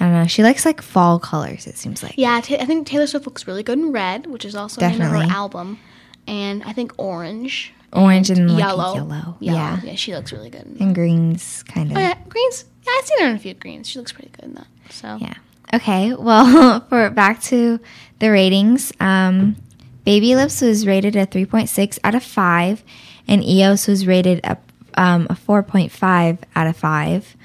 I 0.00 0.04
don't 0.04 0.12
know, 0.12 0.26
she 0.26 0.42
likes 0.42 0.64
like 0.64 0.82
fall 0.82 1.18
colors. 1.18 1.66
It 1.66 1.76
seems 1.76 2.02
like 2.02 2.14
yeah, 2.16 2.40
Ta 2.40 2.54
I 2.54 2.64
think 2.64 2.86
Taylor 2.86 3.06
Swift 3.06 3.26
looks 3.26 3.46
really 3.46 3.62
good 3.62 3.78
in 3.78 3.92
red, 3.92 4.26
which 4.26 4.44
is 4.44 4.54
also 4.54 4.80
the 4.80 4.88
name 4.88 5.02
of 5.02 5.10
her 5.10 5.16
album, 5.16 5.78
and 6.26 6.64
I 6.64 6.72
think 6.72 6.92
orange, 6.96 7.74
orange 7.92 8.30
and 8.30 8.50
like 8.50 8.58
yellow, 8.58 8.94
yellow, 8.94 9.36
yellow. 9.40 9.58
yeah, 9.58 9.80
yeah, 9.82 9.94
she 9.94 10.14
looks 10.14 10.32
really 10.32 10.50
good. 10.50 10.62
In 10.62 10.76
and 10.80 10.94
greens 10.94 11.62
kind 11.64 11.90
of. 11.90 11.96
Oh 11.96 12.00
yeah, 12.00 12.18
greens. 12.28 12.64
Yeah, 12.86 12.92
I've 12.98 13.04
seen 13.06 13.20
her 13.20 13.26
in 13.28 13.36
a 13.36 13.38
few 13.38 13.54
greens. 13.54 13.88
She 13.88 13.98
looks 13.98 14.12
pretty 14.12 14.30
good 14.30 14.44
in 14.44 14.54
that. 14.54 14.66
So 14.90 15.18
Yeah. 15.20 15.34
Okay. 15.74 16.14
Well, 16.14 16.80
for 16.88 17.10
back 17.10 17.42
to 17.44 17.78
the 18.18 18.30
ratings, 18.30 18.92
um, 19.00 19.56
Baby 20.04 20.34
Lips 20.34 20.60
was 20.62 20.86
rated 20.86 21.16
a 21.16 21.26
3.6 21.26 21.98
out 22.02 22.14
of 22.14 22.22
5, 22.22 22.82
and 23.28 23.44
EOS 23.44 23.86
was 23.86 24.06
rated 24.06 24.40
a, 24.44 24.56
um, 24.94 25.26
a 25.28 25.34
4.5 25.34 26.38
out 26.56 26.66
of 26.66 26.76
5. 26.76 27.24
So 27.26 27.36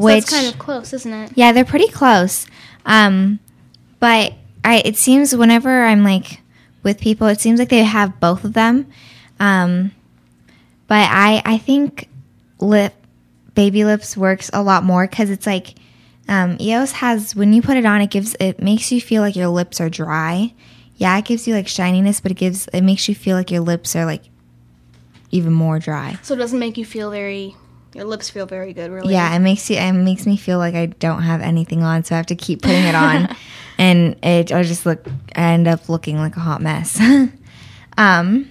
Which, 0.00 0.26
that's 0.26 0.30
kind 0.30 0.52
of 0.52 0.58
close, 0.58 0.92
isn't 0.92 1.12
it? 1.12 1.32
yeah, 1.34 1.52
they're 1.52 1.64
pretty 1.64 1.88
close. 1.88 2.46
Um, 2.84 3.38
but 4.00 4.34
I, 4.64 4.82
it 4.84 4.96
seems 4.96 5.34
whenever 5.34 5.84
I'm 5.84 6.04
like 6.04 6.40
with 6.82 7.00
people, 7.00 7.26
it 7.28 7.40
seems 7.40 7.58
like 7.58 7.70
they 7.70 7.84
have 7.84 8.20
both 8.20 8.44
of 8.44 8.52
them. 8.52 8.86
Um, 9.40 9.92
but 10.86 11.08
I, 11.10 11.42
I 11.44 11.58
think 11.58 12.08
lip 12.60 12.94
baby 13.54 13.84
lips 13.84 14.16
works 14.16 14.50
a 14.52 14.62
lot 14.62 14.84
more 14.84 15.06
because 15.06 15.30
it's 15.30 15.46
like 15.46 15.74
um, 16.28 16.56
EOS 16.60 16.92
has 16.92 17.36
when 17.36 17.52
you 17.52 17.62
put 17.62 17.76
it 17.76 17.84
on, 17.84 18.00
it 18.00 18.10
gives 18.10 18.34
it 18.40 18.62
makes 18.62 18.90
you 18.90 19.00
feel 19.00 19.22
like 19.22 19.36
your 19.36 19.48
lips 19.48 19.80
are 19.80 19.90
dry. 19.90 20.54
Yeah, 20.96 21.16
it 21.18 21.24
gives 21.24 21.46
you 21.46 21.54
like 21.54 21.68
shininess, 21.68 22.20
but 22.20 22.30
it 22.30 22.36
gives 22.36 22.66
it 22.72 22.82
makes 22.82 23.08
you 23.08 23.14
feel 23.14 23.36
like 23.36 23.50
your 23.50 23.60
lips 23.60 23.94
are 23.96 24.04
like 24.04 24.22
even 25.30 25.52
more 25.52 25.78
dry. 25.78 26.18
So 26.22 26.34
it 26.34 26.38
doesn't 26.38 26.58
make 26.58 26.78
you 26.78 26.84
feel 26.84 27.10
very. 27.10 27.54
Your 27.94 28.04
lips 28.04 28.28
feel 28.28 28.46
very 28.46 28.72
good, 28.72 28.90
really. 28.90 29.12
Yeah, 29.12 29.34
it 29.34 29.38
makes 29.38 29.68
you 29.70 29.76
it 29.76 29.92
makes 29.92 30.26
me 30.26 30.36
feel 30.36 30.58
like 30.58 30.74
I 30.74 30.86
don't 30.86 31.22
have 31.22 31.40
anything 31.42 31.82
on, 31.82 32.04
so 32.04 32.14
I 32.14 32.18
have 32.18 32.26
to 32.26 32.36
keep 32.36 32.62
putting 32.62 32.84
it 32.84 32.94
on, 32.94 33.36
and 33.78 34.16
it 34.22 34.50
I 34.50 34.62
just 34.62 34.86
look 34.86 35.06
I 35.36 35.52
end 35.52 35.68
up 35.68 35.88
looking 35.88 36.16
like 36.16 36.36
a 36.36 36.40
hot 36.40 36.62
mess. 36.62 36.98
um, 37.98 38.48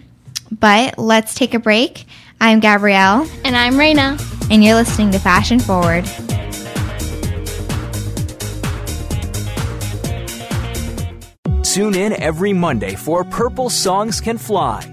but 0.59 0.97
let's 0.97 1.33
take 1.33 1.53
a 1.53 1.59
break. 1.59 2.05
I'm 2.41 2.59
Gabrielle, 2.59 3.27
And 3.45 3.55
I'm 3.55 3.73
Raina. 3.73 4.19
and 4.51 4.63
you're 4.63 4.75
listening 4.75 5.11
to 5.11 5.19
Fashion 5.19 5.59
Forward. 5.59 6.05
Tune 11.63 11.95
in 11.95 12.13
every 12.21 12.53
Monday 12.53 12.93
for 12.93 13.23
Purple 13.23 13.69
Songs 13.69 14.21
Can 14.21 14.37
Fly. 14.37 14.92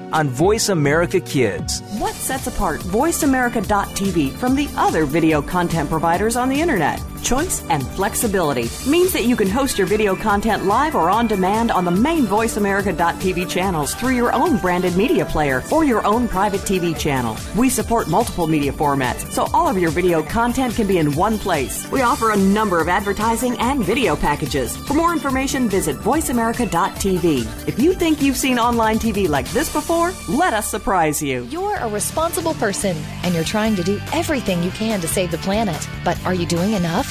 on 0.13 0.29
Voice 0.29 0.69
America 0.69 1.19
Kids. 1.19 1.81
What 1.97 2.15
sets 2.15 2.47
apart 2.47 2.81
VoiceAmerica.tv 2.81 4.33
from 4.33 4.55
the 4.55 4.69
other 4.75 5.05
video 5.05 5.41
content 5.41 5.89
providers 5.89 6.35
on 6.35 6.49
the 6.49 6.59
internet? 6.61 6.99
Choice 7.23 7.63
and 7.69 7.85
flexibility 7.89 8.69
means 8.89 9.13
that 9.13 9.25
you 9.25 9.35
can 9.35 9.47
host 9.47 9.77
your 9.77 9.87
video 9.87 10.15
content 10.15 10.65
live 10.65 10.95
or 10.95 11.09
on 11.09 11.27
demand 11.27 11.71
on 11.71 11.85
the 11.85 11.91
main 11.91 12.25
VoiceAmerica.tv 12.25 13.47
channels 13.49 13.93
through 13.93 14.15
your 14.15 14.33
own 14.33 14.57
branded 14.57 14.97
media 14.97 15.25
player 15.25 15.63
or 15.71 15.85
your 15.85 16.05
own 16.05 16.27
private 16.27 16.61
TV 16.61 16.97
channel. 16.97 17.37
We 17.55 17.69
support 17.69 18.09
multiple 18.09 18.47
media 18.47 18.73
formats, 18.73 19.31
so 19.31 19.47
all 19.53 19.67
of 19.67 19.77
your 19.77 19.91
video 19.91 20.23
content 20.23 20.75
can 20.75 20.87
be 20.87 20.97
in 20.97 21.15
one 21.15 21.37
place. 21.37 21.89
We 21.91 22.01
offer 22.01 22.31
a 22.31 22.37
number 22.37 22.81
of 22.81 22.89
advertising 22.89 23.57
and 23.59 23.83
video 23.83 24.15
packages. 24.15 24.75
For 24.75 24.95
more 24.95 25.13
information, 25.13 25.69
visit 25.69 25.95
VoiceAmerica.tv. 25.97 27.67
If 27.67 27.79
you 27.79 27.93
think 27.93 28.21
you've 28.21 28.37
seen 28.37 28.57
online 28.57 28.97
TV 28.97 29.29
like 29.29 29.49
this 29.51 29.71
before, 29.71 30.11
let 30.27 30.53
us 30.53 30.69
surprise 30.69 31.21
you. 31.21 31.43
You're 31.45 31.75
a 31.77 31.89
responsible 31.89 32.55
person 32.55 32.97
and 33.23 33.33
you're 33.33 33.43
trying 33.43 33.75
to 33.75 33.83
do 33.83 34.01
everything 34.11 34.63
you 34.63 34.71
can 34.71 34.99
to 35.01 35.07
save 35.07 35.31
the 35.31 35.37
planet. 35.37 35.87
But 36.03 36.23
are 36.25 36.33
you 36.33 36.45
doing 36.45 36.73
enough? 36.73 37.10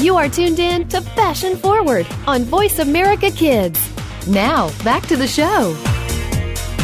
You 0.00 0.16
are 0.16 0.30
tuned 0.30 0.58
in 0.58 0.88
to 0.88 1.02
Fashion 1.02 1.58
Forward 1.58 2.06
on 2.26 2.44
Voice 2.44 2.78
America 2.78 3.30
Kids. 3.30 3.78
Now, 4.26 4.70
back 4.82 5.06
to 5.08 5.16
the 5.16 5.26
show. 5.26 5.74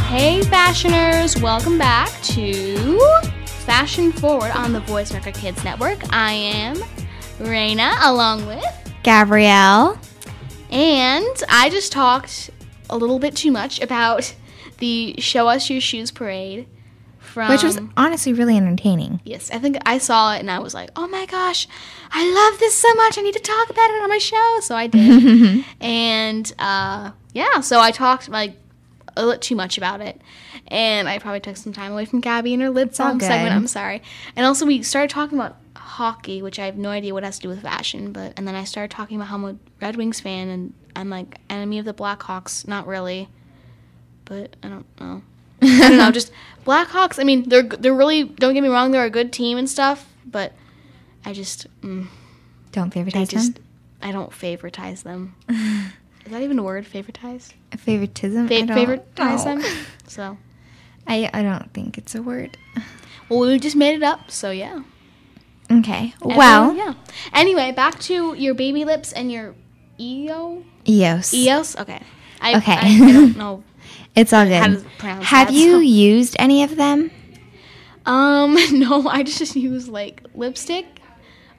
Hey, 0.08 0.42
fashioners, 0.42 1.40
welcome 1.40 1.78
back 1.78 2.10
to 2.24 3.00
Fashion 3.46 4.12
Forward 4.12 4.50
on 4.50 4.74
the 4.74 4.80
Voice 4.80 5.12
America 5.12 5.32
Kids 5.32 5.64
Network. 5.64 5.98
I 6.12 6.32
am 6.32 6.76
Raina, 7.38 7.96
along 8.02 8.44
with 8.44 8.66
Gabrielle. 9.02 9.98
And 10.70 11.42
I 11.48 11.70
just 11.70 11.92
talked 11.92 12.50
a 12.90 12.98
little 12.98 13.18
bit 13.18 13.34
too 13.34 13.50
much 13.50 13.80
about 13.80 14.34
the 14.76 15.14
Show 15.20 15.48
Us 15.48 15.70
Your 15.70 15.80
Shoes 15.80 16.10
parade 16.10 16.68
from 17.36 17.50
Which 17.50 17.62
was 17.62 17.78
honestly 17.98 18.32
really 18.32 18.56
entertaining. 18.56 19.20
Yes, 19.22 19.50
I 19.50 19.58
think 19.58 19.76
I 19.84 19.98
saw 19.98 20.34
it 20.34 20.38
and 20.38 20.50
I 20.50 20.58
was 20.58 20.72
like, 20.72 20.88
"Oh 20.96 21.06
my 21.06 21.26
gosh, 21.26 21.68
I 22.10 22.24
love 22.32 22.58
this 22.58 22.74
so 22.74 22.92
much. 22.94 23.18
I 23.18 23.20
need 23.20 23.34
to 23.34 23.40
talk 23.40 23.68
about 23.68 23.90
it 23.90 24.02
on 24.02 24.08
my 24.08 24.16
show." 24.16 24.58
So 24.62 24.74
I 24.74 24.86
did. 24.86 25.62
and 25.80 26.50
uh, 26.58 27.10
yeah, 27.34 27.60
so 27.60 27.78
I 27.78 27.90
talked 27.90 28.30
like 28.30 28.56
a 29.18 29.22
little 29.22 29.38
too 29.38 29.54
much 29.54 29.76
about 29.76 30.00
it. 30.00 30.18
And 30.68 31.10
I 31.10 31.18
probably 31.18 31.40
took 31.40 31.58
some 31.58 31.74
time 31.74 31.92
away 31.92 32.06
from 32.06 32.20
Gabby 32.20 32.54
and 32.54 32.62
her 32.62 32.70
lip 32.70 32.96
balm 32.96 33.20
segment. 33.20 33.54
I'm 33.54 33.66
sorry. 33.66 34.02
And 34.34 34.46
also 34.46 34.64
we 34.64 34.82
started 34.82 35.10
talking 35.10 35.38
about 35.38 35.56
hockey, 35.76 36.40
which 36.40 36.58
I 36.58 36.64
have 36.64 36.78
no 36.78 36.88
idea 36.88 37.12
what 37.12 37.22
has 37.22 37.36
to 37.36 37.42
do 37.42 37.48
with 37.50 37.60
fashion, 37.60 38.12
but 38.12 38.32
and 38.38 38.48
then 38.48 38.54
I 38.54 38.64
started 38.64 38.90
talking 38.90 39.18
about 39.18 39.28
how 39.28 39.36
I'm 39.36 39.44
a 39.44 39.56
Red 39.82 39.96
Wings 39.96 40.20
fan 40.20 40.48
and 40.48 40.72
I'm 40.96 41.10
like 41.10 41.38
enemy 41.50 41.78
of 41.78 41.84
the 41.84 41.92
Blackhawks, 41.92 42.66
not 42.66 42.86
really. 42.86 43.28
But 44.24 44.56
I 44.62 44.68
don't 44.68 45.00
know. 45.00 45.22
I 45.62 45.88
don't 45.88 45.98
know. 45.98 46.10
Just 46.10 46.32
Blackhawks. 46.64 47.18
I 47.18 47.24
mean, 47.24 47.48
they're 47.48 47.62
they're 47.62 47.94
really. 47.94 48.24
Don't 48.24 48.54
get 48.54 48.62
me 48.62 48.68
wrong. 48.68 48.90
They're 48.90 49.04
a 49.04 49.10
good 49.10 49.32
team 49.32 49.58
and 49.58 49.68
stuff. 49.68 50.12
But 50.24 50.52
I 51.24 51.32
just, 51.32 51.66
mm, 51.82 52.08
Don't 52.72 52.94
I 52.96 53.00
favoritize 53.00 53.28
just, 53.28 53.54
them. 53.54 53.64
I 54.02 54.12
don't 54.12 54.30
favoritize 54.30 55.02
them. 55.04 55.34
Is 55.48 56.32
that 56.32 56.42
even 56.42 56.58
a 56.58 56.62
word? 56.62 56.84
Favoritize. 56.84 57.52
Favoritism. 57.76 58.46
I 58.46 58.48
Fa- 58.48 58.66
don't 58.66 58.76
favoritize 58.76 59.44
them. 59.44 59.62
So, 60.08 60.36
I 61.06 61.30
I 61.32 61.42
don't 61.42 61.72
think 61.72 61.96
it's 61.98 62.14
a 62.16 62.22
word. 62.22 62.58
well, 63.28 63.40
we 63.40 63.58
just 63.60 63.76
made 63.76 63.94
it 63.94 64.02
up. 64.02 64.30
So 64.30 64.50
yeah. 64.50 64.82
Okay. 65.70 66.14
And 66.22 66.36
Well, 66.36 66.68
then, 66.74 66.76
yeah. 66.76 66.94
Anyway, 67.32 67.72
back 67.72 67.98
to 68.00 68.34
your 68.34 68.54
baby 68.54 68.84
lips 68.84 69.12
and 69.12 69.30
your 69.32 69.54
EO. 69.98 70.62
EOS. 70.88 71.34
EOS. 71.34 71.76
Okay. 71.76 72.00
I, 72.40 72.56
Okay. 72.58 72.72
I, 72.74 73.08
I 73.08 73.12
don't 73.12 73.36
know. 73.36 73.64
It's 74.16 74.32
all 74.32 74.44
good. 74.46 74.54
How 74.62 74.66
to 74.68 74.84
pronounce 74.98 75.24
Have 75.26 75.50
you 75.50 75.78
used 76.10 76.34
any 76.38 76.62
of 76.62 76.76
them? 76.76 77.10
Um, 78.04 78.56
no, 78.78 79.08
I 79.08 79.22
just 79.22 79.54
use 79.56 79.88
like 79.88 80.22
lipstick 80.34 80.86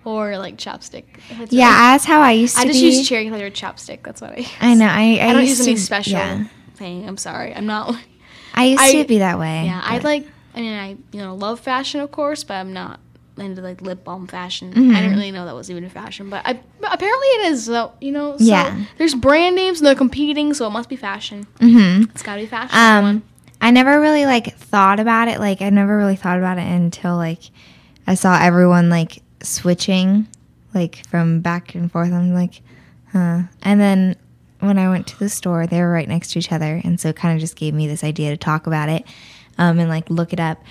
or 0.05 0.37
like 0.37 0.57
chapstick. 0.57 1.03
it's 1.29 1.53
Yeah, 1.53 1.67
really- 1.67 1.77
that's 1.77 2.05
how 2.05 2.21
I 2.21 2.31
used 2.31 2.55
to 2.55 2.61
I 2.61 2.65
just 2.65 2.79
be. 2.79 2.85
use 2.87 3.07
cherry 3.07 3.29
colored 3.29 3.53
chapstick. 3.53 4.03
That's 4.03 4.21
what 4.21 4.31
I 4.33 4.37
use. 4.37 4.49
I 4.61 4.73
know. 4.73 4.85
I 4.87 5.17
I, 5.19 5.29
I 5.29 5.33
don't 5.33 5.45
use 5.45 5.61
any 5.61 5.75
to- 5.75 5.81
special 5.81 6.13
Yeah. 6.13 6.45
thing. 6.75 7.07
I'm 7.07 7.17
sorry. 7.17 7.53
I'm 7.53 7.65
not. 7.65 7.95
I 8.53 8.65
used 8.65 8.81
I- 8.81 8.93
to 9.01 9.05
be 9.07 9.19
that 9.19 9.37
way. 9.39 9.65
Yeah, 9.65 9.81
I 9.83 9.99
like. 9.99 10.27
I 10.55 10.61
mean, 10.61 10.73
I 10.73 10.89
you 11.11 11.21
know 11.21 11.35
love 11.35 11.59
fashion, 11.59 11.99
of 12.01 12.09
course, 12.11 12.43
but 12.43 12.55
I'm 12.55 12.73
not 12.73 12.99
into 13.37 13.61
like 13.61 13.81
lip 13.81 14.03
balm 14.03 14.25
fashion. 14.25 14.71
Mm-hmm. 14.73 14.95
I 14.95 15.01
didn't 15.01 15.15
really 15.17 15.29
know 15.29 15.45
that 15.45 15.53
was 15.53 15.69
even 15.69 15.83
a 15.83 15.89
fashion, 15.91 16.31
but, 16.31 16.41
I, 16.43 16.59
apparently 16.91 17.27
it 17.27 17.47
is. 17.51 17.65
So 17.65 17.91
you 18.01 18.11
know, 18.11 18.38
so 18.38 18.43
Yeah. 18.43 18.83
There's 18.97 19.15
brand 19.15 19.55
names 19.55 19.79
and 19.79 19.88
they're 19.88 19.95
competing, 19.95 20.53
so 20.53 20.67
it 20.67 20.71
must 20.71 20.89
be 20.89 20.95
fashion. 20.95 21.47
Mhm. 21.59 22.09
It's 22.11 22.23
gotta 22.23 22.41
be 22.41 22.47
fashion. 22.47 22.77
Um. 22.77 23.23
I 23.59 23.71
never 23.71 23.99
really 23.99 24.27
like 24.27 24.55
thought 24.55 24.99
about 24.99 25.27
it. 25.29 25.39
Like 25.39 25.63
I 25.63 25.71
never 25.71 25.97
really 25.97 26.15
thought 26.15 26.38
about 26.38 26.59
it 26.59 26.67
until 26.67 27.15
like 27.15 27.39
I 28.05 28.13
saw 28.13 28.38
everyone 28.39 28.89
like 28.91 29.23
switching, 29.41 30.27
like 30.75 31.03
from 31.07 31.41
back 31.41 31.73
and 31.73 31.91
forth. 31.91 32.11
I'm 32.13 32.33
like, 32.35 32.61
huh. 33.11 33.41
And 33.63 33.81
then 33.81 34.15
when 34.59 34.77
I 34.77 34.89
went 34.89 35.07
to 35.07 35.17
the 35.19 35.27
store, 35.29 35.65
they 35.65 35.81
were 35.81 35.91
right 35.91 36.07
next 36.07 36.31
to 36.33 36.39
each 36.39 36.51
other, 36.51 36.81
and 36.83 36.99
so 36.99 37.09
it 37.09 37.15
kind 37.15 37.33
of 37.35 37.39
just 37.41 37.55
gave 37.55 37.73
me 37.73 37.88
this 37.88 38.03
idea 38.03 38.29
to 38.29 38.38
talk 38.38 38.67
about 38.67 38.89
it, 38.89 39.05
um, 39.57 39.79
and 39.79 39.89
like 39.89 40.07
look 40.11 40.33
it 40.33 40.39
up. 40.39 40.61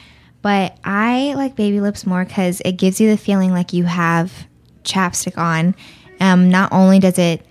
But 0.42 0.78
I 0.84 1.34
like 1.34 1.56
baby 1.56 1.80
lips 1.80 2.06
more 2.06 2.24
because 2.24 2.62
it 2.64 2.72
gives 2.72 3.00
you 3.00 3.10
the 3.10 3.16
feeling 3.16 3.50
like 3.50 3.72
you 3.72 3.82
have 3.84 4.46
chapstick 4.84 5.36
on. 5.38 5.74
Um, 6.20 6.50
not 6.50 6.72
only 6.72 6.98
does 6.98 7.18
it 7.18 7.44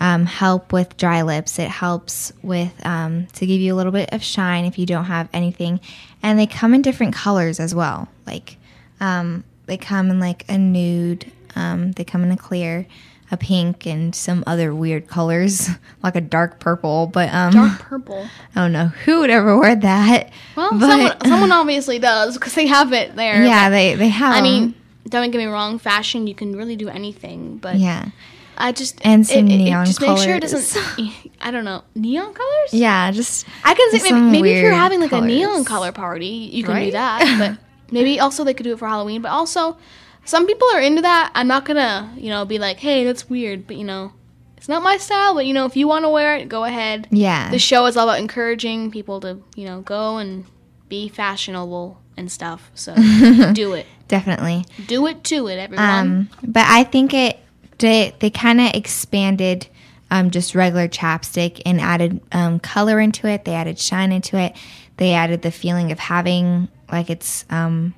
um, 0.00 0.26
help 0.26 0.72
with 0.72 0.96
dry 0.96 1.22
lips, 1.22 1.58
it 1.58 1.68
helps 1.68 2.32
with 2.42 2.72
um, 2.86 3.26
to 3.34 3.46
give 3.46 3.60
you 3.60 3.74
a 3.74 3.76
little 3.76 3.92
bit 3.92 4.12
of 4.12 4.22
shine 4.22 4.64
if 4.64 4.78
you 4.78 4.86
don't 4.86 5.04
have 5.06 5.28
anything, 5.32 5.80
and 6.22 6.38
they 6.38 6.46
come 6.46 6.74
in 6.74 6.82
different 6.82 7.14
colors 7.14 7.60
as 7.60 7.74
well. 7.74 8.08
Like 8.26 8.56
um, 9.00 9.44
they 9.66 9.76
come 9.76 10.10
in 10.10 10.18
like 10.20 10.44
a 10.48 10.58
nude, 10.58 11.30
um, 11.54 11.92
they 11.92 12.04
come 12.04 12.22
in 12.24 12.32
a 12.32 12.36
clear, 12.36 12.86
a 13.30 13.36
pink, 13.36 13.86
and 13.86 14.14
some 14.14 14.42
other 14.46 14.74
weird 14.74 15.06
colors 15.08 15.68
like 16.02 16.16
a 16.16 16.20
dark 16.20 16.58
purple. 16.58 17.06
But 17.06 17.32
um, 17.32 17.52
Dark 17.52 17.78
purple. 17.80 18.26
I 18.56 18.60
don't 18.60 18.72
know 18.72 18.86
who 18.86 19.20
would 19.20 19.30
ever 19.30 19.56
wear 19.56 19.76
that. 19.76 20.30
Well, 20.56 20.70
but 20.78 20.88
someone, 20.88 21.20
someone 21.26 21.52
obviously 21.60 21.98
does 22.00 22.36
because 22.38 22.54
they 22.54 22.66
have 22.66 22.92
it 22.92 23.14
there. 23.14 23.44
yeah, 23.44 23.70
they 23.70 23.94
they 23.94 24.08
have. 24.08 24.34
I 24.34 24.40
mean, 24.42 24.74
don't 25.08 25.30
get 25.30 25.38
me 25.38 25.46
wrong. 25.46 25.78
Fashion, 25.78 26.26
you 26.26 26.34
can 26.34 26.56
really 26.56 26.76
do 26.76 26.88
anything, 26.88 27.58
but 27.58 27.76
yeah, 27.76 28.10
I 28.56 28.72
just 28.72 29.00
And 29.04 29.26
some 29.26 29.46
neon 29.46 29.86
just 29.86 30.00
make 30.00 30.18
sure 30.18 30.36
it 30.36 30.40
doesn't. 30.42 30.82
I 31.40 31.50
don't 31.50 31.64
know 31.64 31.82
neon 31.94 32.32
colors. 32.34 32.72
yeah, 32.72 33.10
just 33.10 33.46
I 33.64 33.74
can 33.74 33.90
Just 33.90 34.04
say 34.04 34.12
maybe, 34.12 34.30
maybe 34.30 34.52
if 34.52 34.62
you're 34.62 34.72
having 34.72 35.00
like 35.00 35.12
a 35.12 35.20
neon 35.20 35.64
color 35.64 35.92
party, 35.92 36.26
you 36.26 36.64
can 36.64 36.84
do 36.84 36.90
that. 36.92 37.36
But 37.38 37.58
maybe 37.92 38.20
also 38.20 38.44
they 38.44 38.54
could 38.54 38.64
do 38.64 38.72
it 38.72 38.78
for 38.78 38.88
Halloween. 38.88 39.22
But 39.22 39.30
also, 39.30 39.76
some 40.24 40.46
people 40.46 40.68
are 40.74 40.80
into 40.80 41.02
that. 41.02 41.32
I'm 41.34 41.48
not 41.48 41.64
gonna, 41.64 42.12
you 42.16 42.30
know, 42.30 42.44
be 42.44 42.58
like, 42.58 42.78
hey, 42.78 43.04
that's 43.04 43.28
weird. 43.28 43.66
But 43.66 43.76
you 43.76 43.84
know, 43.84 44.12
it's 44.56 44.68
not 44.68 44.82
my 44.82 44.96
style. 44.98 45.34
But 45.34 45.46
you 45.46 45.54
know, 45.54 45.66
if 45.66 45.76
you 45.76 45.88
want 45.88 46.04
to 46.04 46.08
wear 46.10 46.36
it, 46.36 46.48
go 46.48 46.64
ahead. 46.64 47.08
yeah. 47.10 47.50
The 47.50 47.58
show 47.58 47.86
is 47.86 47.96
all 47.96 48.08
about 48.08 48.20
encouraging 48.20 48.90
people 48.90 49.20
to, 49.20 49.42
you 49.56 49.64
know, 49.64 49.80
go 49.80 50.18
and 50.18 50.44
be 50.88 51.08
fashionable 51.08 51.98
and 52.16 52.30
stuff. 52.30 52.70
So 52.74 52.94
do 53.52 53.74
it, 53.74 53.86
definitely. 54.08 54.64
do 54.86 55.06
it 55.06 55.24
to 55.24 55.48
it, 55.48 55.58
everyone. 55.58 55.88
Um, 55.88 56.30
but 56.42 56.66
I 56.68 56.84
think 56.84 57.14
it 57.14 57.38
they 57.78 58.14
they 58.20 58.30
kind 58.30 58.60
of 58.60 58.70
expanded 58.74 59.66
um, 60.10 60.30
just 60.30 60.54
regular 60.54 60.88
chapstick 60.88 61.62
and 61.64 61.80
added 61.80 62.20
um, 62.32 62.60
color 62.60 63.00
into 63.00 63.26
it. 63.26 63.44
They 63.44 63.54
added 63.54 63.78
shine 63.78 64.12
into 64.12 64.36
it. 64.36 64.54
They 64.98 65.14
added 65.14 65.42
the 65.42 65.50
feeling 65.50 65.90
of 65.90 65.98
having 65.98 66.68
like 66.90 67.10
it's 67.10 67.44
um, 67.50 67.94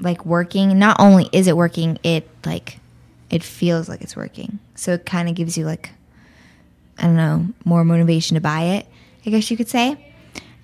like 0.00 0.24
working. 0.24 0.78
Not 0.78 0.96
only 1.00 1.28
is 1.32 1.48
it 1.48 1.56
working, 1.56 1.98
it 2.02 2.28
like 2.46 2.78
it 3.30 3.42
feels 3.42 3.88
like 3.88 4.00
it's 4.00 4.16
working. 4.16 4.58
So 4.74 4.94
it 4.94 5.06
kind 5.06 5.28
of 5.28 5.34
gives 5.34 5.58
you 5.58 5.64
like 5.64 5.90
I 6.98 7.02
don't 7.02 7.16
know 7.16 7.46
more 7.64 7.84
motivation 7.84 8.36
to 8.36 8.40
buy 8.40 8.62
it. 8.62 8.86
I 9.26 9.30
guess 9.30 9.50
you 9.50 9.56
could 9.56 9.68
say. 9.68 10.12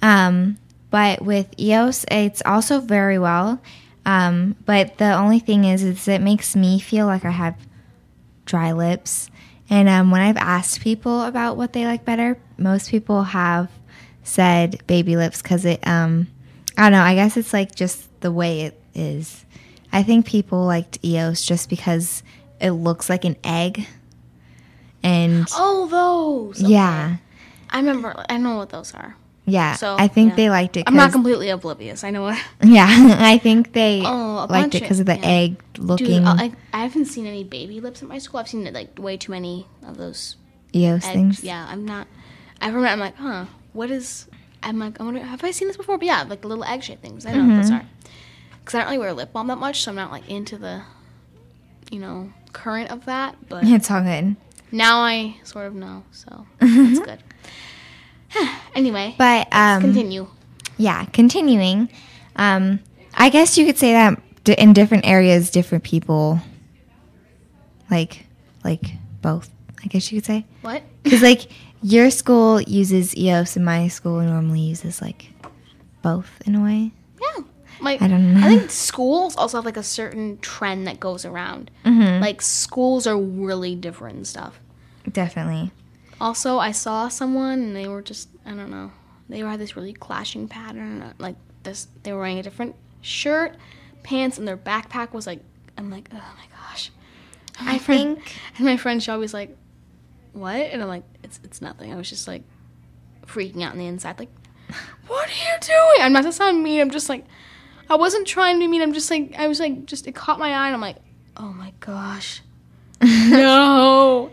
Um, 0.00 0.58
but 0.94 1.22
with 1.22 1.52
EOS, 1.58 2.04
it's 2.08 2.40
also 2.46 2.78
very 2.78 3.18
well. 3.18 3.60
Um, 4.06 4.54
but 4.64 4.98
the 4.98 5.12
only 5.12 5.40
thing 5.40 5.64
is, 5.64 5.82
is 5.82 6.06
it 6.06 6.20
makes 6.20 6.54
me 6.54 6.78
feel 6.78 7.06
like 7.06 7.24
I 7.24 7.32
have 7.32 7.56
dry 8.44 8.70
lips. 8.70 9.28
And 9.68 9.88
um, 9.88 10.12
when 10.12 10.20
I've 10.20 10.36
asked 10.36 10.82
people 10.82 11.22
about 11.22 11.56
what 11.56 11.72
they 11.72 11.84
like 11.84 12.04
better, 12.04 12.38
most 12.58 12.92
people 12.92 13.24
have 13.24 13.72
said 14.22 14.86
baby 14.86 15.16
lips 15.16 15.42
because 15.42 15.64
it. 15.64 15.84
Um, 15.84 16.28
I 16.78 16.82
don't 16.82 16.92
know. 16.92 17.02
I 17.02 17.16
guess 17.16 17.36
it's 17.36 17.52
like 17.52 17.74
just 17.74 18.08
the 18.20 18.30
way 18.30 18.60
it 18.60 18.80
is. 18.94 19.44
I 19.92 20.04
think 20.04 20.26
people 20.26 20.64
liked 20.64 21.04
EOS 21.04 21.44
just 21.44 21.68
because 21.68 22.22
it 22.60 22.70
looks 22.70 23.10
like 23.10 23.24
an 23.24 23.34
egg. 23.42 23.84
And 25.02 25.48
oh, 25.56 25.88
those. 25.88 26.62
Okay. 26.62 26.72
yeah, 26.72 27.16
I 27.70 27.78
remember. 27.78 28.14
I 28.28 28.36
know 28.36 28.58
what 28.58 28.68
those 28.68 28.94
are. 28.94 29.16
Yeah. 29.46 29.74
So, 29.76 29.96
I 29.98 30.08
think 30.08 30.30
yeah. 30.30 30.36
they 30.36 30.50
liked 30.50 30.76
it. 30.76 30.84
I'm 30.86 30.94
not 30.96 31.12
completely 31.12 31.50
oblivious. 31.50 32.02
I 32.04 32.10
know 32.10 32.22
what. 32.22 32.38
Yeah, 32.62 32.86
I 33.20 33.38
think 33.38 33.72
they 33.72 34.02
Oh, 34.04 34.46
liked 34.48 34.74
it 34.74 34.80
because 34.82 35.00
of 35.00 35.06
the 35.06 35.16
yeah. 35.16 35.26
egg 35.26 35.62
looking 35.78 36.06
Dude, 36.06 36.24
I, 36.24 36.52
I 36.72 36.82
haven't 36.82 37.06
seen 37.06 37.26
any 37.26 37.44
baby 37.44 37.80
lips 37.80 38.02
at 38.02 38.08
my 38.08 38.18
school. 38.18 38.40
I've 38.40 38.48
seen 38.48 38.70
like 38.72 38.98
way 38.98 39.16
too 39.16 39.32
many 39.32 39.66
of 39.86 39.96
those 39.96 40.36
EOS 40.74 41.04
things. 41.06 41.44
Yeah, 41.44 41.66
I'm 41.68 41.84
not. 41.84 42.06
I 42.60 42.66
remember. 42.68 42.88
I'm 42.88 43.00
like, 43.00 43.16
huh? 43.16 43.44
What 43.74 43.90
is? 43.90 44.26
I'm 44.62 44.78
like, 44.78 44.98
I 45.00 45.04
wonder. 45.04 45.20
Have 45.20 45.44
I 45.44 45.50
seen 45.50 45.68
this 45.68 45.76
before? 45.76 45.98
But 45.98 46.06
yeah, 46.06 46.22
like 46.22 46.44
little 46.44 46.64
egg 46.64 46.82
shaped 46.82 47.02
things. 47.02 47.26
I 47.26 47.32
don't 47.34 47.48
know 47.48 47.54
what 47.56 47.62
those 47.62 47.70
Mm-hmm. 47.70 47.80
are. 47.86 47.88
Because 48.60 48.74
I 48.76 48.78
don't 48.78 48.86
really 48.86 48.98
wear 48.98 49.12
lip 49.12 49.32
balm 49.32 49.48
that 49.48 49.58
much, 49.58 49.82
so 49.82 49.90
I'm 49.90 49.96
not 49.96 50.10
like 50.10 50.26
into 50.30 50.56
the, 50.56 50.82
you 51.90 51.98
know, 51.98 52.32
current 52.54 52.90
of 52.90 53.04
that, 53.04 53.36
but 53.50 53.64
It's 53.66 53.90
all 53.90 54.00
good. 54.00 54.36
now 54.72 55.00
I 55.02 55.36
sort 55.44 55.66
of 55.66 55.74
know, 55.74 56.04
so 56.12 56.46
it's 56.62 56.98
good. 57.00 57.22
anyway, 58.74 59.14
But 59.18 59.48
um, 59.52 59.80
continue. 59.80 60.26
yeah, 60.76 61.04
continuing. 61.06 61.88
Um, 62.36 62.80
I 63.14 63.28
guess 63.30 63.56
you 63.58 63.64
could 63.66 63.78
say 63.78 63.92
that 63.92 64.20
d- 64.44 64.54
in 64.58 64.72
different 64.72 65.06
areas, 65.06 65.50
different 65.50 65.84
people 65.84 66.40
like 67.90 68.26
like 68.64 68.92
both. 69.22 69.50
I 69.82 69.86
guess 69.88 70.10
you 70.10 70.18
could 70.20 70.26
say 70.26 70.46
What? 70.62 70.82
because 71.02 71.22
like 71.30 71.42
your 71.82 72.10
school 72.10 72.60
uses 72.62 73.14
EOS 73.16 73.56
and 73.56 73.64
my 73.64 73.88
school 73.88 74.20
normally 74.22 74.60
uses 74.60 75.02
like 75.02 75.28
both 76.02 76.30
in 76.46 76.54
a 76.54 76.62
way. 76.62 76.90
Yeah. 77.20 77.44
Like 77.80 78.00
I 78.00 78.08
don't 78.08 78.32
know. 78.34 78.40
I 78.40 78.56
think 78.56 78.70
schools 78.70 79.36
also 79.36 79.58
have 79.58 79.64
like 79.66 79.76
a 79.76 79.82
certain 79.82 80.38
trend 80.38 80.86
that 80.86 81.00
goes 81.00 81.24
around. 81.26 81.70
Mm-hmm. 81.84 82.22
Like 82.22 82.40
schools 82.40 83.06
are 83.06 83.18
really 83.18 83.74
different 83.74 84.16
and 84.16 84.26
stuff. 84.26 84.58
Definitely. 85.10 85.70
Also, 86.20 86.58
I 86.58 86.72
saw 86.72 87.08
someone 87.08 87.58
and 87.62 87.76
they 87.76 87.88
were 87.88 88.02
just 88.02 88.28
I 88.46 88.50
don't 88.50 88.70
know. 88.70 88.92
They 89.28 89.38
had 89.40 89.58
this 89.60 89.76
really 89.76 89.92
clashing 89.92 90.48
pattern. 90.48 91.02
uh, 91.02 91.12
Like 91.18 91.36
this, 91.62 91.88
they 92.02 92.12
were 92.12 92.18
wearing 92.20 92.38
a 92.38 92.42
different 92.42 92.76
shirt, 93.00 93.56
pants, 94.02 94.38
and 94.38 94.46
their 94.46 94.56
backpack 94.56 95.12
was 95.12 95.26
like. 95.26 95.40
I'm 95.76 95.90
like, 95.90 96.08
oh 96.12 96.16
my 96.16 96.46
gosh. 96.56 96.92
And 97.58 97.66
my 97.66 97.74
I 97.74 97.78
friend, 97.78 98.16
think 98.16 98.36
and 98.58 98.64
my 98.64 98.76
friend 98.76 99.02
Shelby's 99.02 99.34
like, 99.34 99.56
what? 100.32 100.54
And 100.54 100.80
I'm 100.80 100.86
like, 100.86 101.02
it's 101.24 101.40
it's 101.42 101.60
nothing. 101.60 101.92
I 101.92 101.96
was 101.96 102.08
just 102.08 102.28
like 102.28 102.42
freaking 103.26 103.60
out 103.64 103.72
on 103.72 103.78
the 103.78 103.86
inside, 103.88 104.20
like, 104.20 104.30
what 105.08 105.28
are 105.28 105.32
you 105.32 105.58
doing? 105.60 106.02
I'm 106.06 106.12
not 106.12 106.22
to 106.22 106.32
sound 106.32 106.62
mean. 106.62 106.80
I'm 106.80 106.90
just 106.90 107.08
like, 107.08 107.24
I 107.90 107.96
wasn't 107.96 108.28
trying 108.28 108.54
to 108.54 108.60
be 108.60 108.68
mean. 108.68 108.82
I'm 108.82 108.92
just 108.92 109.10
like, 109.10 109.34
I 109.36 109.48
was 109.48 109.58
like, 109.58 109.84
just 109.86 110.06
it 110.06 110.14
caught 110.14 110.38
my 110.38 110.50
eye, 110.50 110.66
and 110.66 110.74
I'm 110.76 110.80
like, 110.80 110.98
oh 111.36 111.52
my 111.52 111.72
gosh, 111.80 112.40
no. 113.02 114.30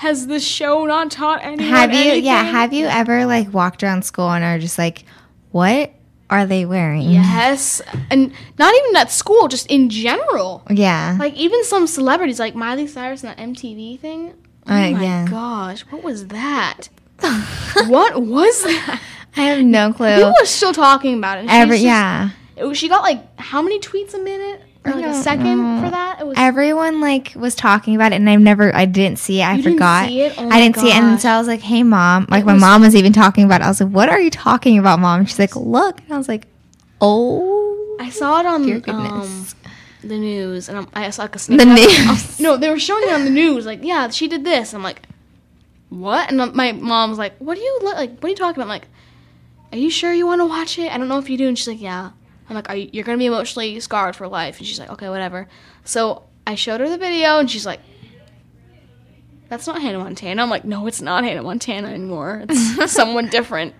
Has 0.00 0.26
this 0.26 0.46
show 0.46 0.84
not 0.86 1.10
taught 1.10 1.40
anyone 1.42 1.68
have 1.68 1.92
you 1.92 2.00
anything? 2.00 2.24
yeah 2.24 2.42
have 2.42 2.72
you 2.72 2.86
ever 2.86 3.26
like 3.26 3.52
walked 3.52 3.82
around 3.84 4.02
school 4.04 4.30
and 4.30 4.42
are 4.42 4.58
just 4.58 4.78
like 4.78 5.04
what 5.50 5.92
are 6.30 6.46
they 6.46 6.64
wearing? 6.64 7.02
Yes, 7.10 7.82
and 8.08 8.32
not 8.56 8.72
even 8.74 8.94
at 8.96 9.10
school, 9.10 9.48
just 9.48 9.66
in 9.66 9.90
general. 9.90 10.62
Yeah. 10.70 11.16
Like 11.18 11.34
even 11.34 11.64
some 11.64 11.88
celebrities, 11.88 12.38
like 12.38 12.54
Miley 12.54 12.86
Cyrus 12.86 13.24
and 13.24 13.36
that 13.36 13.38
MTV 13.42 13.98
thing. 13.98 14.34
Oh 14.68 14.72
Uh, 14.72 14.90
my 14.92 15.02
yeah. 15.02 15.26
gosh, 15.28 15.80
what 15.90 16.04
was 16.04 16.28
that? 16.28 16.88
what 17.88 18.22
was 18.22 18.62
that? 18.62 19.00
I 19.36 19.40
have 19.42 19.64
no 19.64 19.92
clue. 19.92 20.14
People 20.14 20.34
are 20.40 20.46
still 20.46 20.72
talking 20.72 21.18
about 21.18 21.38
it. 21.38 21.46
Every 21.48 21.76
just- 21.78 21.84
yeah. 21.84 22.30
it 22.56 22.64
was- 22.64 22.78
she 22.78 22.88
got 22.88 23.02
like 23.02 23.20
how 23.40 23.60
many 23.60 23.80
tweets 23.80 24.14
a 24.14 24.18
minute 24.18 24.62
or 24.84 24.92
like 24.92 25.04
a 25.06 25.14
second 25.14 25.82
for 25.84 25.90
that? 25.90 26.20
It 26.20 26.26
was 26.26 26.36
Everyone 26.38 27.00
like 27.00 27.32
was 27.36 27.54
talking 27.54 27.94
about 27.94 28.12
it, 28.12 28.16
and 28.16 28.28
I've 28.30 28.40
never, 28.40 28.74
I 28.74 28.84
didn't 28.86 29.18
see 29.18 29.40
it. 29.40 29.44
I 29.44 29.56
didn't 29.56 29.74
forgot. 29.74 30.08
see 30.08 30.20
it? 30.22 30.34
Oh 30.38 30.48
I 30.48 30.60
didn't 30.60 30.76
see 30.76 30.88
it, 30.88 30.94
and 30.94 31.20
so 31.20 31.28
I 31.28 31.38
was 31.38 31.48
like, 31.48 31.60
"Hey, 31.60 31.82
mom!" 31.82 32.26
Like 32.30 32.44
my 32.44 32.54
was- 32.54 32.60
mom 32.60 32.80
was 32.82 32.96
even 32.96 33.12
talking 33.12 33.44
about 33.44 33.60
it. 33.60 33.64
I 33.64 33.68
was 33.68 33.80
like, 33.80 33.90
"What 33.90 34.08
are 34.08 34.20
you 34.20 34.30
talking 34.30 34.78
about, 34.78 34.98
mom?" 35.00 35.26
She's 35.26 35.38
like, 35.38 35.54
"Look," 35.56 36.00
and 36.00 36.12
I 36.12 36.18
was 36.18 36.28
like, 36.28 36.46
"Oh, 37.00 37.96
I 38.00 38.10
saw 38.10 38.40
it 38.40 38.46
on 38.46 38.62
um, 38.88 39.46
the 40.02 40.16
news, 40.18 40.68
and 40.68 40.78
I'm, 40.78 40.88
I 40.94 41.10
saw 41.10 41.22
like 41.22 41.30
a 41.30 41.32
the 41.34 41.38
snippet. 41.40 41.66
of 41.68 41.74
news." 41.74 42.40
No, 42.40 42.56
they 42.56 42.70
were 42.70 42.78
showing 42.78 43.04
it 43.04 43.12
on 43.12 43.24
the 43.24 43.30
news. 43.30 43.66
Like, 43.66 43.80
yeah, 43.82 44.08
she 44.08 44.28
did 44.28 44.44
this. 44.44 44.72
I'm 44.72 44.82
like, 44.82 45.02
what? 45.90 46.30
And 46.30 46.54
my 46.54 46.72
mom 46.72 47.10
was 47.10 47.18
like, 47.18 47.36
what 47.38 47.56
do 47.56 47.60
you 47.60 47.78
look 47.82 47.96
like? 47.96 48.12
What 48.20 48.24
are 48.24 48.28
you 48.30 48.36
talking 48.36 48.62
about? 48.62 48.72
I'm 48.72 48.80
like, 48.80 48.88
are 49.72 49.78
you 49.78 49.90
sure 49.90 50.12
you 50.12 50.26
want 50.26 50.40
to 50.40 50.46
watch 50.46 50.78
it? 50.78 50.90
I 50.92 50.96
don't 50.98 51.08
know 51.08 51.18
if 51.18 51.28
you 51.28 51.36
do. 51.36 51.48
And 51.48 51.58
she's 51.58 51.68
like, 51.68 51.80
yeah. 51.80 52.10
I'm 52.50 52.56
like, 52.56 52.68
are 52.68 52.76
you, 52.76 52.90
you're 52.92 53.04
gonna 53.04 53.16
be 53.16 53.26
emotionally 53.26 53.78
scarred 53.80 54.16
for 54.16 54.26
life. 54.28 54.58
And 54.58 54.66
she's 54.66 54.78
like, 54.80 54.90
okay, 54.90 55.08
whatever. 55.08 55.48
So 55.84 56.24
I 56.46 56.56
showed 56.56 56.80
her 56.80 56.88
the 56.88 56.98
video, 56.98 57.38
and 57.38 57.48
she's 57.50 57.64
like, 57.64 57.80
that's 59.48 59.66
not 59.66 59.80
Hannah 59.80 59.98
Montana. 59.98 60.42
I'm 60.42 60.50
like, 60.50 60.64
no, 60.64 60.86
it's 60.86 61.00
not 61.00 61.24
Hannah 61.24 61.42
Montana 61.42 61.88
anymore. 61.88 62.44
It's 62.48 62.92
someone 62.92 63.28
different. 63.28 63.74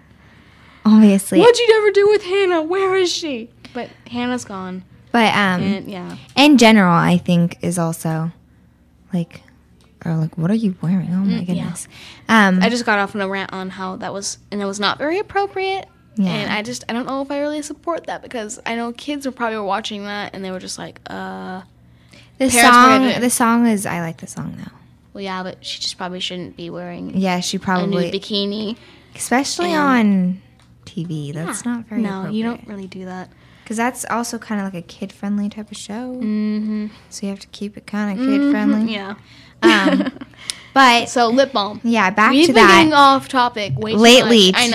Obviously, 0.84 1.40
What'd 1.40 1.58
you 1.58 1.74
ever 1.78 1.90
do 1.90 2.08
with 2.08 2.22
Hannah? 2.22 2.62
Where 2.62 2.94
is 2.94 3.12
she? 3.12 3.50
But 3.74 3.90
Hannah's 4.10 4.44
gone. 4.44 4.84
but 5.12 5.34
um, 5.34 5.62
And 5.62 5.90
yeah. 5.90 6.16
in 6.36 6.56
general, 6.58 6.92
I 6.94 7.18
think 7.18 7.58
is 7.62 7.78
also 7.78 8.32
like, 9.12 9.42
or 10.04 10.14
like, 10.14 10.38
what 10.38 10.50
are 10.50 10.54
you 10.54 10.74
wearing? 10.80 11.10
Oh 11.12 11.18
my 11.18 11.38
yeah. 11.38 11.44
goodness. 11.44 11.88
Um, 12.28 12.60
I 12.62 12.68
just 12.68 12.86
got 12.86 12.98
off 12.98 13.14
on 13.14 13.20
a 13.20 13.28
rant 13.28 13.52
on 13.52 13.70
how 13.70 13.96
that 13.96 14.12
was, 14.12 14.38
and 14.50 14.62
it 14.62 14.64
was 14.64 14.80
not 14.80 14.98
very 14.98 15.18
appropriate. 15.18 15.86
Yeah. 16.16 16.30
And 16.30 16.52
I 16.52 16.62
just, 16.62 16.84
I 16.88 16.92
don't 16.92 17.06
know 17.06 17.22
if 17.22 17.30
I 17.30 17.38
really 17.40 17.62
support 17.62 18.06
that 18.06 18.20
because 18.22 18.60
I 18.66 18.74
know 18.74 18.92
kids 18.92 19.24
were 19.26 19.32
probably 19.32 19.58
watching 19.60 20.04
that 20.04 20.34
and 20.34 20.44
they 20.44 20.50
were 20.50 20.58
just 20.58 20.78
like, 20.78 21.00
uh, 21.08 21.62
the 22.38 22.50
song, 22.50 23.20
the 23.20 23.30
song 23.30 23.66
is, 23.66 23.86
I 23.86 24.00
like 24.00 24.18
the 24.18 24.26
song 24.26 24.54
though. 24.58 24.72
well, 25.14 25.22
yeah, 25.24 25.42
but 25.42 25.64
she 25.64 25.80
just 25.80 25.96
probably 25.98 26.20
shouldn't 26.20 26.56
be 26.56 26.68
wearing 26.70 27.16
Yeah, 27.16 27.40
she 27.40 27.58
probably 27.58 28.08
a 28.08 28.10
nude 28.10 28.22
bikini. 28.22 28.76
especially 29.14 29.72
on 29.74 30.40
TV. 30.84 31.32
That's 31.32 31.64
Yeah. 31.64 31.72
not 31.74 31.84
very. 31.86 32.02
No, 32.02 32.28
you 32.28 32.42
don't 32.42 32.66
really 32.66 32.86
do 32.86 33.04
that. 33.04 33.30
Because 33.62 33.76
that's 33.76 34.04
also 34.10 34.36
kind 34.38 34.60
of 34.60 34.64
like 34.74 34.82
a 34.82 34.86
kid 34.86 35.12
friendly 35.12 35.48
type 35.48 35.70
of 35.70 35.76
show. 35.76 36.16
Mm-hmm. 36.16 36.86
So 37.08 37.26
you 37.26 37.30
have 37.30 37.38
to 37.40 37.46
keep 37.48 37.76
it 37.76 37.86
kind 37.86 38.18
of 38.18 38.26
kid 38.26 38.50
friendly. 38.50 38.92
Yeah. 38.94 39.14
Um, 39.62 40.10
but 40.74 41.08
So 41.08 41.28
lip 41.28 41.52
balm. 41.52 41.80
yeah, 41.84 42.10
back 42.10 42.32
We've 42.32 42.46
to 42.46 42.52
that. 42.54 42.90
off 42.92 43.28
topic 43.28 43.74
way 43.78 43.92
too 43.92 43.98
Lately, 43.98 44.50
much. 44.52 44.60
I 44.60 44.66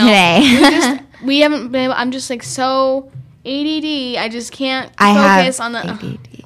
know. 0.93 0.99
we, 1.25 1.39
haven't 1.39 1.71
been. 1.71 1.85
able, 1.85 1.93
I'm 1.93 2.11
just 2.11 2.29
like 2.29 2.43
so 2.43 3.11
ADD. 3.45 4.17
I 4.17 4.29
just 4.31 4.51
can't 4.51 4.91
I 4.97 5.41
focus 5.41 5.59
on 5.59 5.73
the. 5.73 5.79
ADD. 5.79 6.45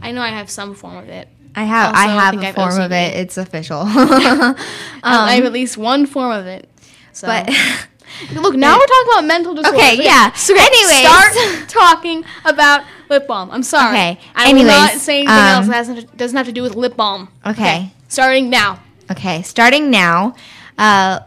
I 0.00 0.12
know 0.12 0.20
I 0.20 0.28
have 0.28 0.50
some 0.50 0.74
form 0.74 0.96
of 0.96 1.08
it. 1.08 1.28
I 1.54 1.64
have 1.64 1.94
Also, 1.94 2.00
I 2.00 2.06
have 2.06 2.38
I 2.38 2.48
a 2.48 2.52
form 2.52 2.80
of 2.80 2.92
it. 2.92 3.16
It's 3.16 3.36
official. 3.36 3.82
Um, 5.04 5.18
I 5.24 5.34
have 5.34 5.44
at 5.44 5.52
least 5.52 5.76
one 5.76 6.06
form 6.06 6.30
of 6.30 6.46
it. 6.46 6.68
So. 7.12 7.26
but 7.26 7.48
Look, 8.32 8.54
now 8.54 8.78
we're 8.78 8.86
talking 8.86 9.12
about 9.12 9.24
mental 9.24 9.54
disorders. 9.54 9.80
Okay, 9.80 10.04
yeah. 10.04 10.32
So, 10.32 10.54
Anyways. 10.54 11.00
start 11.00 11.68
talking 11.68 12.24
about 12.44 12.84
lip 13.08 13.26
balm. 13.26 13.50
I'm 13.50 13.62
sorry. 13.64 13.96
Okay, 13.96 14.20
I 14.34 14.52
will 14.52 14.64
not 14.64 14.92
saying 14.92 15.26
anything 15.28 15.70
um, 15.70 15.74
else 15.74 15.88
that 15.88 16.16
doesn't 16.16 16.36
have 16.36 16.46
to 16.46 16.52
do 16.52 16.62
with 16.62 16.76
lip 16.76 16.96
balm. 16.96 17.28
Okay. 17.44 17.92
Starting 18.08 18.48
now. 18.48 18.78
okay, 19.10 19.42
starting 19.42 19.90
now. 19.90 20.34
Uh, 20.78 21.20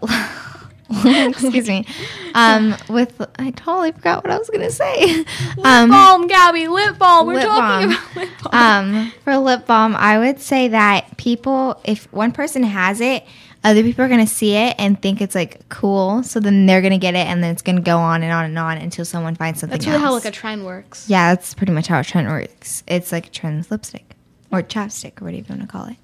excuse 1.05 1.67
me. 1.67 1.86
Um, 2.33 2.75
with 2.89 3.19
I 3.39 3.51
totally 3.51 3.91
forgot 3.91 4.23
what 4.23 4.31
I 4.31 4.38
was 4.38 4.49
gonna 4.49 4.69
say. 4.71 5.05
Lip 5.57 5.65
Um, 5.65 5.89
balm, 5.89 6.27
Gabby. 6.27 6.67
Lip 6.67 6.97
balm. 6.97 7.27
We're 7.27 7.36
lip 7.36 7.43
talking 7.47 7.89
balm. 7.89 7.97
about 8.11 8.15
lip 8.15 8.29
balm. 8.43 8.53
um, 9.05 9.11
for 9.23 9.38
lip 9.38 9.65
balm, 9.65 9.95
I 9.95 10.19
would 10.19 10.39
say 10.39 10.67
that 10.69 11.17
people, 11.17 11.79
if 11.83 12.11
one 12.13 12.31
person 12.31 12.63
has 12.63 13.01
it, 13.01 13.25
other 13.63 13.81
people 13.81 14.05
are 14.05 14.07
gonna 14.09 14.27
see 14.27 14.53
it 14.55 14.75
and 14.77 15.01
think 15.01 15.21
it's 15.21 15.33
like 15.33 15.67
cool. 15.69 16.21
So 16.21 16.39
then 16.39 16.67
they're 16.67 16.83
gonna 16.83 16.99
get 16.99 17.15
it, 17.15 17.25
and 17.25 17.43
then 17.43 17.51
it's 17.51 17.63
gonna 17.63 17.81
go 17.81 17.97
on 17.97 18.21
and 18.21 18.31
on 18.31 18.45
and 18.45 18.59
on 18.59 18.77
until 18.77 19.05
someone 19.05 19.33
finds 19.36 19.61
something 19.61 19.75
That's 19.79 19.88
really 19.88 19.97
else. 19.97 20.03
how 20.05 20.13
like 20.13 20.25
a 20.25 20.31
trend 20.31 20.65
works. 20.65 21.09
yeah, 21.09 21.33
that's 21.33 21.55
pretty 21.55 21.71
much 21.73 21.88
how 21.88 21.99
a 21.99 22.03
trend 22.03 22.27
works. 22.27 22.83
It's 22.86 23.11
like 23.11 23.27
a 23.27 23.29
trend 23.31 23.57
with 23.57 23.71
lipstick 23.71 24.11
or 24.51 24.61
chapstick 24.61 25.19
or 25.19 25.25
whatever 25.25 25.47
you 25.47 25.55
want 25.57 25.61
to 25.61 25.67
call 25.67 25.86
it. 25.88 25.97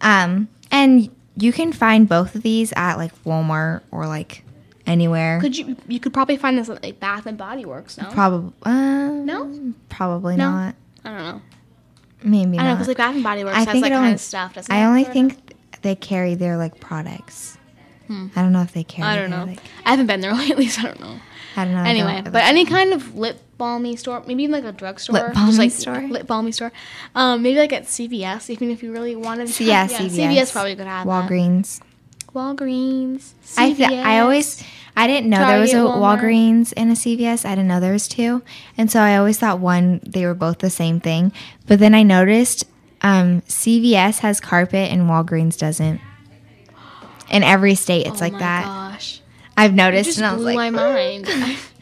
Um, 0.00 0.48
and 0.70 1.10
you 1.36 1.52
can 1.52 1.72
find 1.72 2.08
both 2.08 2.34
of 2.34 2.42
these 2.42 2.72
at 2.76 2.96
like 2.96 3.12
Walmart 3.24 3.82
or 3.90 4.06
like 4.06 4.44
anywhere. 4.86 5.40
Could 5.40 5.56
you? 5.56 5.76
You 5.88 6.00
could 6.00 6.12
probably 6.14 6.36
find 6.36 6.58
this 6.58 6.68
at 6.68 6.82
like 6.82 7.00
Bath 7.00 7.26
and 7.26 7.36
Body 7.36 7.64
Works. 7.64 7.98
No. 7.98 8.08
Probably 8.10 8.52
uh, 8.62 9.10
No? 9.10 9.72
probably 9.88 10.36
No? 10.36 10.50
not. 10.50 10.74
I 11.04 11.08
don't 11.10 11.18
know. 11.18 11.42
Maybe 12.22 12.58
I 12.58 12.62
don't 12.62 12.70
know 12.70 12.74
because 12.74 12.88
like 12.88 12.96
Bath 12.96 13.14
and 13.14 13.22
Body 13.22 13.44
Works 13.44 13.56
I 13.56 13.60
has 13.60 13.68
think 13.68 13.82
like 13.82 13.92
kind 13.92 14.14
of 14.14 14.20
stuff. 14.20 14.54
Doesn't 14.54 14.72
I 14.74 14.82
it? 14.82 14.86
only 14.86 15.04
think 15.04 15.54
they 15.82 15.94
carry 15.94 16.34
their 16.34 16.56
like 16.56 16.80
products. 16.80 17.58
I 18.08 18.28
don't 18.36 18.52
know 18.52 18.62
if 18.62 18.72
they 18.72 18.84
carry. 18.84 19.04
Hmm. 19.08 19.12
I 19.12 19.16
don't 19.16 19.30
their, 19.30 19.38
know. 19.40 19.46
Like, 19.46 19.60
I 19.84 19.90
haven't 19.90 20.06
been 20.06 20.20
there 20.20 20.32
lately, 20.46 20.68
so 20.68 20.82
I 20.82 20.84
don't 20.84 21.00
know. 21.00 21.16
I 21.56 21.64
don't 21.64 21.74
know. 21.74 21.82
Anyway, 21.82 22.20
don't- 22.22 22.32
but 22.32 22.44
any 22.44 22.64
kind 22.64 22.92
of 22.92 23.16
lip 23.16 23.40
balmy 23.58 23.96
store, 23.96 24.22
maybe 24.26 24.42
even 24.42 24.52
like 24.52 24.64
a 24.64 24.72
drugstore, 24.72 25.14
Lip 25.14 25.32
balmy 25.34 25.52
like 25.56 25.70
store? 25.70 26.00
lip 26.08 26.26
balmy 26.26 26.52
store, 26.52 26.72
um, 27.14 27.42
maybe 27.42 27.58
like 27.58 27.72
at 27.72 27.84
CVS, 27.84 28.50
even 28.50 28.70
if 28.70 28.82
you 28.82 28.92
really 28.92 29.16
wanted. 29.16 29.48
to. 29.48 29.64
yeah, 29.64 29.86
CVS. 29.88 30.10
CVS 30.10 30.52
probably 30.52 30.76
could 30.76 30.86
have 30.86 31.06
that. 31.06 31.10
Walgreens. 31.30 31.80
Walgreens. 32.34 33.32
I 33.56 33.72
th- 33.72 33.88
I 33.90 34.20
always 34.20 34.62
I 34.94 35.06
didn't 35.06 35.30
know 35.30 35.46
there 35.46 35.60
was 35.60 35.72
a 35.72 35.76
Walmart. 35.76 36.20
Walgreens 36.20 36.72
and 36.76 36.90
a 36.90 36.94
CVS. 36.94 37.44
I 37.46 37.50
didn't 37.50 37.68
know 37.68 37.80
there 37.80 37.92
was 37.92 38.08
two, 38.08 38.42
and 38.76 38.90
so 38.90 39.00
I 39.00 39.16
always 39.16 39.38
thought 39.38 39.58
one 39.58 40.00
they 40.06 40.26
were 40.26 40.34
both 40.34 40.58
the 40.58 40.70
same 40.70 41.00
thing. 41.00 41.32
But 41.66 41.78
then 41.78 41.94
I 41.94 42.02
noticed 42.02 42.64
um, 43.02 43.40
CVS 43.42 44.18
has 44.18 44.40
carpet 44.40 44.90
and 44.90 45.02
Walgreens 45.08 45.56
doesn't. 45.58 46.00
In 47.30 47.42
every 47.42 47.74
state, 47.74 48.06
it's 48.06 48.20
oh 48.20 48.24
like 48.24 48.34
my 48.34 48.38
that. 48.38 48.64
Gosh, 48.64 49.15
I've 49.56 49.74
noticed, 49.74 50.06
just 50.06 50.18
and 50.18 50.26
I 50.26 50.32
was 50.32 50.42
blew 50.42 50.54
like, 50.54 50.56
my 50.56 50.70
mind. 50.70 51.28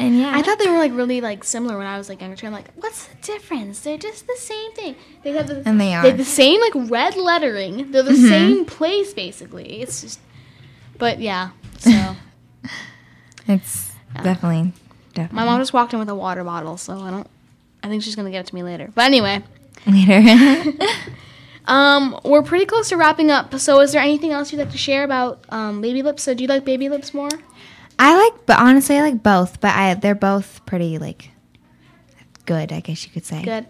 And 0.00 0.18
yeah, 0.18 0.32
I 0.34 0.40
thought 0.40 0.58
they 0.58 0.66
were 0.66 0.78
like 0.78 0.92
really 0.94 1.20
like 1.20 1.44
similar 1.44 1.76
when 1.76 1.86
I 1.86 1.98
was 1.98 2.08
like 2.08 2.22
younger. 2.22 2.34
too. 2.34 2.46
I'm 2.46 2.54
like, 2.54 2.70
what's 2.76 3.04
the 3.04 3.16
difference? 3.16 3.80
They're 3.80 3.98
just 3.98 4.26
the 4.26 4.36
same 4.38 4.72
thing. 4.72 4.96
They 5.22 5.32
have 5.32 5.46
the 5.46 5.62
And 5.66 5.78
they 5.78 5.92
are. 5.92 5.98
Mm-hmm. 5.98 6.06
have 6.06 6.16
the 6.16 6.24
same 6.24 6.58
like 6.58 6.90
red 6.90 7.16
lettering. 7.16 7.92
They're 7.92 8.02
the 8.02 8.16
same 8.16 8.64
place 8.64 9.12
basically. 9.12 9.82
It's 9.82 10.00
just, 10.00 10.18
but 10.96 11.20
yeah. 11.20 11.50
So. 11.80 12.16
it's 13.46 13.92
definitely, 14.14 14.72
definitely. 15.12 15.36
My 15.36 15.44
mom 15.44 15.60
just 15.60 15.74
walked 15.74 15.92
in 15.92 15.98
with 15.98 16.08
a 16.08 16.14
water 16.14 16.44
bottle, 16.44 16.78
so 16.78 16.98
I 16.98 17.10
don't. 17.10 17.26
I 17.82 17.88
think 17.88 18.02
she's 18.02 18.16
gonna 18.16 18.30
get 18.30 18.40
it 18.40 18.46
to 18.46 18.54
me 18.54 18.62
later. 18.62 18.90
But 18.94 19.04
anyway, 19.04 19.42
later. 19.86 20.72
Um, 21.70 22.18
we're 22.24 22.42
pretty 22.42 22.66
close 22.66 22.88
to 22.90 22.96
wrapping 22.96 23.30
up. 23.30 23.54
So, 23.60 23.80
is 23.80 23.92
there 23.92 24.02
anything 24.02 24.32
else 24.32 24.52
you'd 24.52 24.58
like 24.58 24.72
to 24.72 24.78
share 24.78 25.04
about 25.04 25.44
um, 25.50 25.80
baby 25.80 26.02
lips? 26.02 26.22
So, 26.24 26.34
do 26.34 26.42
you 26.42 26.48
like 26.48 26.64
baby 26.64 26.88
lips 26.88 27.14
more? 27.14 27.30
I 27.98 28.16
like, 28.22 28.44
but 28.46 28.58
honestly, 28.58 28.96
I 28.98 29.02
like 29.02 29.22
both. 29.22 29.60
But 29.60 29.74
I 29.74 29.94
they're 29.94 30.14
both 30.14 30.64
pretty 30.66 30.98
like 30.98 31.30
good. 32.46 32.72
I 32.72 32.80
guess 32.80 33.04
you 33.04 33.10
could 33.12 33.24
say. 33.24 33.42
Good. 33.42 33.66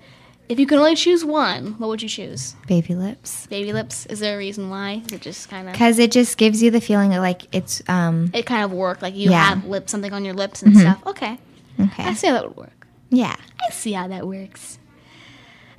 If 0.49 0.59
you 0.59 0.67
could 0.67 0.79
only 0.79 0.97
choose 0.97 1.25
one, 1.25 1.75
what 1.79 1.87
would 1.91 2.03
you 2.03 2.09
choose? 2.09 2.57
Baby 2.67 2.97
lips, 2.97 3.47
Baby 3.47 3.73
lips. 3.73 4.05
Is 4.07 4.19
there 4.19 4.35
a 4.35 4.39
reason 4.39 4.69
why? 4.69 5.01
Is 5.07 5.13
it 5.13 5.21
just 5.21 5.49
kind 5.49 5.69
of 5.69 5.73
because 5.75 6.01
it 6.01 6.11
just 6.11 6.37
gives 6.39 6.61
you 6.61 6.73
the 6.73 6.81
feeling 6.81 7.15
of 7.15 7.21
like 7.23 7.43
it's 7.55 7.83
um 7.89 8.33
it 8.35 8.47
kind 8.47 8.65
of 8.65 8.73
work 8.73 9.01
like 9.01 9.15
you 9.15 9.31
Yeah. 9.31 9.45
have 9.51 9.65
lip 9.65 9.89
something 9.89 10.13
on 10.13 10.25
your 10.25 10.35
lips 10.35 10.63
and 10.65 10.77
stuff. 10.77 11.07
Okay, 11.07 11.39
Okay. 11.79 12.03
I 12.03 12.15
see 12.15 12.27
how 12.27 12.33
that 12.33 12.49
would 12.49 12.57
work. 12.57 12.87
yeah. 13.11 13.37
I 13.65 13.71
see 13.71 13.93
how 13.93 14.09
that 14.09 14.27
works. 14.27 14.80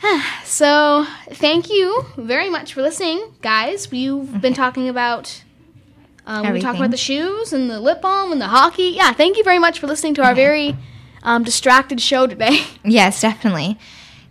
so, 0.44 1.06
thank 1.32 1.70
you 1.70 2.06
very 2.18 2.50
much 2.50 2.74
for 2.74 2.82
listening, 2.82 3.34
guys. 3.42 3.92
We've 3.92 4.42
been 4.42 4.54
talking 4.54 4.90
about. 4.90 5.44
Um, 6.26 6.42
we 6.42 6.44
talked 6.44 6.48
Everything. 6.50 6.76
about 6.76 6.92
the 6.92 6.98
shoes 6.98 7.52
and 7.52 7.70
the 7.70 7.80
lip 7.80 8.02
balm 8.02 8.32
and 8.32 8.40
the 8.40 8.48
hockey. 8.48 8.94
Yeah, 8.96 9.12
thank 9.12 9.38
you 9.38 9.44
very 9.44 9.60
much 9.60 9.80
for 9.80 9.88
listening 9.88 10.14
to 10.16 10.24
our 10.24 10.36
very 10.36 10.78
um, 11.24 11.44
distracted 11.44 12.00
show 12.00 12.28
today. 12.28 12.62
Yes, 12.84 13.22
definitely. 13.22 13.78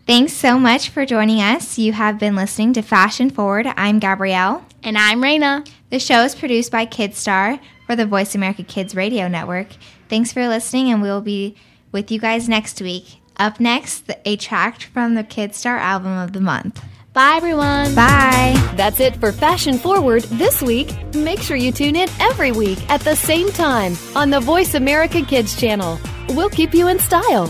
Thanks 0.07 0.33
so 0.33 0.59
much 0.59 0.89
for 0.89 1.05
joining 1.07 1.41
us. 1.41 1.79
You 1.79 1.93
have 1.93 2.18
been 2.18 2.35
listening 2.35 2.73
to 2.75 2.83
Fashion 2.83 3.31
Forward. 3.31 3.66
I'm 3.77 3.99
Gabrielle. 3.99 4.64
And 4.83 4.97
I'm 4.97 5.21
Raina. 5.21 5.68
The 5.91 5.99
show 6.01 6.25
is 6.25 6.35
produced 6.35 6.73
by 6.73 6.87
Kidstar 6.87 7.61
for 7.87 7.95
the 7.95 8.07
Voice 8.07 8.35
America 8.35 8.62
Kids 8.62 8.95
Radio 8.95 9.29
Network. 9.29 9.68
Thanks 10.09 10.33
for 10.33 10.49
listening, 10.49 10.91
and 10.91 11.03
we'll 11.03 11.21
be 11.21 11.55
with 11.93 12.11
you 12.11 12.18
guys 12.18 12.49
next 12.49 12.81
week. 12.81 13.20
Up 13.41 13.59
next, 13.59 14.05
a 14.26 14.36
track 14.36 14.82
from 14.82 15.14
the 15.14 15.24
Kidstar 15.24 15.78
album 15.78 16.12
of 16.12 16.34
the 16.34 16.43
month. 16.43 16.84
Bye, 17.14 17.36
everyone. 17.36 17.95
Bye. 17.95 18.53
That's 18.76 19.01
it 19.01 19.16
for 19.16 19.32
Fashion 19.32 19.78
Forward 19.78 20.24
this 20.24 20.61
week. 20.61 20.95
Make 21.14 21.41
sure 21.41 21.57
you 21.57 21.72
tune 21.72 21.97
in 21.97 22.11
every 22.20 22.53
week 22.53 22.78
at 22.91 23.01
the 23.01 23.16
same 23.16 23.51
time 23.53 23.95
on 24.14 24.28
the 24.28 24.41
Voice 24.41 24.74
America 24.74 25.22
Kids 25.22 25.59
channel. 25.59 25.99
We'll 26.28 26.51
keep 26.51 26.74
you 26.74 26.88
in 26.88 26.99
style. 26.99 27.47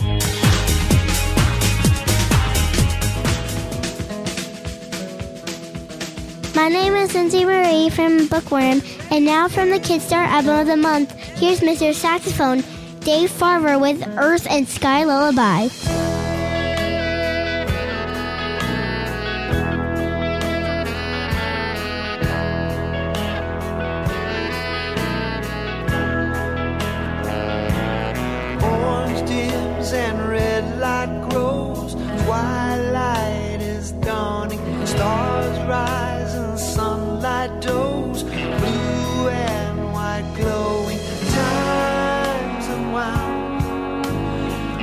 My 6.55 6.69
name 6.69 6.95
is 6.95 7.13
Lindsay 7.13 7.43
Marie 7.43 7.89
from 7.89 8.27
Bookworm, 8.29 8.81
and 9.11 9.25
now 9.25 9.49
from 9.49 9.71
the 9.71 9.79
Kidstar 9.79 10.25
Album 10.25 10.57
of 10.57 10.67
the 10.67 10.77
Month, 10.77 11.13
here's 11.35 11.59
Mr. 11.59 11.93
Saxophone, 11.93 12.63
Dave 13.01 13.31
Farver 13.31 13.79
with 13.79 14.07
Earth 14.15 14.45
and 14.47 14.67
Sky 14.69 15.03
Lullaby. 15.05 15.69
Orange 28.63 29.27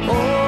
Orbs 0.08 0.47